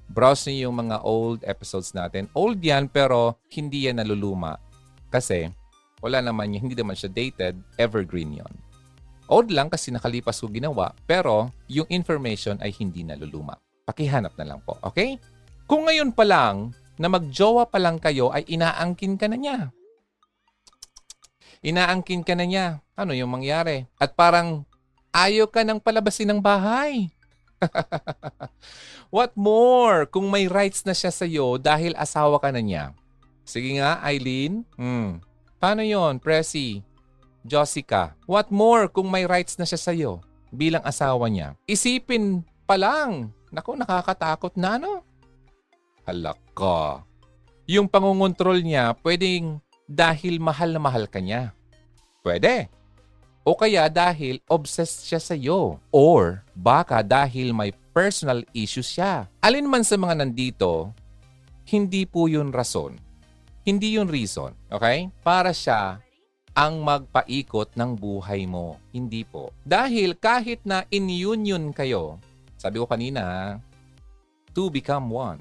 Browse 0.10 0.50
niyo 0.50 0.70
yung 0.70 0.90
mga 0.90 1.06
old 1.06 1.46
episodes 1.46 1.94
natin. 1.94 2.26
Old 2.34 2.62
yan 2.62 2.90
pero 2.90 3.38
hindi 3.54 3.86
yan 3.86 4.02
naluluma. 4.02 4.58
Kasi 5.14 5.50
wala 6.04 6.22
naman 6.22 6.54
yun, 6.54 6.70
hindi 6.70 6.78
naman 6.78 6.94
siya 6.94 7.10
dated, 7.10 7.58
evergreen 7.78 8.38
yon. 8.38 8.54
Old 9.26 9.50
lang 9.50 9.74
kasi 9.74 9.90
nakalipas 9.90 10.38
ko 10.38 10.46
ginawa, 10.46 10.94
pero 11.10 11.50
yung 11.66 11.90
information 11.90 12.62
ay 12.62 12.70
hindi 12.78 13.02
naluluma. 13.02 13.58
Pakihanap 13.86 14.34
na 14.36 14.46
lang 14.50 14.60
po, 14.66 14.82
okay? 14.82 15.22
Kung 15.70 15.86
ngayon 15.86 16.10
pa 16.10 16.26
lang, 16.26 16.74
na 16.96 17.12
magjowa 17.12 17.68
pa 17.68 17.78
lang 17.78 18.00
kayo 18.00 18.32
ay 18.32 18.48
inaangkin 18.48 19.20
ka 19.20 19.28
na 19.28 19.38
niya. 19.38 19.60
Inaangkin 21.62 22.24
ka 22.24 22.34
na 22.34 22.46
niya. 22.48 22.80
Ano 22.96 23.12
yung 23.12 23.30
mangyari? 23.30 23.86
At 24.00 24.16
parang 24.16 24.64
ayaw 25.12 25.50
ka 25.52 25.62
nang 25.62 25.82
palabasin 25.84 26.32
ng 26.32 26.42
bahay. 26.42 27.12
What 29.16 29.36
more 29.38 30.08
kung 30.08 30.30
may 30.32 30.48
rights 30.50 30.84
na 30.84 30.96
siya 30.96 31.12
sa 31.12 31.26
iyo 31.28 31.60
dahil 31.60 31.94
asawa 31.98 32.40
ka 32.40 32.50
na 32.50 32.62
niya? 32.64 32.96
Sige 33.46 33.78
nga, 33.78 34.02
Eileen. 34.02 34.66
Hmm. 34.80 35.22
Paano 35.62 35.86
yon, 35.86 36.18
Presi? 36.18 36.82
Jessica, 37.46 38.18
what 38.26 38.50
more 38.50 38.90
kung 38.90 39.06
may 39.06 39.30
rights 39.30 39.62
na 39.62 39.70
siya 39.70 39.78
sa'yo 39.78 40.18
bilang 40.50 40.82
asawa 40.82 41.30
niya? 41.30 41.54
Isipin 41.70 42.42
pa 42.66 42.74
lang. 42.74 43.30
Naku, 43.56 43.80
nakakatakot 43.80 44.60
na 44.60 44.76
no? 44.76 44.99
Halak 46.03 46.38
ka. 46.51 47.08
Yung 47.72 47.88
pangungontrol 47.88 48.60
niya, 48.60 48.91
pwedeng 48.99 49.64
dahil 49.88 50.43
mahal 50.43 50.76
na 50.76 50.82
mahal 50.84 51.08
ka 51.08 51.24
niya. 51.24 51.56
Pwede. 52.20 52.68
O 53.47 53.56
kaya 53.56 53.88
dahil 53.88 54.43
obsessed 54.51 55.08
siya 55.08 55.24
sa 55.24 55.34
iyo. 55.39 55.80
Or 55.95 56.43
baka 56.51 56.99
dahil 56.99 57.56
may 57.56 57.72
personal 57.95 58.43
issues 58.51 58.91
siya. 58.91 59.32
Alin 59.39 59.72
man 59.72 59.88
sa 59.88 59.95
mga 59.95 60.20
nandito, 60.20 60.91
hindi 61.72 62.03
po 62.03 62.28
yun 62.28 62.51
rason 62.51 62.99
hindi 63.66 63.97
yun 63.97 64.08
reason, 64.08 64.53
okay? 64.70 65.10
Para 65.26 65.49
siya 65.49 65.97
ang 66.53 66.86
magpaikot 66.86 67.74
ng 67.74 67.97
buhay 67.97 68.45
mo. 68.45 68.78
Hindi 68.93 69.26
po. 69.26 69.51
Dahil 69.66 70.16
kahit 70.16 70.64
na 70.64 70.86
in 70.93 71.10
union 71.10 71.74
kayo, 71.74 72.22
sabi 72.66 72.82
ko 72.82 72.89
kanina, 72.89 73.61
to 74.57 74.74
become 74.74 75.13
one. 75.13 75.38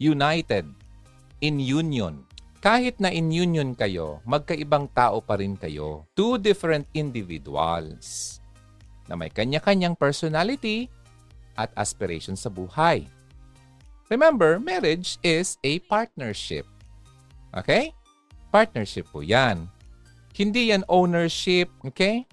United. 0.00 0.64
In 1.44 1.60
union. 1.60 2.24
Kahit 2.64 2.96
na 3.04 3.12
in 3.12 3.28
union 3.28 3.76
kayo, 3.76 4.24
magkaibang 4.24 4.88
tao 4.96 5.20
pa 5.20 5.36
rin 5.36 5.60
kayo. 5.60 6.08
Two 6.16 6.40
different 6.40 6.88
individuals 6.96 8.40
na 9.06 9.14
may 9.14 9.28
kanya-kanyang 9.28 9.92
personality 9.92 10.88
at 11.60 11.68
aspiration 11.76 12.32
sa 12.32 12.48
buhay. 12.48 13.04
Remember, 14.08 14.56
marriage 14.56 15.20
is 15.20 15.60
a 15.60 15.84
partnership. 15.84 16.64
Okay? 17.52 17.92
Partnership 18.48 19.04
po 19.12 19.20
yan. 19.20 19.68
Hindi 20.32 20.72
yan 20.72 20.82
ownership. 20.88 21.68
Okay? 21.84 22.24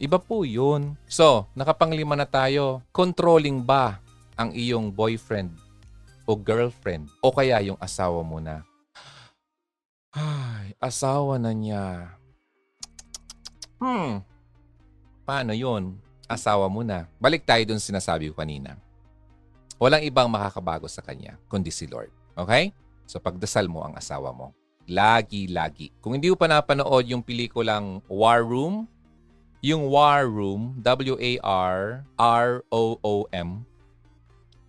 Iba 0.00 0.16
po 0.16 0.48
yun. 0.48 0.96
So, 1.04 1.44
nakapanglima 1.52 2.16
na 2.16 2.24
tayo. 2.24 2.80
Controlling 2.88 3.60
ba 3.60 4.00
ang 4.32 4.48
iyong 4.56 4.88
boyfriend 4.88 5.52
o 6.24 6.32
girlfriend 6.32 7.12
o 7.20 7.28
kaya 7.28 7.60
yung 7.60 7.76
asawa 7.76 8.24
mo 8.24 8.40
na? 8.40 8.64
Ay, 10.08 10.72
asawa 10.80 11.36
na 11.36 11.52
niya. 11.52 12.16
Hmm. 13.76 14.24
Paano 15.28 15.52
yun? 15.52 16.00
Asawa 16.24 16.72
mo 16.72 16.80
na. 16.80 17.04
Balik 17.20 17.44
tayo 17.44 17.60
dun 17.68 17.78
sinasabi 17.78 18.32
ko 18.32 18.40
kanina. 18.40 18.80
Walang 19.76 20.00
ibang 20.00 20.32
makakabago 20.32 20.88
sa 20.88 21.04
kanya, 21.04 21.36
kundi 21.52 21.68
si 21.68 21.84
Lord. 21.84 22.08
Okay? 22.40 22.72
So 23.04 23.20
pagdasal 23.20 23.68
mo 23.68 23.84
ang 23.84 24.00
asawa 24.00 24.32
mo. 24.32 24.56
Lagi-lagi. 24.88 25.92
Kung 26.00 26.16
hindi 26.16 26.32
mo 26.32 26.40
pa 26.40 26.48
napanood 26.48 27.04
yung 27.04 27.20
pelikulang 27.20 28.00
War 28.08 28.40
Room, 28.40 28.88
yung 29.60 29.92
War 29.92 30.24
Room, 30.24 30.80
W-A-R-R-O-O-M, 30.80 31.40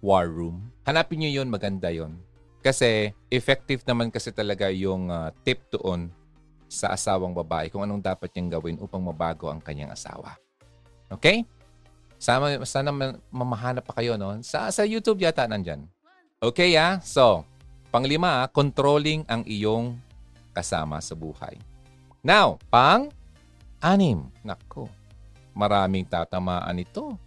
War 0.04 0.28
Room. 0.28 0.72
Hanapin 0.84 1.24
nyo 1.24 1.32
yun, 1.32 1.48
maganda 1.48 1.88
yun. 1.88 2.20
Kasi 2.62 3.16
effective 3.32 3.82
naman 3.88 4.12
kasi 4.14 4.30
talaga 4.30 4.70
yung 4.70 5.10
uh, 5.10 5.32
tip 5.42 5.64
doon 5.74 6.12
sa 6.72 6.94
asawang 6.94 7.34
babae 7.34 7.68
kung 7.74 7.84
anong 7.84 8.04
dapat 8.04 8.30
niyang 8.32 8.60
gawin 8.60 8.78
upang 8.80 9.02
mabago 9.02 9.50
ang 9.50 9.60
kanyang 9.60 9.92
asawa. 9.92 10.38
Okay? 11.10 11.44
Sana, 12.22 12.62
sana 12.70 12.94
mamahanap 13.34 13.82
pa 13.82 13.98
kayo, 13.98 14.14
no? 14.14 14.38
Sa, 14.46 14.70
sa 14.70 14.86
YouTube 14.86 15.26
yata 15.26 15.50
nandyan. 15.50 15.90
Okay, 16.38 16.78
ah? 16.78 17.02
So, 17.02 17.46
panglima, 17.90 18.46
controlling 18.54 19.26
ang 19.26 19.42
iyong 19.50 19.98
kasama 20.54 21.02
sa 21.02 21.18
buhay. 21.18 21.58
Now, 22.22 22.62
pang 22.70 23.10
anim. 23.82 24.30
Nako, 24.46 24.88
maraming 25.58 26.06
tatamaan 26.08 26.80
ito. 26.80 27.18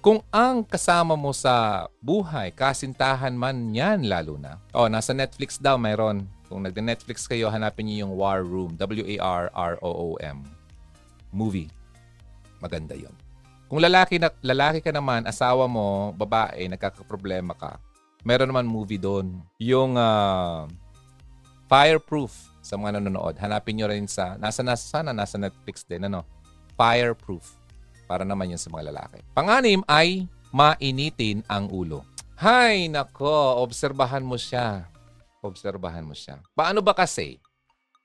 Kung 0.00 0.24
ang 0.32 0.64
kasama 0.64 1.12
mo 1.12 1.28
sa 1.36 1.84
buhay, 2.00 2.56
kasintahan 2.56 3.36
man 3.36 3.68
yan 3.68 4.08
lalo 4.08 4.40
na. 4.40 4.56
Oh, 4.72 4.88
nasa 4.88 5.12
Netflix 5.12 5.60
daw 5.60 5.76
mayroon. 5.76 6.24
Kung 6.48 6.64
nagde-Netflix 6.64 7.28
kayo, 7.28 7.52
hanapin 7.52 7.84
niyo 7.84 8.08
yung 8.08 8.16
War 8.16 8.40
Room. 8.40 8.80
W-A-R-R-O-O-M. 8.80 10.38
Movie. 11.30 11.68
Maganda 12.64 12.96
yon. 12.96 13.12
Kung 13.68 13.78
lalaki, 13.78 14.16
na, 14.16 14.32
lalaki 14.42 14.80
ka 14.80 14.90
naman, 14.90 15.28
asawa 15.28 15.68
mo, 15.68 16.16
babae, 16.16 16.64
nagkakaproblema 16.72 17.54
ka, 17.54 17.76
meron 18.24 18.50
naman 18.50 18.66
movie 18.66 18.98
doon. 18.98 19.38
Yung 19.60 19.94
uh, 19.94 20.64
Fireproof 21.70 22.50
sa 22.58 22.74
mga 22.74 22.98
nanonood. 22.98 23.38
Hanapin 23.38 23.78
nyo 23.78 23.86
rin 23.86 24.10
sa, 24.10 24.34
nasa, 24.42 24.66
nasa, 24.66 24.82
sana 24.82 25.14
nasa 25.14 25.38
Netflix 25.38 25.86
din, 25.86 26.02
ano? 26.02 26.26
Fireproof. 26.74 27.54
Para 28.10 28.26
naman 28.26 28.50
yun 28.50 28.58
sa 28.58 28.74
mga 28.74 28.90
lalaki. 28.90 29.22
Panganim 29.30 29.86
ay 29.86 30.26
mainitin 30.50 31.46
ang 31.46 31.70
ulo. 31.70 32.02
Hay, 32.34 32.90
nako, 32.90 33.62
obserbahan 33.62 34.26
mo 34.26 34.34
siya. 34.34 34.90
Obserbahan 35.46 36.02
mo 36.02 36.10
siya. 36.10 36.42
Paano 36.58 36.82
ba 36.82 36.90
kasi? 36.90 37.38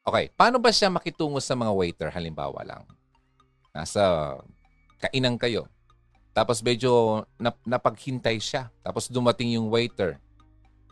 Okay, 0.06 0.30
paano 0.38 0.62
ba 0.62 0.70
siya 0.70 0.94
makitungo 0.94 1.42
sa 1.42 1.58
mga 1.58 1.74
waiter 1.74 2.10
halimbawa 2.14 2.62
lang? 2.62 2.86
Nasa 3.74 4.38
kainan 5.02 5.42
kayo. 5.42 5.66
Tapos 6.38 6.62
medyo 6.62 7.26
nap- 7.42 7.66
napaghintay 7.66 8.38
siya. 8.38 8.70
Tapos 8.86 9.10
dumating 9.10 9.58
yung 9.58 9.74
waiter. 9.74 10.22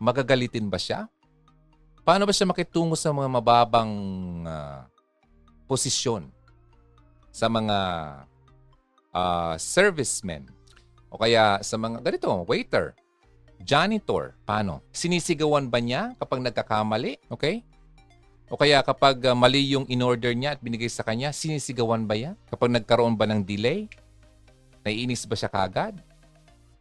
Magagalitin 0.02 0.74
ba 0.74 0.82
siya? 0.82 1.06
Paano 2.04 2.28
ba 2.28 2.36
siya 2.36 2.52
makitungo 2.52 3.00
sa 3.00 3.16
mga 3.16 3.32
mababang 3.32 3.96
uh, 4.44 4.84
posisyon? 5.72 6.28
Sa 7.32 7.48
mga 7.48 7.78
uh, 9.16 9.56
servicemen? 9.56 10.52
O 11.08 11.16
kaya 11.16 11.64
sa 11.64 11.80
mga, 11.80 12.04
ganito, 12.04 12.28
waiter, 12.44 12.92
janitor, 13.64 14.36
paano? 14.44 14.84
Sinisigawan 14.92 15.72
ba 15.72 15.80
niya 15.80 16.12
kapag 16.20 16.44
nagkakamali? 16.44 17.24
Okay? 17.32 17.64
O 18.52 18.60
kaya 18.60 18.84
kapag 18.84 19.24
uh, 19.24 19.32
mali 19.32 19.72
yung 19.72 19.88
in-order 19.88 20.36
niya 20.36 20.60
at 20.60 20.62
binigay 20.62 20.92
sa 20.92 21.08
kanya, 21.08 21.32
sinisigawan 21.32 22.04
ba 22.04 22.20
yan? 22.20 22.36
Kapag 22.52 22.68
nagkaroon 22.68 23.16
ba 23.16 23.32
ng 23.32 23.48
delay? 23.48 23.88
Naiinis 24.84 25.24
ba 25.24 25.40
siya 25.40 25.48
kagad? 25.48 26.04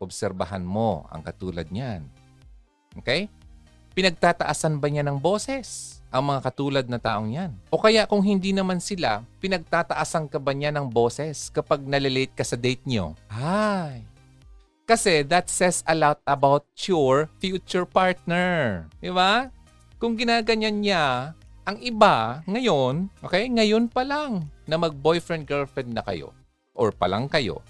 Obserbahan 0.02 0.66
mo 0.66 1.06
ang 1.14 1.22
katulad 1.22 1.70
niyan. 1.70 2.10
Okay? 2.98 3.30
Pinagtataasan 3.92 4.80
ba 4.80 4.88
niya 4.88 5.04
ng 5.04 5.20
boses 5.20 6.00
ang 6.08 6.32
mga 6.32 6.40
katulad 6.48 6.84
na 6.88 6.96
taong 6.96 7.28
yan? 7.28 7.52
O 7.68 7.76
kaya 7.76 8.08
kung 8.08 8.24
hindi 8.24 8.56
naman 8.56 8.80
sila, 8.80 9.20
pinagtataasan 9.44 10.32
ka 10.32 10.40
ba 10.40 10.56
niya 10.56 10.72
ng 10.72 10.88
boses 10.88 11.52
kapag 11.52 11.84
nalilate 11.84 12.32
ka 12.32 12.40
sa 12.40 12.56
date 12.56 12.80
niyo? 12.88 13.12
Ay, 13.28 14.00
kasi 14.88 15.20
that 15.28 15.52
says 15.52 15.84
a 15.84 15.92
lot 15.92 16.20
about 16.24 16.64
your 16.88 17.28
future 17.36 17.84
partner. 17.84 18.84
Di 18.96 19.12
ba? 19.12 19.52
Kung 20.00 20.16
ginaganyan 20.16 20.80
niya, 20.80 21.36
ang 21.62 21.78
iba 21.78 22.40
ngayon, 22.48 23.12
okay, 23.22 23.46
ngayon 23.46 23.86
pa 23.92 24.02
lang 24.02 24.48
na 24.64 24.80
mag-boyfriend-girlfriend 24.80 25.94
na 25.94 26.02
kayo 26.02 26.32
or 26.72 26.90
pa 26.90 27.06
lang 27.06 27.28
kayo, 27.28 27.60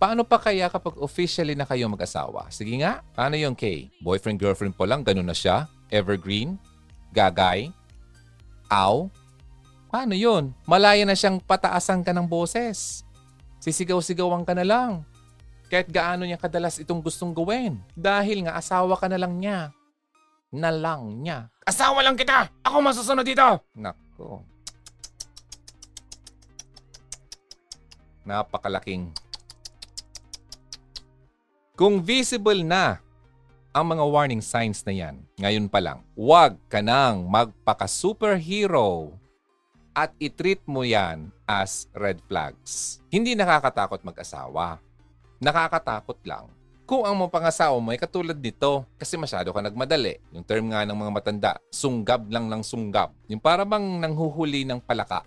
Paano 0.00 0.24
pa 0.24 0.40
kaya 0.40 0.72
kapag 0.72 0.96
officially 0.96 1.52
na 1.52 1.68
kayo 1.68 1.84
mag-asawa? 1.92 2.48
Sige 2.48 2.72
nga, 2.80 3.04
paano 3.12 3.36
yung 3.36 3.52
Kay? 3.52 3.92
Boyfriend-girlfriend 4.00 4.72
po 4.72 4.88
lang, 4.88 5.04
ganun 5.04 5.28
na 5.28 5.36
siya? 5.36 5.68
Evergreen? 5.92 6.56
Gagay? 7.12 7.68
Aw? 8.72 9.12
Paano 9.92 10.16
yun? 10.16 10.56
Malaya 10.64 11.04
na 11.04 11.12
siyang 11.12 11.36
pataasan 11.36 12.00
ka 12.00 12.16
ng 12.16 12.24
boses. 12.24 13.04
Sisigaw-sigawan 13.60 14.40
ka 14.48 14.56
na 14.56 14.64
lang. 14.64 15.04
Kahit 15.68 15.92
gaano 15.92 16.24
niya 16.24 16.40
kadalas 16.40 16.80
itong 16.80 17.04
gustong 17.04 17.36
gawin. 17.36 17.76
Dahil 17.92 18.48
nga 18.48 18.56
asawa 18.56 18.96
ka 18.96 19.04
na 19.04 19.20
lang 19.20 19.36
niya. 19.36 19.68
Na 20.48 20.72
lang 20.72 21.20
niya. 21.20 21.52
Asawa 21.68 22.00
lang 22.00 22.16
kita! 22.16 22.48
Ako 22.64 22.80
masusunod 22.80 23.28
dito! 23.28 23.44
Nako. 23.76 24.48
Napakalaking 28.24 29.12
kung 31.80 32.04
visible 32.04 32.60
na 32.60 33.00
ang 33.72 33.96
mga 33.96 34.04
warning 34.04 34.44
signs 34.44 34.84
na 34.84 34.92
yan, 34.92 35.16
ngayon 35.40 35.64
pa 35.64 35.80
lang, 35.80 36.04
huwag 36.12 36.60
ka 36.68 36.84
nang 36.84 37.24
magpaka-superhero 37.24 39.16
at 39.96 40.12
itreat 40.20 40.60
mo 40.68 40.84
yan 40.84 41.32
as 41.48 41.88
red 41.96 42.20
flags. 42.28 43.00
Hindi 43.08 43.32
nakakatakot 43.32 44.04
mag-asawa. 44.04 44.76
Nakakatakot 45.40 46.20
lang 46.28 46.52
kung 46.84 47.08
ang 47.08 47.16
mga 47.16 47.32
pangasawa 47.32 47.80
mo 47.80 47.96
ay 47.96 48.02
katulad 48.02 48.36
nito 48.36 48.84
kasi 49.00 49.16
masyado 49.16 49.48
ka 49.48 49.64
nagmadali. 49.64 50.20
Yung 50.36 50.44
term 50.44 50.68
nga 50.68 50.84
ng 50.84 51.00
mga 51.00 51.12
matanda, 51.16 51.52
sunggab 51.72 52.28
lang 52.28 52.44
ng 52.44 52.60
sunggab. 52.60 53.08
Yung 53.24 53.40
para 53.40 53.64
bang 53.64 54.04
nanghuhuli 54.04 54.68
ng 54.68 54.84
palaka 54.84 55.24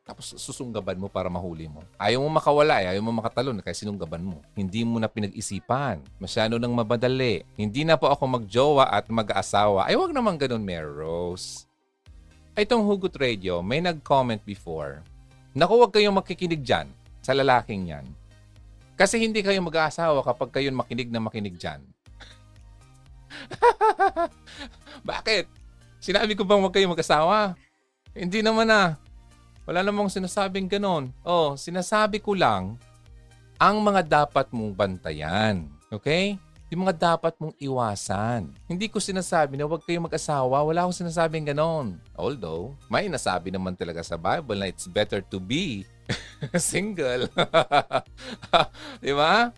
tapos 0.00 0.32
susunggaban 0.40 0.96
mo 0.96 1.12
para 1.12 1.28
mahuli 1.28 1.68
mo. 1.68 1.84
Ayaw 2.00 2.24
mo 2.24 2.32
makawala, 2.32 2.80
eh. 2.80 2.96
ayaw 2.96 3.02
mo 3.04 3.20
makatalon 3.20 3.60
kaya 3.60 3.76
sinunggaban 3.76 4.24
mo. 4.24 4.40
Hindi 4.56 4.80
mo 4.82 4.96
na 4.96 5.10
pinag-isipan. 5.10 6.00
Masyado 6.16 6.56
nang 6.56 6.72
mabadali. 6.72 7.44
Hindi 7.56 7.84
na 7.84 8.00
po 8.00 8.08
ako 8.08 8.40
magjowa 8.40 8.88
at 8.88 9.10
mag-aasawa. 9.12 9.88
Ay, 9.88 9.98
wag 10.00 10.16
naman 10.16 10.40
ganun, 10.40 10.64
Mary 10.64 10.88
Rose. 10.88 11.68
Itong 12.52 12.84
Hugot 12.84 13.16
Radio, 13.16 13.64
may 13.64 13.80
nag-comment 13.80 14.44
before. 14.44 15.00
Naku, 15.52 15.74
wag 15.80 15.92
kayong 15.92 16.16
makikinig 16.16 16.60
dyan 16.64 16.88
sa 17.20 17.32
lalaking 17.32 17.92
yan. 17.92 18.04
Kasi 18.96 19.16
hindi 19.20 19.40
kayo 19.40 19.60
mag-aasawa 19.64 20.20
kapag 20.20 20.52
kayo 20.52 20.68
makinig 20.72 21.08
na 21.08 21.20
makinig 21.20 21.56
dyan. 21.56 21.80
Bakit? 25.10 25.48
Sinabi 26.02 26.36
ko 26.36 26.44
bang 26.44 26.60
wag 26.60 26.74
kayong 26.74 26.92
mag-asawa? 26.92 27.56
Hindi 28.12 28.44
naman 28.44 28.68
ah. 28.68 29.00
Wala 29.62 29.86
namang 29.86 30.10
sinasabing 30.10 30.66
ganon. 30.66 31.14
Oh, 31.22 31.54
sinasabi 31.54 32.18
ko 32.18 32.34
lang 32.34 32.74
ang 33.62 33.78
mga 33.78 34.26
dapat 34.26 34.50
mong 34.50 34.74
bantayan. 34.74 35.70
Okay? 35.86 36.34
Yung 36.66 36.82
mga 36.82 37.14
dapat 37.14 37.36
mong 37.38 37.54
iwasan. 37.62 38.50
Hindi 38.66 38.90
ko 38.90 38.98
sinasabi 38.98 39.54
na 39.54 39.68
huwag 39.68 39.86
kayong 39.86 40.08
mag-asawa. 40.10 40.66
Wala 40.66 40.82
akong 40.82 41.04
sinasabing 41.04 41.46
ganon. 41.46 42.00
Although, 42.18 42.74
may 42.90 43.06
nasabi 43.06 43.54
naman 43.54 43.78
talaga 43.78 44.02
sa 44.02 44.18
Bible 44.18 44.58
na 44.58 44.66
it's 44.66 44.90
better 44.90 45.22
to 45.22 45.38
be 45.38 45.86
single. 46.58 47.30
Di 49.04 49.12
ba? 49.14 49.54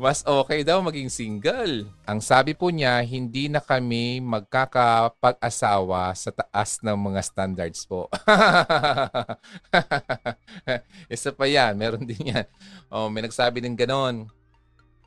Mas 0.00 0.24
okay 0.24 0.64
daw 0.64 0.80
maging 0.80 1.12
single. 1.12 1.84
Ang 2.08 2.24
sabi 2.24 2.56
po 2.56 2.72
niya, 2.72 3.04
hindi 3.04 3.52
na 3.52 3.60
kami 3.60 4.24
magkakapag-asawa 4.24 6.16
sa 6.16 6.32
taas 6.32 6.80
ng 6.80 6.96
mga 6.96 7.20
standards 7.20 7.84
po. 7.84 8.08
Isa 11.12 11.36
pa 11.36 11.44
yan, 11.44 11.76
meron 11.76 12.08
din 12.08 12.32
yan. 12.32 12.48
Oh, 12.88 13.12
may 13.12 13.28
nagsabi 13.28 13.60
din 13.60 13.76
ganon. 13.76 14.24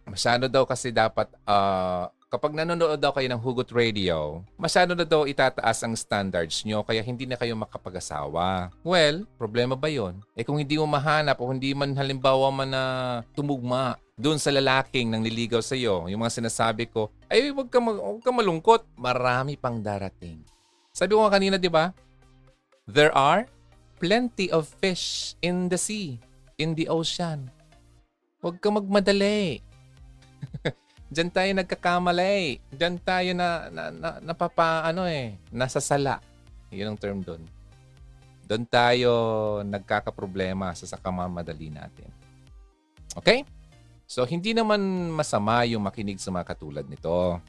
Masyado 0.05 0.45
daw 0.45 0.61
kasi 0.61 0.93
dapat 0.93 1.25
uh, 1.49 2.05
kapag 2.29 2.53
nanonood 2.53 3.01
daw 3.01 3.13
kayo 3.13 3.29
ng 3.33 3.41
Hugot 3.41 3.73
Radio, 3.73 4.45
masyado 4.61 4.93
na 4.93 5.05
daw 5.05 5.25
itataas 5.25 5.81
ang 5.81 5.97
standards 5.97 6.61
nyo 6.65 6.85
kaya 6.85 7.01
hindi 7.01 7.25
na 7.25 7.37
kayo 7.37 7.57
makapag-asawa. 7.57 8.69
Well, 8.85 9.25
problema 9.41 9.73
ba 9.73 9.89
yon? 9.89 10.21
Eh 10.37 10.45
kung 10.45 10.57
hindi 10.57 10.77
mo 10.77 10.85
mahanap 10.85 11.41
o 11.41 11.49
hindi 11.49 11.73
man 11.77 11.97
halimbawa 11.97 12.49
man 12.53 12.69
na 12.69 12.83
tumugma 13.33 13.97
doon 14.23 14.39
sa 14.39 14.55
lalaking 14.55 15.11
nang 15.11 15.19
nililigaw 15.19 15.59
sa 15.59 15.75
iyo, 15.75 16.07
yung 16.07 16.23
mga 16.23 16.39
sinasabi 16.39 16.87
ko, 16.87 17.11
ay 17.27 17.51
huwag 17.51 17.67
ka, 17.67 17.83
mag, 17.83 17.99
huwag 17.99 18.23
ka 18.23 18.31
malungkot. 18.31 18.87
Marami 18.95 19.59
pang 19.59 19.83
darating. 19.83 20.39
Sabi 20.95 21.11
ko 21.11 21.27
nga 21.27 21.35
kanina, 21.35 21.59
di 21.59 21.67
ba? 21.67 21.91
There 22.87 23.11
are 23.11 23.43
plenty 23.99 24.47
of 24.47 24.71
fish 24.79 25.35
in 25.43 25.67
the 25.67 25.75
sea, 25.75 26.23
in 26.55 26.71
the 26.71 26.87
ocean. 26.87 27.51
Huwag 28.39 28.63
ka 28.63 28.71
magmadali. 28.71 29.59
Diyan 31.13 31.27
tayo 31.27 31.51
nagkakamali. 31.59 32.63
Diyan 32.71 33.03
tayo 33.03 33.31
na, 33.35 33.67
na, 33.67 33.83
na 33.91 34.09
napapa, 34.23 34.87
ano 34.87 35.03
eh, 35.03 35.35
nasasala. 35.51 36.23
Yun 36.71 36.95
ang 36.95 36.99
term 36.99 37.19
doon. 37.19 37.43
Doon 38.47 38.63
tayo 38.71 39.11
nagkakaproblema 39.67 40.71
sa 40.79 40.87
sakamamadali 40.87 41.75
natin. 41.75 42.07
Okay? 43.19 43.43
So, 44.13 44.29
hindi 44.29 44.53
naman 44.53 45.09
masama 45.09 45.65
yung 45.65 45.89
makinig 45.89 46.21
sa 46.21 46.29
mga 46.29 46.53
katulad 46.53 46.85
nito. 46.85 47.41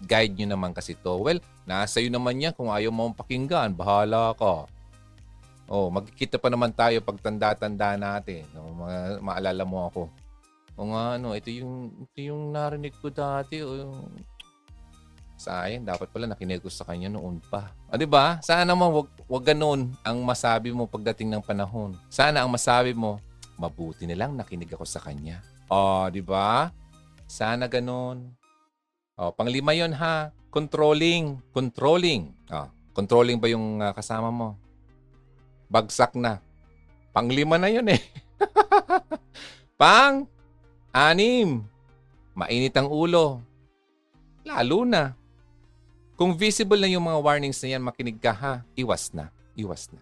Guide 0.00 0.32
nyo 0.32 0.56
naman 0.56 0.72
kasi 0.72 0.96
to. 0.96 1.20
Well, 1.20 1.44
nasa 1.68 2.00
iyo 2.00 2.08
naman 2.08 2.40
yan 2.40 2.56
kung 2.56 2.72
ayaw 2.72 2.88
mo 2.88 3.12
pakinggan. 3.12 3.76
Bahala 3.76 4.32
ka. 4.32 4.64
Oh, 5.68 5.92
magkikita 5.92 6.40
pa 6.40 6.48
naman 6.48 6.72
tayo 6.72 7.04
pag 7.04 7.20
tanda-tanda 7.20 8.00
natin. 8.00 8.48
No, 8.56 8.72
ma- 8.72 9.20
maalala 9.20 9.60
mo 9.68 9.84
ako. 9.92 10.02
O 10.80 10.88
nga, 10.88 11.20
ano, 11.20 11.36
ito 11.36 11.52
yung, 11.52 11.92
ito 12.00 12.32
yung 12.32 12.48
narinig 12.48 12.96
ko 13.04 13.12
dati. 13.12 13.60
O 13.60 13.76
yung... 13.76 13.92
Sayang, 15.36 15.84
dapat 15.84 16.08
pala 16.08 16.24
nakinig 16.32 16.64
ko 16.64 16.72
sa 16.72 16.88
kanya 16.88 17.12
noon 17.12 17.44
pa. 17.52 17.76
O, 17.92 18.00
di 18.00 18.08
ba? 18.08 18.40
Sana 18.40 18.72
mo, 18.72 19.04
wag, 19.04 19.08
wag 19.28 19.52
ganun 19.52 19.92
ang 20.00 20.16
masabi 20.24 20.72
mo 20.72 20.88
pagdating 20.88 21.28
ng 21.28 21.44
panahon. 21.44 21.92
Sana 22.08 22.40
ang 22.40 22.48
masabi 22.48 22.96
mo, 22.96 23.20
mabuti 23.60 24.08
na 24.08 24.16
lang 24.16 24.32
nakinig 24.32 24.72
ako 24.72 24.88
sa 24.88 25.04
kanya. 25.04 25.44
O, 25.68 26.08
di 26.12 26.20
ba? 26.20 26.68
Sana 27.24 27.66
ganun. 27.66 28.30
O, 29.16 29.32
panglima 29.32 29.72
yon 29.72 29.96
ha. 29.96 30.34
Controlling. 30.52 31.40
Controlling. 31.50 32.30
O, 32.52 32.68
controlling 32.92 33.40
ba 33.40 33.48
yung 33.48 33.80
uh, 33.80 33.92
kasama 33.96 34.28
mo? 34.28 34.58
Bagsak 35.72 36.14
na. 36.14 36.38
Panglima 37.14 37.56
na 37.56 37.70
yun 37.72 37.88
eh. 37.88 38.02
Pang 39.80 40.28
anim. 40.92 41.64
Mainit 42.34 42.74
ang 42.74 42.90
ulo. 42.90 43.42
Lalo 44.44 44.84
na. 44.84 45.14
Kung 46.14 46.38
visible 46.38 46.78
na 46.78 46.86
yung 46.86 47.06
mga 47.06 47.18
warnings 47.18 47.58
na 47.62 47.74
yan, 47.74 47.82
makinig 47.82 48.18
ka 48.22 48.30
ha. 48.30 48.62
Iwas 48.78 49.10
na. 49.10 49.34
Iwas 49.58 49.90
na. 49.90 49.98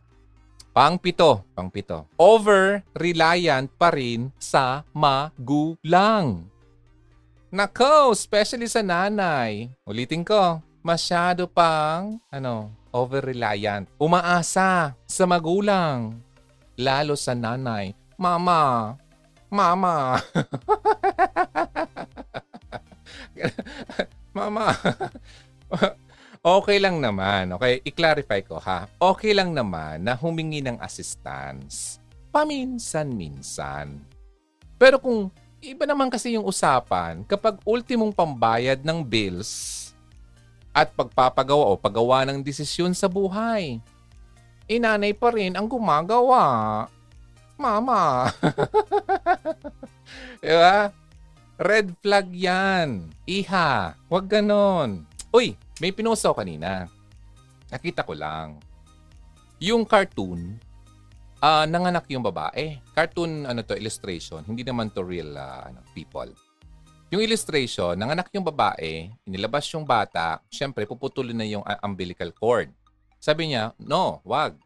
Pang 0.73 0.97
pito. 0.97 1.45
Pang 1.53 1.68
pito. 1.68 2.09
Over-reliant 2.16 3.68
pa 3.77 3.93
rin 3.93 4.33
sa 4.41 4.89
magulang. 4.97 6.49
Nako, 7.53 8.16
especially 8.16 8.64
sa 8.64 8.81
nanay. 8.81 9.68
Ulitin 9.85 10.25
ko, 10.25 10.64
masyado 10.81 11.45
pang, 11.45 12.16
ano, 12.33 12.73
over-reliant. 12.89 13.85
Umaasa 14.01 14.97
sa 14.97 15.25
magulang. 15.29 16.16
Lalo 16.81 17.20
sa 17.20 17.37
nanay. 17.37 17.93
Mama, 18.16 18.97
mama. 19.53 20.25
mama. 24.33 24.73
okay 26.43 26.78
lang 26.82 26.99
naman. 26.99 27.55
Okay, 27.57 27.80
i-clarify 27.86 28.43
ko 28.43 28.59
ha. 28.59 28.90
Okay 28.99 29.32
lang 29.32 29.55
naman 29.57 30.03
na 30.03 30.18
humingi 30.18 30.61
ng 30.61 30.76
assistance. 30.82 32.03
Paminsan-minsan. 32.34 34.03
Pero 34.76 34.99
kung 34.99 35.30
iba 35.62 35.86
naman 35.86 36.11
kasi 36.11 36.34
yung 36.34 36.45
usapan, 36.45 37.22
kapag 37.24 37.62
ultimong 37.62 38.11
pambayad 38.11 38.82
ng 38.82 39.01
bills, 39.07 39.82
at 40.72 40.88
pagpapagawa 40.97 41.68
o 41.68 41.76
paggawa 41.76 42.24
ng 42.26 42.40
desisyon 42.40 42.97
sa 42.97 43.07
buhay. 43.07 43.78
Inanay 44.66 45.12
pa 45.12 45.28
rin 45.28 45.53
ang 45.53 45.68
gumagawa. 45.68 46.88
Mama. 47.61 48.32
diba? 50.43 50.90
Red 51.61 51.93
flag 52.01 52.32
yan. 52.32 53.12
Iha, 53.28 53.95
wag 54.09 54.26
ganon. 54.26 55.05
Uy, 55.28 55.55
may 55.83 55.91
pinusaw 55.91 56.30
kanina. 56.30 56.87
Nakita 57.66 58.07
ko 58.07 58.14
lang. 58.14 58.62
Yung 59.59 59.83
cartoon, 59.83 60.62
uh, 61.43 61.66
nanganak 61.66 62.07
yung 62.07 62.22
babae. 62.22 62.78
Cartoon, 62.95 63.51
ano 63.51 63.66
to, 63.66 63.74
illustration. 63.74 64.47
Hindi 64.47 64.62
naman 64.62 64.95
to 64.95 65.03
real 65.03 65.35
uh, 65.35 65.66
ano, 65.66 65.83
people. 65.91 66.30
Yung 67.11 67.18
illustration, 67.20 67.99
nanganak 67.99 68.30
yung 68.30 68.47
babae, 68.47 69.11
inilabas 69.26 69.66
yung 69.74 69.85
bata, 69.85 70.41
syempre 70.49 70.87
puputulin 70.87 71.37
na 71.37 71.45
yung 71.45 71.61
umbilical 71.85 72.30
cord. 72.33 72.72
Sabi 73.18 73.53
niya, 73.53 73.74
no, 73.83 74.22
wag. 74.22 74.57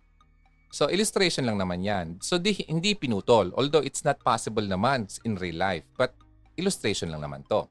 So 0.70 0.92
illustration 0.92 1.48
lang 1.48 1.56
naman 1.56 1.80
yan. 1.80 2.20
So 2.20 2.36
di, 2.36 2.52
hindi 2.68 2.92
pinutol. 2.92 3.50
Although 3.56 3.82
it's 3.82 4.04
not 4.04 4.20
possible 4.20 4.62
naman 4.62 5.08
in 5.24 5.40
real 5.40 5.56
life. 5.56 5.88
But 5.96 6.12
illustration 6.60 7.08
lang 7.08 7.24
naman 7.24 7.42
to. 7.48 7.64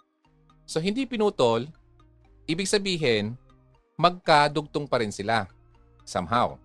So 0.66 0.82
hindi 0.82 1.06
pinutol, 1.06 1.70
ibig 2.46 2.70
sabihin, 2.70 3.38
magkadugtong 3.98 4.86
pa 4.86 5.02
rin 5.02 5.14
sila. 5.14 5.50
Somehow. 6.06 6.58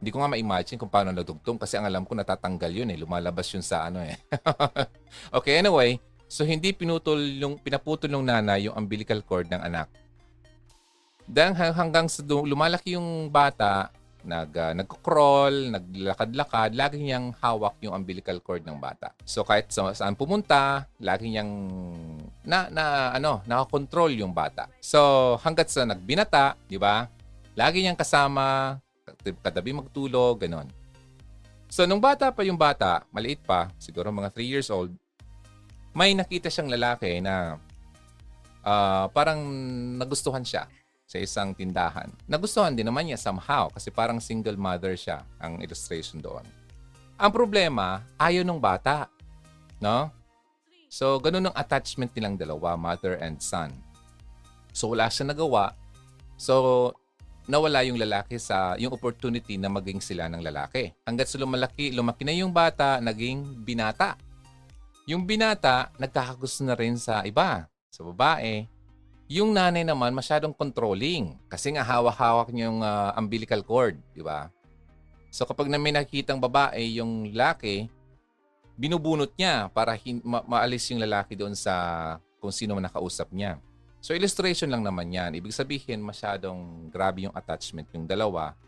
Hindi 0.00 0.10
ko 0.10 0.24
nga 0.24 0.32
ma-imagine 0.32 0.80
kung 0.80 0.88
paano 0.88 1.12
nadugtong 1.12 1.60
kasi 1.60 1.76
ang 1.76 1.84
alam 1.84 2.08
ko 2.08 2.16
natatanggal 2.16 2.72
yun 2.72 2.88
eh. 2.88 2.98
Lumalabas 2.98 3.46
yun 3.52 3.62
sa 3.62 3.86
ano 3.86 4.00
eh. 4.00 4.16
okay, 5.36 5.60
anyway. 5.60 6.00
So 6.30 6.42
hindi 6.42 6.72
pinutol 6.72 7.20
yung 7.20 7.60
pinaputol 7.60 8.08
ng 8.08 8.24
nanay 8.24 8.66
yung 8.66 8.74
umbilical 8.78 9.20
cord 9.20 9.52
ng 9.52 9.60
anak. 9.60 9.92
Dahil 11.30 11.76
hanggang 11.76 12.10
sa 12.10 12.24
lumalaki 12.26 12.98
yung 12.98 13.30
bata, 13.30 13.92
nag 14.24 14.52
uh, 14.52 14.72
nagko-crawl, 14.76 15.72
naglakad-lakad, 15.72 16.76
lagi 16.76 17.00
niyang 17.00 17.32
hawak 17.40 17.80
yung 17.80 17.96
umbilical 17.96 18.38
cord 18.44 18.64
ng 18.64 18.76
bata. 18.76 19.12
So 19.24 19.44
kahit 19.46 19.72
sa, 19.72 19.92
saan 19.96 20.16
pumunta, 20.16 20.88
lagi 21.00 21.30
niyang 21.32 21.52
na 22.44 22.68
na 22.72 23.14
ano, 23.16 23.40
nakakontrol 23.48 24.12
yung 24.16 24.36
bata. 24.36 24.68
So 24.80 25.34
hangga't 25.40 25.72
sa 25.72 25.88
nagbinata, 25.88 26.56
'di 26.68 26.76
ba? 26.76 27.08
Lagi 27.56 27.80
niyang 27.80 27.98
kasama, 27.98 28.78
katabi 29.44 29.76
magtulog, 29.76 30.40
ganon. 30.42 30.68
So 31.70 31.86
nung 31.86 32.02
bata 32.02 32.34
pa 32.34 32.42
yung 32.42 32.58
bata, 32.58 33.06
maliit 33.14 33.40
pa, 33.46 33.70
siguro 33.78 34.10
mga 34.10 34.34
3 34.34 34.42
years 34.42 34.68
old, 34.74 34.90
may 35.94 36.14
nakita 36.14 36.50
siyang 36.50 36.70
lalaki 36.70 37.22
na 37.22 37.58
uh, 38.66 39.06
parang 39.10 39.38
nagustuhan 39.98 40.42
siya 40.42 40.66
sa 41.10 41.18
isang 41.18 41.50
tindahan. 41.50 42.06
Nagustuhan 42.30 42.70
din 42.70 42.86
naman 42.86 43.10
niya 43.10 43.18
somehow 43.18 43.66
kasi 43.74 43.90
parang 43.90 44.22
single 44.22 44.54
mother 44.54 44.94
siya 44.94 45.26
ang 45.42 45.58
illustration 45.58 46.22
doon. 46.22 46.46
Ang 47.18 47.34
problema, 47.34 48.06
ayaw 48.14 48.46
ng 48.46 48.62
bata. 48.62 49.10
No? 49.82 50.06
So, 50.86 51.18
ganun 51.18 51.50
ang 51.50 51.56
attachment 51.58 52.14
nilang 52.14 52.38
dalawa, 52.38 52.78
mother 52.78 53.18
and 53.18 53.42
son. 53.42 53.74
So, 54.70 54.94
wala 54.94 55.10
siya 55.10 55.26
nagawa. 55.26 55.74
So, 56.38 56.94
nawala 57.50 57.82
yung 57.82 57.98
lalaki 57.98 58.38
sa 58.38 58.78
yung 58.78 58.94
opportunity 58.94 59.58
na 59.58 59.66
maging 59.66 59.98
sila 59.98 60.30
ng 60.30 60.46
lalaki. 60.46 60.94
Hanggat 61.02 61.26
sa 61.26 61.42
lumalaki, 61.42 61.90
lumaki 61.90 62.22
na 62.22 62.38
yung 62.38 62.54
bata, 62.54 63.02
naging 63.02 63.66
binata. 63.66 64.14
Yung 65.10 65.26
binata, 65.26 65.90
nagkakagusto 65.98 66.62
na 66.62 66.78
rin 66.78 66.94
sa 66.94 67.26
iba, 67.26 67.66
sa 67.90 68.00
babae. 68.06 68.62
Yung 69.30 69.54
nanay 69.54 69.86
naman, 69.86 70.10
masyadong 70.10 70.50
controlling. 70.50 71.38
Kasi 71.46 71.70
nga 71.70 71.86
hawak-hawak 71.86 72.50
niya 72.50 72.66
yung 72.66 72.82
uh, 72.82 73.14
umbilical 73.14 73.62
cord, 73.62 73.94
di 74.10 74.26
ba? 74.26 74.50
So 75.30 75.46
kapag 75.46 75.70
na 75.70 75.78
may 75.78 75.94
nakikitang 75.94 76.42
babae, 76.42 76.98
yung 76.98 77.30
laki, 77.30 77.86
binubunot 78.74 79.30
niya 79.38 79.70
para 79.70 79.94
hin- 79.94 80.18
ma- 80.26 80.42
maalis 80.42 80.90
yung 80.90 80.98
lalaki 80.98 81.38
doon 81.38 81.54
sa 81.54 82.18
kung 82.42 82.50
sino 82.50 82.74
man 82.74 82.90
nakausap 82.90 83.30
niya. 83.30 83.62
So 84.02 84.18
illustration 84.18 84.66
lang 84.66 84.82
naman 84.82 85.14
yan. 85.14 85.30
Ibig 85.38 85.54
sabihin, 85.54 86.02
masyadong 86.02 86.90
grabe 86.90 87.30
yung 87.30 87.36
attachment 87.38 87.86
yung 87.94 88.10
dalawa 88.10 88.58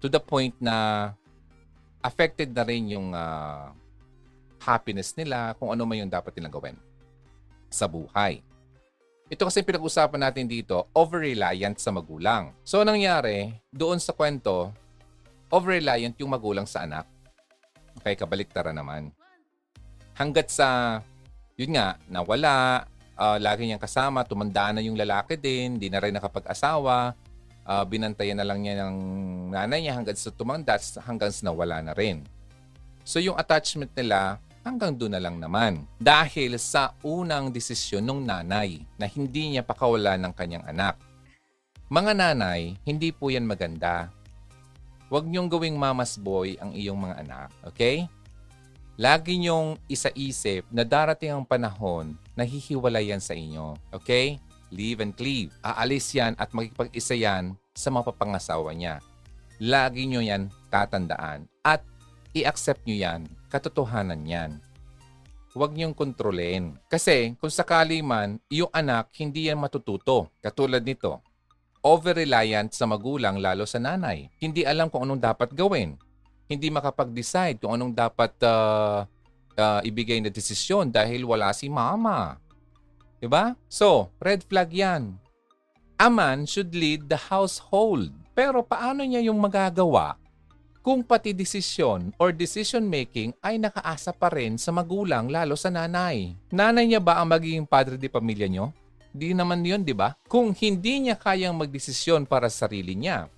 to 0.00 0.08
the 0.08 0.22
point 0.22 0.56
na 0.56 1.12
affected 2.00 2.48
na 2.56 2.64
rin 2.64 2.96
yung 2.96 3.12
uh, 3.12 3.76
happiness 4.56 5.12
nila, 5.20 5.52
kung 5.60 5.68
ano 5.68 5.84
man 5.84 6.00
yung 6.00 6.10
dapat 6.10 6.32
nilang 6.32 6.54
gawin 6.54 6.76
sa 7.68 7.84
buhay. 7.84 8.40
Ito 9.32 9.48
kasi 9.48 9.64
pinag-usapan 9.64 10.28
natin 10.28 10.44
dito, 10.44 10.92
over-reliant 10.92 11.80
sa 11.80 11.88
magulang. 11.88 12.52
So, 12.68 12.84
nangyari, 12.84 13.56
doon 13.72 13.96
sa 13.96 14.12
kwento, 14.12 14.76
over-reliant 15.48 16.12
yung 16.20 16.36
magulang 16.36 16.68
sa 16.68 16.84
anak. 16.84 17.08
Okay, 17.96 18.12
kabaliktara 18.12 18.76
naman. 18.76 19.08
Hanggat 20.12 20.52
sa, 20.52 21.00
yun 21.56 21.72
nga, 21.72 21.96
nawala, 22.12 22.84
uh, 23.16 23.40
lagi 23.40 23.64
niyang 23.64 23.80
kasama, 23.80 24.20
tumanda 24.20 24.68
na 24.68 24.84
yung 24.84 25.00
lalaki 25.00 25.40
din, 25.40 25.80
di 25.80 25.88
na 25.88 26.04
rin 26.04 26.12
nakapag-asawa, 26.12 27.16
uh, 27.64 27.84
binantayan 27.88 28.36
na 28.36 28.44
lang 28.44 28.60
niya 28.60 28.84
ng 28.84 28.96
nanay 29.48 29.80
niya 29.80 29.96
hanggang 29.96 30.20
sa 30.20 30.28
tumanda, 30.28 30.76
hanggang 31.08 31.32
sa 31.32 31.48
nawala 31.48 31.80
na 31.80 31.96
rin. 31.96 32.20
So 33.00 33.16
yung 33.16 33.40
attachment 33.40 33.96
nila 33.96 34.36
hanggang 34.62 34.94
doon 34.94 35.14
na 35.14 35.22
lang 35.22 35.36
naman. 35.38 35.86
Dahil 35.98 36.58
sa 36.58 36.94
unang 37.02 37.50
desisyon 37.50 38.02
ng 38.06 38.22
nanay 38.26 38.82
na 38.98 39.06
hindi 39.06 39.54
niya 39.54 39.62
pakawala 39.66 40.18
ng 40.18 40.32
kanyang 40.34 40.64
anak. 40.66 40.98
Mga 41.92 42.12
nanay, 42.16 42.78
hindi 42.88 43.12
po 43.12 43.28
yan 43.28 43.44
maganda. 43.44 44.08
Huwag 45.12 45.28
niyong 45.28 45.52
gawing 45.52 45.76
mama's 45.76 46.16
boy 46.16 46.56
ang 46.56 46.72
iyong 46.72 46.96
mga 46.96 47.20
anak, 47.20 47.48
okay? 47.68 48.08
Lagi 48.96 49.36
niyong 49.36 49.76
isaisip 49.84 50.64
na 50.72 50.88
darating 50.88 51.36
ang 51.36 51.44
panahon 51.44 52.16
na 52.32 52.48
hihiwalay 52.48 53.12
yan 53.12 53.20
sa 53.20 53.36
inyo, 53.36 53.76
okay? 53.92 54.40
Leave 54.72 55.04
and 55.04 55.12
cleave. 55.12 55.52
Aalis 55.60 56.16
yan 56.16 56.32
at 56.40 56.48
magkipag-isa 56.56 57.12
yan 57.12 57.52
sa 57.76 57.92
mapapangasawa 57.92 58.72
niya. 58.72 59.04
Lagi 59.60 60.08
nyo 60.08 60.24
yan 60.24 60.48
tatandaan 60.72 61.44
at 61.60 61.84
i-accept 62.32 62.88
nyo 62.88 62.96
yan. 62.96 63.28
Katotohanan 63.52 64.24
yan. 64.24 64.56
Huwag 65.52 65.76
niyong 65.76 65.92
kontrolin. 65.92 66.80
Kasi 66.88 67.36
kung 67.36 67.52
sakali 67.52 68.00
man, 68.00 68.40
yung 68.48 68.72
anak 68.72 69.12
hindi 69.20 69.52
yan 69.52 69.60
matututo. 69.60 70.32
Katulad 70.40 70.80
nito, 70.80 71.20
over-reliant 71.84 72.72
sa 72.72 72.88
magulang 72.88 73.36
lalo 73.36 73.68
sa 73.68 73.76
nanay. 73.76 74.32
Hindi 74.40 74.64
alam 74.64 74.88
kung 74.88 75.04
anong 75.04 75.20
dapat 75.20 75.52
gawin. 75.52 76.00
Hindi 76.48 76.72
makapag-decide 76.72 77.60
kung 77.60 77.76
anong 77.76 77.92
dapat 77.92 78.32
uh, 78.40 79.04
uh, 79.60 79.80
ibigay 79.84 80.24
na 80.24 80.32
desisyon 80.32 80.88
dahil 80.88 81.28
wala 81.28 81.52
si 81.52 81.68
mama. 81.68 82.40
Diba? 83.20 83.52
So, 83.68 84.08
red 84.16 84.48
flag 84.48 84.72
yan. 84.72 85.20
A 86.00 86.08
man 86.08 86.48
should 86.48 86.72
lead 86.72 87.12
the 87.12 87.20
household. 87.28 88.08
Pero 88.32 88.64
paano 88.64 89.04
niya 89.04 89.20
yung 89.28 89.36
magagawa 89.36 90.21
kung 90.82 91.06
pati 91.06 91.30
desisyon 91.30 92.10
or 92.18 92.34
decision 92.34 92.82
making 92.82 93.30
ay 93.38 93.54
nakaasa 93.54 94.10
pa 94.10 94.26
rin 94.34 94.58
sa 94.58 94.74
magulang 94.74 95.30
lalo 95.30 95.54
sa 95.54 95.70
nanay. 95.70 96.34
Nanay 96.50 96.90
niya 96.90 96.98
ba 96.98 97.22
ang 97.22 97.30
magiging 97.30 97.62
padre 97.62 97.94
di 97.94 98.10
pamilya 98.10 98.50
niyo? 98.50 98.74
Di 99.14 99.30
naman 99.30 99.62
yun, 99.62 99.86
di 99.86 99.94
ba? 99.94 100.18
Kung 100.26 100.50
hindi 100.50 101.06
niya 101.06 101.14
kayang 101.14 101.54
magdesisyon 101.54 102.26
para 102.26 102.50
sa 102.50 102.66
sarili 102.66 102.98
niya, 102.98 103.30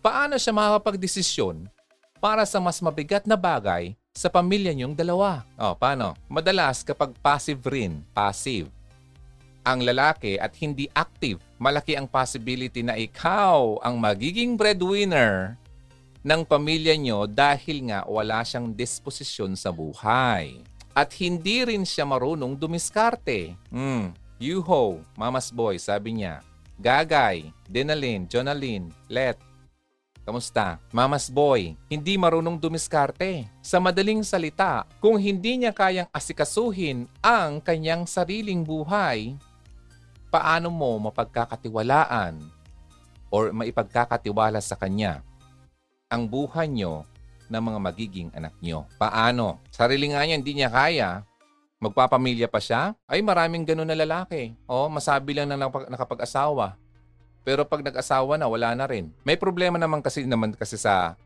paano 0.00 0.40
siya 0.40 0.56
makapagdesisyon 0.56 1.68
para 2.16 2.48
sa 2.48 2.56
mas 2.56 2.80
mabigat 2.80 3.28
na 3.28 3.36
bagay 3.36 3.92
sa 4.16 4.32
pamilya 4.32 4.72
niyong 4.72 4.96
dalawa? 4.96 5.44
O, 5.60 5.76
paano? 5.76 6.16
Madalas 6.24 6.80
kapag 6.80 7.12
passive 7.20 7.60
rin, 7.68 8.00
passive, 8.16 8.72
ang 9.62 9.84
lalaki 9.84 10.40
at 10.40 10.56
hindi 10.58 10.88
active, 10.96 11.38
malaki 11.60 11.94
ang 11.94 12.08
possibility 12.08 12.80
na 12.82 12.98
ikaw 12.98 13.78
ang 13.84 14.00
magiging 14.00 14.58
breadwinner 14.58 15.54
ng 16.22 16.42
pamilya 16.46 16.94
nyo 16.94 17.26
dahil 17.26 17.90
nga 17.90 18.06
wala 18.06 18.46
siyang 18.46 18.70
disposisyon 18.70 19.58
sa 19.58 19.74
buhay. 19.74 20.62
At 20.94 21.10
hindi 21.18 21.66
rin 21.66 21.82
siya 21.82 22.06
marunong 22.06 22.54
dumiskarte. 22.54 23.58
Hmm, 23.68 24.14
Yuho, 24.38 25.02
Mama's 25.18 25.50
Boy, 25.50 25.82
sabi 25.82 26.22
niya. 26.22 26.46
Gagay, 26.78 27.50
Denalyn, 27.66 28.26
Jonalyn, 28.26 28.90
Let, 29.06 29.38
Kamusta? 30.22 30.78
Mama's 30.94 31.26
boy, 31.26 31.74
hindi 31.90 32.14
marunong 32.14 32.54
dumiskarte. 32.54 33.50
Sa 33.58 33.82
madaling 33.82 34.22
salita, 34.22 34.86
kung 35.02 35.18
hindi 35.18 35.58
niya 35.58 35.74
kayang 35.74 36.06
asikasuhin 36.14 37.10
ang 37.18 37.58
kanyang 37.58 38.06
sariling 38.06 38.62
buhay, 38.62 39.34
paano 40.30 40.70
mo 40.70 41.10
mapagkakatiwalaan 41.10 42.38
or 43.34 43.50
maipagkakatiwala 43.50 44.62
sa 44.62 44.78
kanya 44.78 45.26
ang 46.12 46.28
buhay 46.28 46.68
nyo 46.68 47.08
ng 47.48 47.62
mga 47.72 47.78
magiging 47.80 48.28
anak 48.36 48.52
nyo. 48.60 48.84
Paano? 49.00 49.64
Sarili 49.72 50.12
nga 50.12 50.20
niya, 50.20 50.36
hindi 50.36 50.52
niya 50.52 50.68
kaya. 50.68 51.24
Magpapamilya 51.80 52.52
pa 52.52 52.60
siya? 52.60 52.92
Ay, 53.08 53.24
maraming 53.24 53.64
ganun 53.64 53.88
na 53.88 53.96
lalaki. 53.96 54.52
O, 54.68 54.92
masabi 54.92 55.32
lang 55.32 55.48
na 55.48 55.56
nakapag-asawa. 55.56 56.76
Pero 57.42 57.64
pag 57.66 57.82
nag-asawa 57.82 58.36
na, 58.36 58.46
wala 58.46 58.76
na 58.76 58.86
rin. 58.86 59.10
May 59.24 59.40
problema 59.40 59.80
naman 59.80 60.04
kasi 60.04 60.28
naman 60.28 60.54
kasi 60.54 60.78
sa 60.78 61.18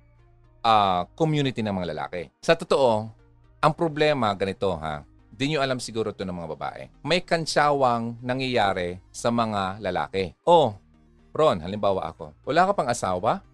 uh, 0.65 1.05
community 1.19 1.61
ng 1.61 1.77
mga 1.77 1.93
lalaki. 1.93 2.33
Sa 2.41 2.57
totoo, 2.57 3.11
ang 3.61 3.73
problema 3.77 4.33
ganito 4.33 4.73
ha. 4.81 5.05
Di 5.29 5.53
nyo 5.53 5.61
alam 5.61 5.77
siguro 5.77 6.17
to 6.17 6.25
ng 6.25 6.33
mga 6.33 6.51
babae. 6.57 6.83
May 7.05 7.21
kansyawang 7.21 8.17
nangyayari 8.25 8.97
sa 9.13 9.29
mga 9.29 9.85
lalaki. 9.85 10.33
Oh, 10.49 10.73
Ron, 11.37 11.61
halimbawa 11.61 12.09
ako. 12.09 12.33
Wala 12.49 12.65
ka 12.65 12.73
pang 12.73 12.89
asawa? 12.89 13.45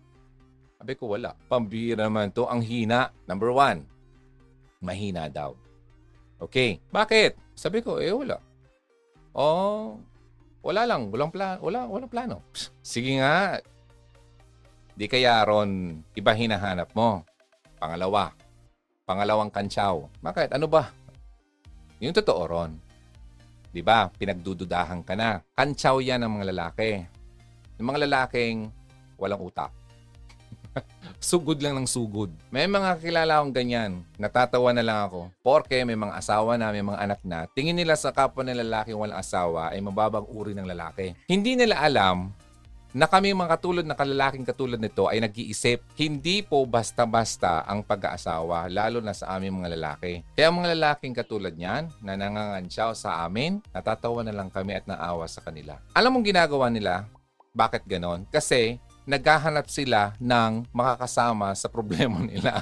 Sabi 0.83 0.99
ko, 0.99 1.15
wala. 1.15 1.31
Pambira 1.47 2.11
naman 2.11 2.35
to. 2.35 2.43
Ang 2.51 2.59
hina. 2.59 3.15
Number 3.31 3.55
one, 3.55 3.87
mahina 4.83 5.31
daw. 5.31 5.55
Okay. 6.43 6.83
Bakit? 6.91 7.39
Sabi 7.55 7.87
ko, 7.87 8.03
eh 8.03 8.11
wala. 8.11 8.43
Oh, 9.31 10.03
wala 10.59 10.83
lang. 10.83 11.07
Walang, 11.15 11.31
plan 11.31 11.63
wala, 11.63 11.87
walang 11.87 12.11
plano. 12.11 12.43
Sige 12.83 13.15
nga. 13.23 13.63
Di 14.99 15.07
kaya, 15.07 15.47
Ron, 15.47 16.03
iba 16.19 16.35
hinahanap 16.35 16.91
mo. 16.99 17.23
Pangalawa. 17.79 18.35
Pangalawang 19.07 19.55
kantsaw. 19.55 20.11
Bakit? 20.19 20.51
Ano 20.51 20.67
ba? 20.67 20.91
Yung 22.03 22.11
totoo, 22.11 22.43
Ron. 22.43 22.75
Di 23.71 23.87
ba? 23.87 24.11
Pinagdududahan 24.11 25.07
ka 25.07 25.15
na. 25.15 25.39
Kantsaw 25.55 26.03
yan 26.03 26.27
ng 26.27 26.43
mga 26.43 26.47
lalaki. 26.51 27.07
Yung 27.79 27.87
mga 27.87 28.03
lalaking 28.11 28.67
walang 29.15 29.47
utak 29.47 29.71
sugod 31.23 31.59
lang 31.63 31.77
ng 31.79 31.89
sugod. 31.89 32.31
May 32.49 32.67
mga 32.67 32.99
kilala 32.99 33.41
akong 33.41 33.55
ganyan. 33.55 34.03
Natatawa 34.19 34.75
na 34.75 34.85
lang 34.85 34.99
ako. 35.09 35.31
Porke 35.45 35.83
may 35.87 35.97
mga 35.97 36.19
asawa 36.19 36.59
na, 36.59 36.73
may 36.73 36.85
mga 36.85 37.01
anak 37.01 37.21
na. 37.23 37.47
Tingin 37.53 37.77
nila 37.77 37.95
sa 37.95 38.11
kapwa 38.11 38.43
ng 38.43 38.59
lalaki 38.59 38.93
walang 38.97 39.19
asawa 39.19 39.71
ay 39.73 39.81
mababang 39.81 40.27
uri 40.29 40.53
ng 40.57 40.67
lalaki. 40.67 41.15
Hindi 41.29 41.57
nila 41.57 41.81
alam 41.81 42.33
na 42.93 43.09
kami 43.09 43.33
mga 43.33 43.57
katulad 43.57 43.85
na 43.89 43.97
kalalaking 43.97 44.45
katulad 44.45 44.77
nito 44.77 45.09
ay 45.09 45.25
nag-iisip. 45.25 45.81
Hindi 45.97 46.45
po 46.45 46.69
basta-basta 46.69 47.65
ang 47.65 47.81
pag-aasawa, 47.81 48.69
lalo 48.69 49.01
na 49.01 49.17
sa 49.17 49.33
aming 49.33 49.65
mga 49.65 49.73
lalaki. 49.73 50.21
Kaya 50.37 50.53
mga 50.53 50.77
lalaking 50.77 51.17
katulad 51.17 51.57
niyan, 51.57 51.89
na 52.05 52.21
nangangansyaw 52.21 52.93
sa 52.93 53.25
amin, 53.25 53.65
natatawa 53.73 54.21
na 54.21 54.37
lang 54.37 54.53
kami 54.53 54.77
at 54.77 54.85
naawa 54.85 55.25
sa 55.25 55.41
kanila. 55.41 55.81
Alam 55.97 56.21
mong 56.21 56.29
ginagawa 56.29 56.69
nila? 56.69 57.09
Bakit 57.57 57.89
ganon? 57.89 58.29
Kasi 58.29 58.77
naghahanap 59.03 59.67
sila 59.67 60.15
ng 60.23 60.67
makakasama 60.71 61.53
sa 61.59 61.67
problema 61.67 62.23
nila. 62.31 62.55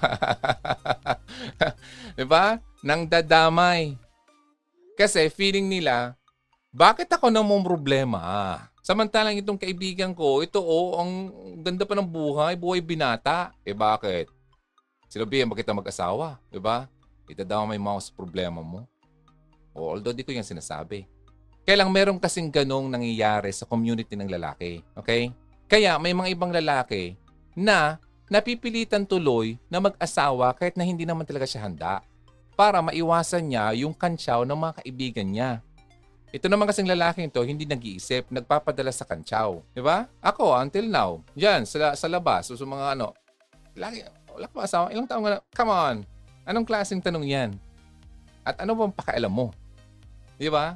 'Di 2.16 2.24
ba? 2.24 2.59
Nang 2.80 3.05
dadamay. 3.05 3.97
Kasi 4.97 5.32
feeling 5.32 5.68
nila, 5.68 6.16
bakit 6.72 7.09
ako 7.09 7.32
na 7.32 7.41
mong 7.41 7.64
problema? 7.64 8.20
Samantalang 8.84 9.36
itong 9.36 9.61
kaibigan 9.61 10.12
ko, 10.12 10.41
ito 10.45 10.61
oh, 10.61 11.01
ang 11.01 11.11
ganda 11.61 11.84
pa 11.84 11.97
ng 11.97 12.09
buhay, 12.09 12.57
buhay 12.57 12.80
binata. 12.80 13.53
Eh 13.64 13.76
bakit? 13.76 14.28
Sila 15.09 15.24
biyan, 15.24 15.49
bakit 15.49 15.68
mag-asawa? 15.68 16.41
'Di 16.49 16.61
ba? 16.61 16.88
Itadamay 17.30 17.78
mo 17.78 17.95
sa 18.03 18.11
problema 18.12 18.59
mo. 18.64 18.88
O, 19.70 19.95
although 19.95 20.14
di 20.14 20.26
ko 20.26 20.34
yan 20.34 20.47
sinasabi. 20.47 21.07
Kaya 21.62 21.86
lang 21.86 21.93
meron 21.95 22.18
kasing 22.18 22.51
ganong 22.51 22.91
nangyayari 22.91 23.55
sa 23.55 23.68
community 23.68 24.18
ng 24.18 24.26
lalaki. 24.26 24.82
Okay? 24.99 25.30
Kaya 25.70 26.02
may 26.02 26.10
mga 26.10 26.34
ibang 26.34 26.50
lalaki 26.50 27.14
na 27.54 28.02
napipilitan 28.26 29.06
tuloy 29.06 29.54
na 29.70 29.78
mag-asawa 29.78 30.50
kahit 30.50 30.74
na 30.74 30.82
hindi 30.82 31.06
naman 31.06 31.22
talaga 31.22 31.46
siya 31.46 31.62
handa 31.62 32.02
para 32.58 32.82
maiwasan 32.82 33.46
niya 33.46 33.70
yung 33.78 33.94
kantsaw 33.94 34.42
ng 34.42 34.58
mga 34.58 34.72
kaibigan 34.82 35.28
niya. 35.30 35.50
Ito 36.34 36.50
naman 36.50 36.66
kasing 36.66 36.90
lalaking 36.90 37.30
to, 37.30 37.46
hindi 37.46 37.70
nag-iisip, 37.70 38.34
nagpapadala 38.34 38.90
sa 38.90 39.06
kantsaw. 39.06 39.62
Di 39.70 39.78
ba? 39.78 40.10
Ako, 40.18 40.58
until 40.58 40.90
now, 40.90 41.22
yan, 41.38 41.62
sa, 41.62 41.94
sa 41.94 42.06
labas, 42.10 42.50
so, 42.50 42.58
sa 42.58 42.66
mga 42.66 42.98
ano, 42.98 43.14
lagi, 43.78 44.02
wala 44.34 44.50
pa 44.50 44.66
asawa, 44.66 44.90
ilang 44.90 45.06
taong 45.06 45.22
na, 45.22 45.38
come 45.54 45.70
on, 45.70 45.96
anong 46.50 46.66
klaseng 46.66 47.02
tanong 47.02 47.30
yan? 47.30 47.50
At 48.42 48.58
ano 48.58 48.74
bang 48.74 48.94
pakialam 48.94 49.30
mo? 49.30 49.54
Di 50.34 50.50
ba? 50.50 50.74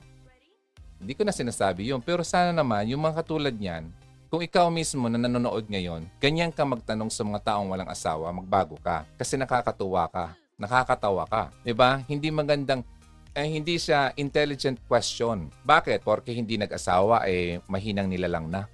Hindi 1.03 1.19
ko 1.19 1.27
na 1.27 1.35
sinasabi 1.35 1.91
yun, 1.91 1.99
pero 1.99 2.23
sana 2.23 2.55
naman, 2.55 2.87
yung 2.91 3.03
mga 3.03 3.23
katulad 3.23 3.55
niyan, 3.55 3.91
kung 4.35 4.43
ikaw 4.43 4.67
mismo 4.67 5.07
na 5.07 5.15
nanonood 5.15 5.63
ngayon, 5.71 6.11
ganyan 6.19 6.51
ka 6.51 6.67
magtanong 6.67 7.07
sa 7.07 7.23
mga 7.23 7.55
taong 7.55 7.71
walang 7.71 7.87
asawa, 7.87 8.35
magbago 8.35 8.75
ka. 8.83 9.07
Kasi 9.15 9.39
nakakatuwa 9.39 10.11
ka. 10.11 10.35
Nakakatawa 10.59 11.23
ka. 11.31 11.55
ba? 11.55 11.63
Diba? 11.63 12.03
Hindi 12.11 12.35
magandang 12.35 12.83
eh, 13.31 13.47
hindi 13.47 13.79
siya 13.79 14.11
intelligent 14.19 14.83
question. 14.91 15.55
Bakit? 15.63 16.03
Porque 16.03 16.35
hindi 16.35 16.59
nag-asawa, 16.59 17.31
eh, 17.31 17.63
mahinang 17.71 18.11
nilalang 18.11 18.51
na. 18.51 18.67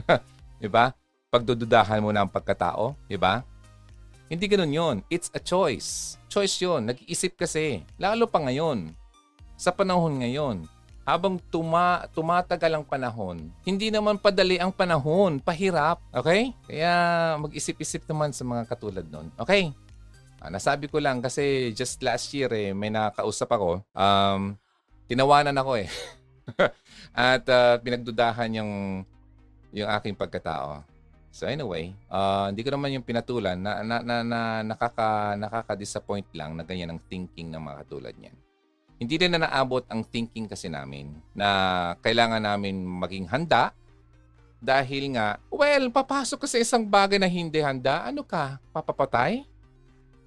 di 0.64 0.68
ba? 0.72 0.96
Pagdududahan 1.28 2.00
mo 2.00 2.08
na 2.08 2.24
ang 2.24 2.32
pagkatao, 2.32 2.96
di 3.04 3.20
ba? 3.20 3.44
Hindi 4.32 4.48
ganun 4.48 4.72
yon. 4.72 4.96
It's 5.12 5.28
a 5.36 5.40
choice. 5.44 6.16
Choice 6.32 6.56
yon. 6.56 6.88
Nag-iisip 6.88 7.36
kasi. 7.36 7.84
Lalo 8.00 8.24
pa 8.24 8.40
ngayon. 8.40 8.96
Sa 9.60 9.76
panahon 9.76 10.24
ngayon 10.24 10.64
habang 11.06 11.38
tuma, 11.38 12.10
tumatagal 12.10 12.72
ang 12.74 12.82
panahon, 12.82 13.46
hindi 13.62 13.94
naman 13.94 14.18
padali 14.18 14.58
ang 14.58 14.74
panahon, 14.74 15.38
pahirap. 15.38 16.02
Okay? 16.10 16.50
Kaya 16.66 16.92
mag-isip-isip 17.38 18.02
naman 18.10 18.34
sa 18.34 18.42
mga 18.42 18.66
katulad 18.66 19.06
nun. 19.06 19.30
Okay? 19.38 19.70
Ah, 20.42 20.50
nasabi 20.50 20.90
ko 20.90 20.98
lang 20.98 21.22
kasi 21.22 21.70
just 21.78 22.02
last 22.02 22.34
year 22.34 22.50
eh, 22.50 22.74
may 22.74 22.90
nakausap 22.90 23.54
ako. 23.54 23.86
Um, 23.94 24.58
tinawanan 25.06 25.54
ako 25.54 25.78
eh. 25.78 25.88
At 27.14 27.46
uh, 27.46 27.78
pinagdudahan 27.78 28.58
yung, 28.58 28.72
yung 29.70 29.88
aking 29.94 30.18
pagkatao. 30.18 30.82
So 31.30 31.46
anyway, 31.46 31.94
uh, 32.10 32.50
hindi 32.50 32.66
ko 32.66 32.74
naman 32.74 32.98
yung 32.98 33.06
pinatulan 33.06 33.54
na, 33.54 33.86
na, 33.86 34.02
na, 34.02 34.16
na 34.26 34.40
nakaka, 34.66 35.38
nakaka-disappoint 35.38 36.34
lang 36.34 36.58
na 36.58 36.66
ganyan 36.66 36.98
ang 36.98 37.00
thinking 37.06 37.46
ng 37.54 37.62
mga 37.62 37.86
katulad 37.86 38.14
niyan 38.18 38.45
hindi 38.96 39.14
rin 39.20 39.32
na 39.36 39.44
naabot 39.44 39.84
ang 39.92 40.04
thinking 40.04 40.48
kasi 40.48 40.72
namin 40.72 41.12
na 41.36 41.92
kailangan 42.00 42.40
namin 42.40 42.80
maging 42.80 43.28
handa 43.28 43.76
Dahil 44.56 45.14
nga, 45.14 45.36
well, 45.52 45.92
papasok 45.92 46.42
ka 46.42 46.48
sa 46.48 46.58
isang 46.58 46.82
bagay 46.88 47.20
na 47.20 47.28
hindi 47.28 47.60
handa, 47.60 48.08
ano 48.08 48.24
ka, 48.24 48.56
papapatay? 48.72 49.44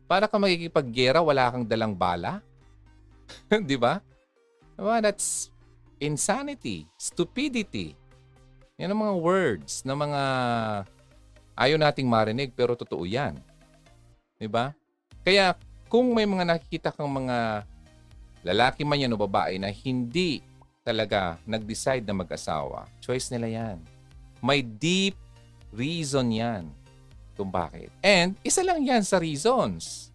Para 0.05 0.29
ka 0.29 0.37
magkikipaggera, 0.37 1.19
wala 1.19 1.49
kang 1.49 1.65
dalang 1.65 1.97
bala? 1.97 2.41
Di 3.69 3.77
ba? 3.77 4.01
Diba? 4.77 5.01
That's 5.01 5.51
insanity, 5.99 6.87
stupidity. 6.95 7.97
Yan 8.79 8.95
ang 8.95 9.01
mga 9.03 9.15
words 9.19 9.83
na 9.83 9.91
mga 9.91 10.21
ayaw 11.59 11.75
nating 11.75 12.07
marinig 12.07 12.55
pero 12.55 12.79
totoo 12.79 13.03
yan. 13.03 13.35
Di 14.39 14.47
ba? 14.47 14.71
Kaya 15.25 15.51
kung 15.91 16.15
may 16.15 16.23
mga 16.23 16.47
nakikita 16.47 16.95
kang 16.95 17.11
mga 17.11 17.67
lalaki 18.45 18.87
man 18.87 19.01
yan 19.01 19.15
o 19.15 19.19
babae 19.19 19.59
na 19.59 19.71
hindi 19.71 20.43
talaga 20.83 21.37
nag-decide 21.45 22.03
na 22.07 22.15
mag-asawa, 22.15 22.87
choice 23.03 23.29
nila 23.29 23.47
yan. 23.47 23.77
May 24.39 24.63
deep 24.63 25.19
reason 25.75 26.31
yan 26.31 26.71
kung 27.35 27.51
bakit. 27.51 27.91
And 28.03 28.35
isa 28.43 28.65
lang 28.65 28.83
yan 28.83 29.03
sa 29.05 29.19
reasons. 29.19 30.09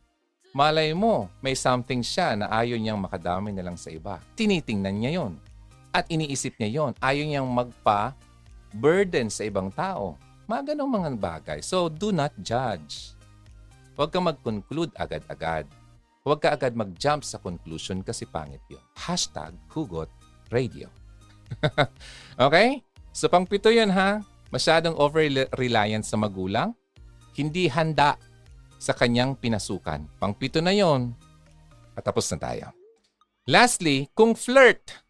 Malay 0.55 0.95
mo, 0.95 1.27
may 1.43 1.59
something 1.59 1.99
siya 1.99 2.39
na 2.39 2.47
ayaw 2.47 2.79
niyang 2.79 3.01
makadami 3.01 3.51
na 3.51 3.67
lang 3.67 3.75
sa 3.75 3.91
iba. 3.91 4.23
Tinitingnan 4.39 4.97
niya 5.03 5.13
yon 5.19 5.35
At 5.91 6.07
iniisip 6.07 6.55
niya 6.63 6.71
yon 6.71 6.93
Ayaw 7.03 7.25
niyang 7.27 7.49
magpa-burden 7.51 9.35
sa 9.35 9.43
ibang 9.43 9.71
tao. 9.75 10.15
Mga 10.47 10.75
ganong 10.75 10.93
mga 10.95 11.11
bagay. 11.19 11.59
So, 11.59 11.91
do 11.91 12.15
not 12.15 12.31
judge. 12.39 13.19
Huwag 13.99 14.15
ka 14.15 14.23
mag-conclude 14.23 14.95
agad-agad. 14.95 15.67
Huwag 16.25 16.41
ka 16.41 16.57
agad 16.57 16.73
mag-jump 16.73 17.21
sa 17.21 17.37
conclusion 17.37 18.01
kasi 18.01 18.25
pangit 18.25 18.65
yun. 18.73 18.81
Hashtag 18.97 19.53
Hugot 19.69 20.09
Radio. 20.49 20.89
okay? 22.41 22.81
So 23.13 23.29
pangpito 23.29 23.69
yan 23.69 23.93
ha. 23.93 24.25
Masyadong 24.49 24.97
over-reliance 24.97 26.09
sa 26.09 26.17
magulang. 26.17 26.73
Hindi 27.37 27.69
handa 27.69 28.17
sa 28.81 28.97
kanyang 28.97 29.37
pinasukan. 29.37 30.09
Pangpito 30.17 30.65
na 30.65 30.73
yon. 30.73 31.13
At 31.93 32.09
tapos 32.09 32.33
na 32.33 32.41
tayo. 32.41 32.73
Lastly, 33.45 34.09
kung 34.17 34.33
flirt. 34.33 35.05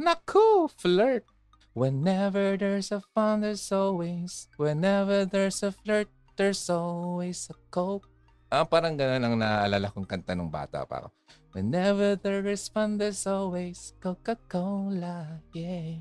Naku, 0.00 0.72
flirt. 0.72 1.28
Whenever 1.76 2.56
there's 2.56 2.88
a 2.88 3.04
fun, 3.12 3.44
there's 3.44 3.68
always. 3.68 4.48
Whenever 4.56 5.28
there's 5.28 5.60
a 5.60 5.68
flirt, 5.68 6.08
there's 6.40 6.72
always 6.72 7.52
a 7.52 7.56
cope. 7.68 8.08
Ah, 8.46 8.62
parang 8.62 8.94
ganun 8.94 9.22
ang 9.26 9.34
naaalala 9.34 9.90
kong 9.90 10.06
kanta 10.06 10.38
nung 10.38 10.50
bata 10.50 10.86
pa 10.86 11.02
ako. 11.02 11.08
Whenever 11.50 12.14
there 12.14 12.46
is 12.46 12.70
fun, 12.70 12.94
there's 12.94 13.26
always 13.26 13.96
Coca-Cola. 13.98 15.42
Yeah. 15.50 15.98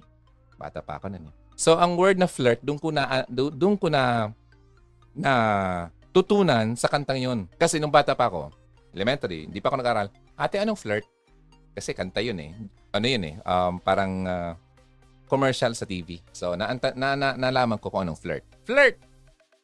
Bata 0.59 0.85
pa 0.85 1.01
ako 1.01 1.09
nun 1.09 1.31
eh. 1.31 1.35
So 1.55 1.79
ang 1.79 1.95
word 1.97 2.19
na 2.19 2.27
flirt, 2.29 2.61
doon 2.61 2.77
ko 2.77 2.91
na 2.91 3.23
doon 3.31 3.79
ko 3.79 3.87
na 3.87 4.29
na 5.15 5.33
tutunan 6.11 6.75
sa 6.75 6.91
kantang 6.91 7.17
'yon. 7.17 7.39
Kasi 7.55 7.79
nung 7.79 7.89
bata 7.91 8.11
pa 8.13 8.27
ako, 8.27 8.51
elementary, 8.91 9.47
hindi 9.47 9.63
pa 9.63 9.71
ako 9.71 9.79
nag-aral. 9.79 10.07
Ate, 10.35 10.59
anong 10.59 10.77
flirt? 10.77 11.07
Kasi 11.71 11.95
kanta 11.95 12.19
'yun 12.19 12.37
eh. 12.43 12.51
Ano 12.91 13.07
'yun 13.07 13.23
eh? 13.23 13.35
Um, 13.47 13.79
parang 13.79 14.27
uh, 14.27 14.53
commercial 15.31 15.73
sa 15.73 15.87
TV. 15.87 16.21
So 16.29 16.53
na, 16.53 16.69
na, 16.75 17.15
na 17.15 17.27
nalaman 17.33 17.79
ko 17.79 17.89
kung 17.89 18.05
anong 18.05 18.19
flirt. 18.19 18.45
Flirt 18.67 18.99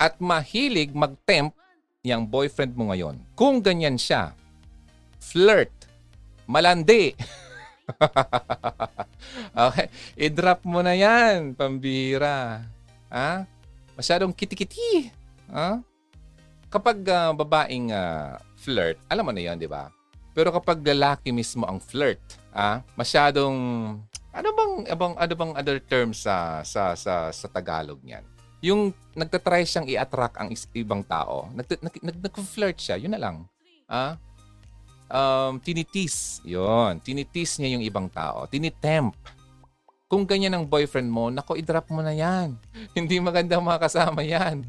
at 0.02 0.18
mahilig 0.18 0.96
mag-tempt 0.98 1.54
yung 2.02 2.26
boyfriend 2.26 2.74
mo 2.74 2.90
ngayon. 2.90 3.22
Kung 3.38 3.62
ganyan 3.62 3.94
siya, 3.94 4.34
flirt, 5.22 5.70
malandi. 6.50 7.14
okay. 9.70 9.88
I-drop 10.18 10.66
mo 10.66 10.82
na 10.82 10.98
yan, 10.98 11.54
pambira. 11.54 12.66
Ha? 13.14 13.46
Masyadong 13.94 14.34
kitikiti. 14.34 15.14
Ha? 15.54 15.78
Kapag 16.74 17.06
uh, 17.06 17.32
babaeng 17.38 17.94
uh, 17.94 18.42
flirt, 18.58 18.98
alam 19.06 19.22
mo 19.22 19.32
na 19.36 19.46
yan, 19.46 19.62
di 19.62 19.70
ba? 19.70 19.94
Pero 20.34 20.50
kapag 20.50 20.82
lalaki 20.82 21.30
mismo 21.30 21.70
ang 21.70 21.78
flirt, 21.78 22.24
ah, 22.56 22.82
masyadong 22.96 23.54
ano 24.32 24.48
bang 24.56 24.74
abang 24.88 25.14
ano 25.20 25.34
bang 25.36 25.52
other 25.60 25.84
terms 25.84 26.24
sa 26.24 26.64
sa 26.64 26.96
sa 26.96 27.36
sa 27.36 27.48
Tagalog 27.52 28.00
niyan? 28.00 28.24
Yung 28.62 28.94
nagtatry 29.18 29.66
siyang 29.66 29.90
i-attract 29.90 30.38
ang 30.38 30.50
ibang 30.78 31.02
tao. 31.02 31.50
Nag, 31.54 31.66
nag, 31.82 31.96
nag, 32.00 32.18
nag-flirt 32.22 32.78
siya, 32.78 32.96
yun 33.02 33.14
na 33.14 33.22
lang. 33.22 33.46
Ah? 33.90 34.16
um, 35.12 35.60
tinitis. 35.60 36.40
Yon, 36.48 37.04
tinitis 37.04 37.60
niya 37.60 37.78
yung 37.78 37.84
ibang 37.84 38.08
tao. 38.08 38.48
Tinitemp. 38.48 39.14
Kung 40.08 40.28
ganyan 40.28 40.56
ang 40.56 40.66
boyfriend 40.68 41.08
mo, 41.08 41.32
nako, 41.32 41.56
i-drop 41.56 41.88
mo 41.92 42.04
na 42.04 42.12
yan. 42.12 42.56
Hindi 42.98 43.20
maganda 43.20 43.60
makasama 43.60 44.24
yan. 44.24 44.68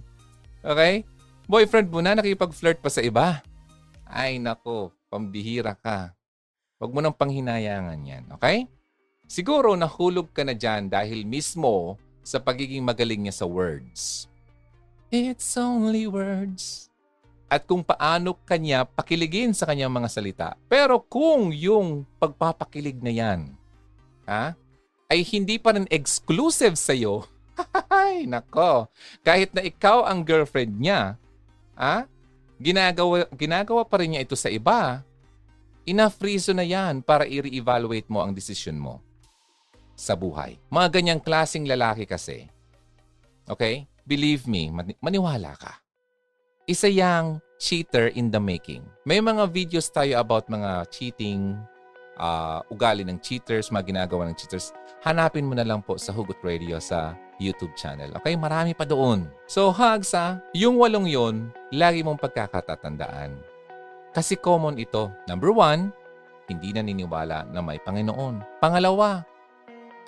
Okay? 0.62 1.02
Boyfriend 1.50 1.90
mo 1.90 1.98
na, 1.98 2.14
nakipag-flirt 2.14 2.78
pa 2.78 2.90
sa 2.90 3.02
iba. 3.02 3.42
Ay, 4.06 4.38
nako, 4.38 4.94
pambihira 5.10 5.74
ka. 5.74 6.14
Huwag 6.78 6.94
mo 6.94 7.00
nang 7.02 7.14
panghinayangan 7.14 7.98
yan. 8.02 8.24
Okay? 8.38 8.70
Siguro 9.26 9.74
nahulog 9.74 10.30
ka 10.30 10.46
na 10.46 10.54
dyan 10.54 10.92
dahil 10.92 11.24
mismo 11.26 11.96
sa 12.22 12.38
pagiging 12.38 12.82
magaling 12.86 13.26
niya 13.26 13.34
sa 13.42 13.46
words. 13.46 14.30
It's 15.12 15.58
only 15.60 16.08
words 16.08 16.88
at 17.52 17.68
kung 17.68 17.84
paano 17.84 18.32
kanya 18.48 18.88
pakiligin 18.88 19.52
sa 19.52 19.68
kanyang 19.68 19.92
mga 19.92 20.08
salita. 20.08 20.48
Pero 20.72 21.04
kung 21.04 21.52
yung 21.52 22.08
pagpapakilig 22.16 22.96
na 23.04 23.12
yan 23.12 23.52
ha, 24.24 24.56
ay 25.12 25.20
hindi 25.20 25.60
pa 25.60 25.76
rin 25.76 25.84
exclusive 25.92 26.80
sa 26.80 26.96
iyo, 26.96 27.28
ay 27.92 28.24
nako, 28.24 28.88
kahit 29.20 29.52
na 29.52 29.60
ikaw 29.60 30.08
ang 30.08 30.24
girlfriend 30.24 30.80
niya, 30.80 31.20
ha, 31.76 32.08
ginagawa, 32.56 33.28
ginagawa 33.36 33.84
pa 33.84 34.00
rin 34.00 34.16
niya 34.16 34.24
ito 34.24 34.32
sa 34.32 34.48
iba, 34.48 35.04
enough 35.84 36.16
reason 36.24 36.56
na 36.56 36.64
yan 36.64 37.04
para 37.04 37.28
i-re-evaluate 37.28 38.08
mo 38.08 38.24
ang 38.24 38.32
decision 38.32 38.80
mo 38.80 39.04
sa 39.96 40.18
buhay. 40.18 40.58
Mga 40.72 40.88
ganyang 40.90 41.20
klasing 41.22 41.68
lalaki 41.68 42.08
kasi, 42.08 42.48
okay, 43.46 43.86
believe 44.06 44.44
me, 44.48 44.72
maniwala 45.00 45.54
ka 45.56 45.82
isa 46.66 46.86
yang 46.86 47.42
cheater 47.58 48.10
in 48.14 48.30
the 48.30 48.38
making. 48.38 48.82
May 49.06 49.18
mga 49.18 49.50
videos 49.50 49.90
tayo 49.90 50.18
about 50.18 50.46
mga 50.46 50.86
cheating, 50.90 51.58
uh, 52.18 52.62
ugali 52.70 53.02
ng 53.06 53.18
cheaters, 53.18 53.70
mga 53.70 53.94
ginagawa 53.94 54.30
ng 54.30 54.36
cheaters. 54.38 54.70
Hanapin 55.02 55.46
mo 55.46 55.54
na 55.58 55.66
lang 55.66 55.82
po 55.82 55.98
sa 55.98 56.14
Hugot 56.14 56.38
Radio 56.46 56.78
sa 56.78 57.18
YouTube 57.42 57.74
channel. 57.74 58.14
Okay? 58.22 58.38
Marami 58.38 58.74
pa 58.74 58.86
doon. 58.86 59.26
So, 59.50 59.74
hugs 59.74 60.14
ha, 60.14 60.38
yung 60.54 60.78
walong 60.78 61.10
yon, 61.10 61.50
lagi 61.74 62.06
mong 62.06 62.22
pagkakatatandaan. 62.22 63.34
Kasi 64.14 64.38
common 64.38 64.78
ito. 64.78 65.10
Number 65.26 65.50
one, 65.50 65.90
hindi 66.46 66.70
naniniwala 66.70 67.50
na 67.50 67.60
may 67.64 67.82
Panginoon. 67.82 68.62
Pangalawa, 68.62 69.26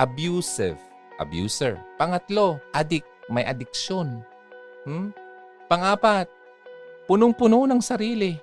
abusive, 0.04 0.76
abuser. 1.16 1.80
Pangatlo, 1.96 2.60
addict, 2.76 3.08
may 3.32 3.48
addiction. 3.48 4.20
Hmm? 4.84 5.16
Pangapat, 5.64 6.28
punong-puno 7.08 7.64
ng 7.64 7.80
sarili. 7.80 8.36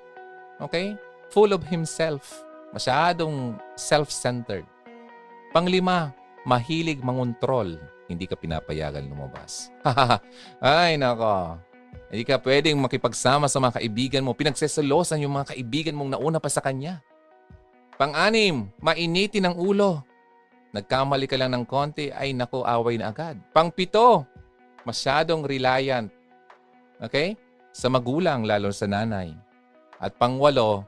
Okay? 0.58 0.98
Full 1.30 1.54
of 1.54 1.62
himself. 1.70 2.42
Masyadong 2.74 3.62
self-centered. 3.78 4.66
Panglima, 5.54 6.10
mahilig 6.50 7.06
mangontrol. 7.06 7.78
Hindi 8.10 8.26
ka 8.26 8.36
pinapayagan 8.36 9.06
lumabas. 9.06 9.70
Ay, 10.60 10.98
nako. 10.98 11.62
Hindi 12.12 12.28
ka 12.28 12.44
pwedeng 12.44 12.76
makipagsama 12.80 13.48
sa 13.48 13.62
mga 13.64 13.80
kaibigan 13.80 14.26
mo. 14.26 14.36
Pinagsesalosan 14.36 15.24
yung 15.24 15.40
mga 15.40 15.56
kaibigan 15.56 15.96
mong 15.96 16.20
nauna 16.20 16.40
pa 16.44 16.52
sa 16.52 16.60
kanya. 16.60 17.00
Pang-anim, 17.96 18.68
mainitin 18.82 19.48
ang 19.48 19.56
ulo. 19.56 20.04
Nagkamali 20.72 21.28
ka 21.28 21.36
lang 21.36 21.52
ng 21.52 21.66
konti, 21.68 22.10
ay 22.12 22.32
nako, 22.32 22.64
away 22.64 22.96
na 22.96 23.12
agad. 23.12 23.36
Pang-pito, 23.52 24.24
masyadong 24.88 25.44
reliant. 25.44 26.08
Okay? 27.02 27.36
sa 27.72 27.88
magulang 27.88 28.44
lalo 28.44 28.70
sa 28.76 28.86
nanay. 28.86 29.32
At 29.98 30.16
pangwalo, 30.20 30.84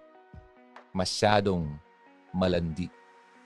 masyadong 0.92 1.72
malandi 2.36 2.92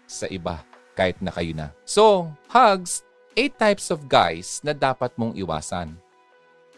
sa 0.09 0.25
iba 0.27 0.65
kahit 0.97 1.21
na 1.21 1.29
kayo 1.29 1.53
na. 1.53 1.69
So, 1.85 2.27
hugs, 2.49 3.05
eight 3.37 3.55
types 3.55 3.93
of 3.93 4.09
guys 4.09 4.59
na 4.65 4.73
dapat 4.73 5.13
mong 5.15 5.37
iwasan. 5.37 5.93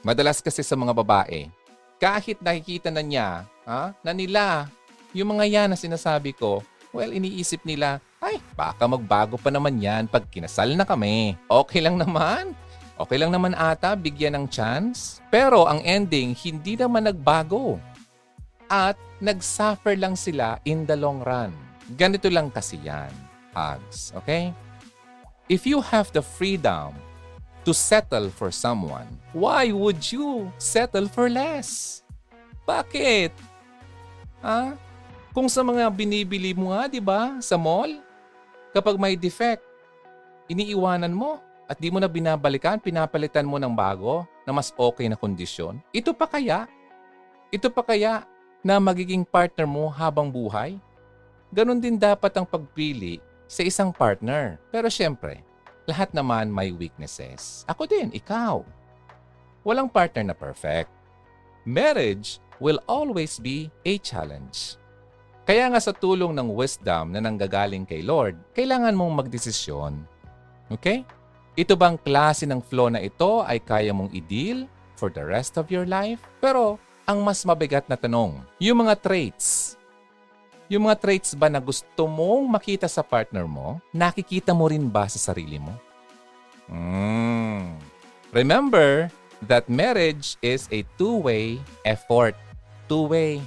Madalas 0.04 0.44
kasi 0.44 0.64
sa 0.64 0.76
mga 0.76 0.92
babae, 0.92 1.48
kahit 2.00 2.40
nakikita 2.40 2.92
na 2.92 3.04
niya 3.04 3.48
ha, 3.64 3.96
na 4.04 4.12
nila, 4.12 4.68
yung 5.16 5.36
mga 5.36 5.46
yan 5.48 5.68
na 5.72 5.78
sinasabi 5.80 6.36
ko, 6.36 6.64
well, 6.92 7.12
iniisip 7.12 7.64
nila, 7.64 8.04
ay, 8.20 8.36
baka 8.54 8.84
magbago 8.84 9.40
pa 9.40 9.48
naman 9.48 9.80
yan 9.80 10.04
pag 10.08 10.28
kinasal 10.28 10.76
na 10.76 10.84
kami. 10.84 11.40
Okay 11.48 11.80
lang 11.80 11.96
naman. 11.96 12.52
Okay 13.00 13.16
lang 13.16 13.32
naman 13.32 13.56
ata 13.56 13.96
bigyan 13.96 14.36
ng 14.36 14.46
chance. 14.52 15.24
Pero 15.32 15.64
ang 15.64 15.80
ending, 15.88 16.36
hindi 16.36 16.76
naman 16.76 17.08
nagbago. 17.08 17.80
At 18.68 19.00
nagsuffer 19.24 19.96
lang 19.96 20.20
sila 20.20 20.60
in 20.68 20.84
the 20.84 21.00
long 21.00 21.24
run. 21.24 21.56
Ganito 21.96 22.28
lang 22.28 22.52
kasi 22.52 22.76
yan, 22.84 23.10
hugs. 23.56 24.12
Okay? 24.20 24.52
If 25.48 25.64
you 25.64 25.80
have 25.80 26.12
the 26.12 26.22
freedom 26.22 26.94
to 27.64 27.72
settle 27.72 28.28
for 28.30 28.52
someone, 28.52 29.08
why 29.32 29.72
would 29.72 30.04
you 30.12 30.52
settle 30.60 31.08
for 31.08 31.32
less? 31.32 32.04
Bakit? 32.68 33.32
Ha? 34.44 34.76
Kung 35.32 35.48
sa 35.48 35.64
mga 35.64 35.88
binibili 35.90 36.52
mo 36.52 36.76
nga, 36.76 36.92
di 36.92 37.00
ba, 37.00 37.40
sa 37.40 37.56
mall, 37.56 38.09
kapag 38.74 38.98
may 38.98 39.18
defect, 39.18 39.62
iniiwanan 40.50 41.14
mo 41.14 41.42
at 41.70 41.78
di 41.78 41.94
mo 41.94 42.02
na 42.02 42.10
binabalikan, 42.10 42.82
pinapalitan 42.82 43.46
mo 43.46 43.62
ng 43.62 43.74
bago 43.74 44.26
na 44.46 44.52
mas 44.52 44.74
okay 44.74 45.06
na 45.06 45.14
kondisyon. 45.14 45.78
Ito 45.94 46.18
pa 46.18 46.26
kaya? 46.26 46.66
Ito 47.54 47.70
pa 47.70 47.86
kaya 47.86 48.26
na 48.66 48.82
magiging 48.82 49.22
partner 49.22 49.70
mo 49.70 49.86
habang 49.94 50.34
buhay? 50.34 50.82
Ganon 51.54 51.78
din 51.78 51.98
dapat 51.98 52.34
ang 52.34 52.46
pagpili 52.46 53.22
sa 53.46 53.62
isang 53.62 53.94
partner. 53.94 54.58
Pero 54.74 54.90
syempre, 54.90 55.46
lahat 55.90 56.14
naman 56.14 56.50
may 56.50 56.74
weaknesses. 56.74 57.66
Ako 57.70 57.86
din, 57.90 58.14
ikaw. 58.14 58.62
Walang 59.62 59.90
partner 59.90 60.34
na 60.34 60.36
perfect. 60.38 60.90
Marriage 61.66 62.42
will 62.58 62.82
always 62.90 63.38
be 63.38 63.70
a 63.86 64.02
challenge. 64.02 64.79
Kaya 65.50 65.66
nga 65.66 65.82
sa 65.82 65.90
tulong 65.90 66.30
ng 66.30 66.54
wisdom 66.54 67.10
na 67.10 67.18
nanggagaling 67.18 67.82
kay 67.82 68.06
Lord, 68.06 68.38
kailangan 68.54 68.94
mong 68.94 69.26
magdesisyon. 69.26 69.98
Okay? 70.70 71.02
Ito 71.58 71.74
bang 71.74 71.98
klase 71.98 72.46
ng 72.46 72.62
flow 72.62 72.94
na 72.94 73.02
ito 73.02 73.42
ay 73.42 73.58
kaya 73.58 73.90
mong 73.90 74.14
i-deal 74.14 74.70
for 74.94 75.10
the 75.10 75.26
rest 75.26 75.58
of 75.58 75.74
your 75.74 75.90
life? 75.90 76.22
Pero 76.38 76.78
ang 77.10 77.26
mas 77.26 77.42
mabigat 77.42 77.90
na 77.90 77.98
tanong, 77.98 78.46
yung 78.62 78.86
mga 78.86 79.02
traits. 79.02 79.74
Yung 80.70 80.86
mga 80.86 81.02
traits 81.02 81.34
ba 81.34 81.50
na 81.50 81.58
gusto 81.58 82.06
mong 82.06 82.46
makita 82.46 82.86
sa 82.86 83.02
partner 83.02 83.50
mo, 83.50 83.82
nakikita 83.90 84.54
mo 84.54 84.70
rin 84.70 84.86
ba 84.86 85.10
sa 85.10 85.18
sarili 85.18 85.58
mo? 85.58 85.74
Mm. 86.70 87.74
Remember 88.38 89.10
that 89.50 89.66
marriage 89.66 90.38
is 90.46 90.70
a 90.70 90.86
two-way 90.94 91.58
effort. 91.90 92.38
Two-way. 92.86 93.42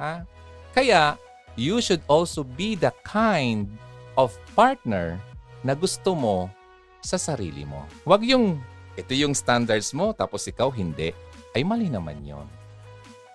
Ha? 0.00 0.24
Kaya, 0.72 1.20
you 1.54 1.78
should 1.82 2.02
also 2.10 2.42
be 2.42 2.74
the 2.74 2.90
kind 3.06 3.70
of 4.18 4.34
partner 4.54 5.18
na 5.62 5.74
gusto 5.74 6.14
mo 6.14 6.50
sa 7.00 7.18
sarili 7.18 7.66
mo. 7.66 7.84
Huwag 8.06 8.22
yung, 8.26 8.58
ito 8.94 9.12
yung 9.12 9.34
standards 9.34 9.92
mo, 9.92 10.14
tapos 10.14 10.46
ikaw 10.46 10.70
hindi. 10.70 11.10
Ay 11.54 11.62
mali 11.62 11.86
naman 11.88 12.20
yon. 12.22 12.46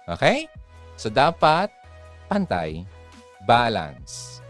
Okay? 0.10 0.50
So, 1.00 1.08
dapat 1.08 1.72
pantay, 2.28 2.84
balance. 3.48 4.44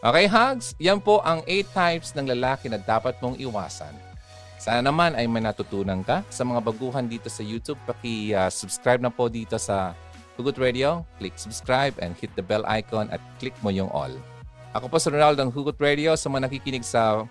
Okay, 0.00 0.24
hugs? 0.24 0.72
Yan 0.80 0.96
po 0.96 1.20
ang 1.20 1.44
8 1.44 1.76
types 1.76 2.08
ng 2.16 2.24
lalaki 2.32 2.72
na 2.72 2.80
dapat 2.80 3.20
mong 3.20 3.36
iwasan. 3.36 3.92
Sana 4.56 4.80
naman 4.80 5.12
ay 5.12 5.28
may 5.28 5.44
natutunan 5.44 6.00
ka. 6.00 6.24
Sa 6.32 6.44
mga 6.44 6.60
baguhan 6.64 7.04
dito 7.04 7.28
sa 7.28 7.44
YouTube, 7.44 7.76
paki-subscribe 7.84 9.00
na 9.00 9.12
po 9.12 9.28
dito 9.28 9.60
sa 9.60 9.92
Hugot 10.40 10.56
Radio. 10.56 11.04
Click 11.20 11.36
subscribe 11.36 11.92
and 12.00 12.16
hit 12.16 12.32
the 12.32 12.40
bell 12.40 12.64
icon 12.64 13.12
at 13.12 13.20
click 13.36 13.52
mo 13.60 13.68
yung 13.68 13.92
all. 13.92 14.10
Ako 14.72 14.88
po 14.88 14.96
si 14.96 15.12
Ronaldo 15.12 15.44
ng 15.44 15.52
Hugot 15.52 15.76
Radio. 15.76 16.16
Sa 16.16 16.32
mga 16.32 16.48
nakikinig 16.48 16.80
sa 16.80 17.28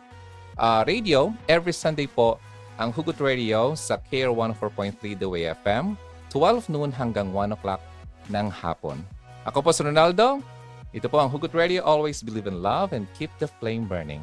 uh, 0.54 0.82
radio, 0.86 1.34
every 1.50 1.74
Sunday 1.74 2.06
po 2.06 2.38
ang 2.78 2.94
Hugot 2.94 3.18
Radio 3.18 3.74
sa 3.74 3.98
KR 3.98 4.30
104.3 4.30 5.18
The 5.18 5.26
Way 5.26 5.50
FM, 5.66 5.98
12 6.30 6.70
noon 6.70 6.94
hanggang 6.94 7.34
1 7.34 7.58
o'clock 7.58 7.82
ng 8.30 8.48
hapon. 8.54 9.02
Ako 9.50 9.66
po 9.66 9.74
si 9.74 9.82
Ronaldo. 9.82 10.46
Ito 10.94 11.10
po 11.10 11.18
ang 11.18 11.34
Hugot 11.34 11.58
Radio. 11.58 11.82
Always 11.82 12.22
believe 12.22 12.46
in 12.46 12.62
love 12.62 12.94
and 12.94 13.10
keep 13.18 13.34
the 13.42 13.50
flame 13.58 13.90
burning. 13.90 14.22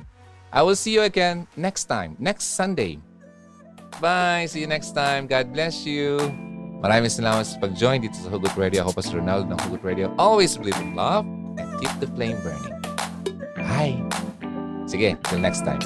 I 0.54 0.62
will 0.62 0.78
see 0.78 0.94
you 0.94 1.02
again 1.02 1.50
next 1.58 1.90
time, 1.90 2.14
next 2.22 2.54
Sunday. 2.54 3.02
Bye! 3.98 4.46
See 4.46 4.60
you 4.60 4.70
next 4.70 4.92
time. 4.92 5.26
God 5.26 5.52
bless 5.52 5.84
you. 5.84 6.45
Maraming 6.84 7.08
salamat 7.08 7.48
sa 7.48 7.56
pag-join 7.56 8.04
dito 8.04 8.16
sa 8.20 8.28
Hugot 8.28 8.52
Radio. 8.56 8.84
Ako 8.84 8.96
po 8.96 9.00
si 9.00 9.16
Ronaldo 9.16 9.48
ng 9.48 9.60
Hugot 9.64 9.82
Radio. 9.82 10.12
Always 10.20 10.60
believe 10.60 10.76
in 10.78 10.92
love 10.92 11.24
and 11.56 11.68
keep 11.80 11.92
the 12.00 12.08
flame 12.12 12.36
burning. 12.44 12.76
Bye! 13.56 13.96
Sige, 14.86 15.16
till 15.26 15.40
next 15.40 15.64
time. 15.64 15.80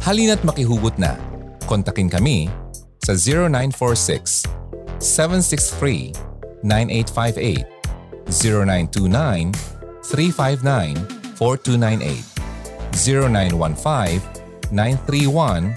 Halina't 0.00 0.44
makihugot 0.46 0.96
na. 0.96 1.16
Kontakin 1.68 2.08
kami 2.08 2.48
sa 3.04 3.16
0946 3.16 4.48
763 5.00 6.12
9858 6.62 7.64
0929 8.28 9.52
359 10.04 10.96
4298 11.36 12.40
0915 12.92 14.20
931 14.72 15.74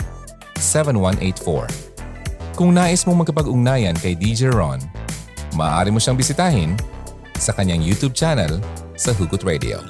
7184 0.60 1.93
Kung 2.54 2.70
nais 2.70 3.02
mong 3.10 3.26
magkapag-ugnayan 3.26 3.98
kay 3.98 4.14
DJ 4.14 4.54
Ron, 4.54 4.78
maaari 5.58 5.90
mo 5.90 5.98
siyang 5.98 6.14
bisitahin 6.14 6.78
sa 7.34 7.50
kanyang 7.50 7.82
YouTube 7.82 8.14
channel 8.14 8.62
sa 8.94 9.10
Hugot 9.10 9.42
Radio. 9.42 9.82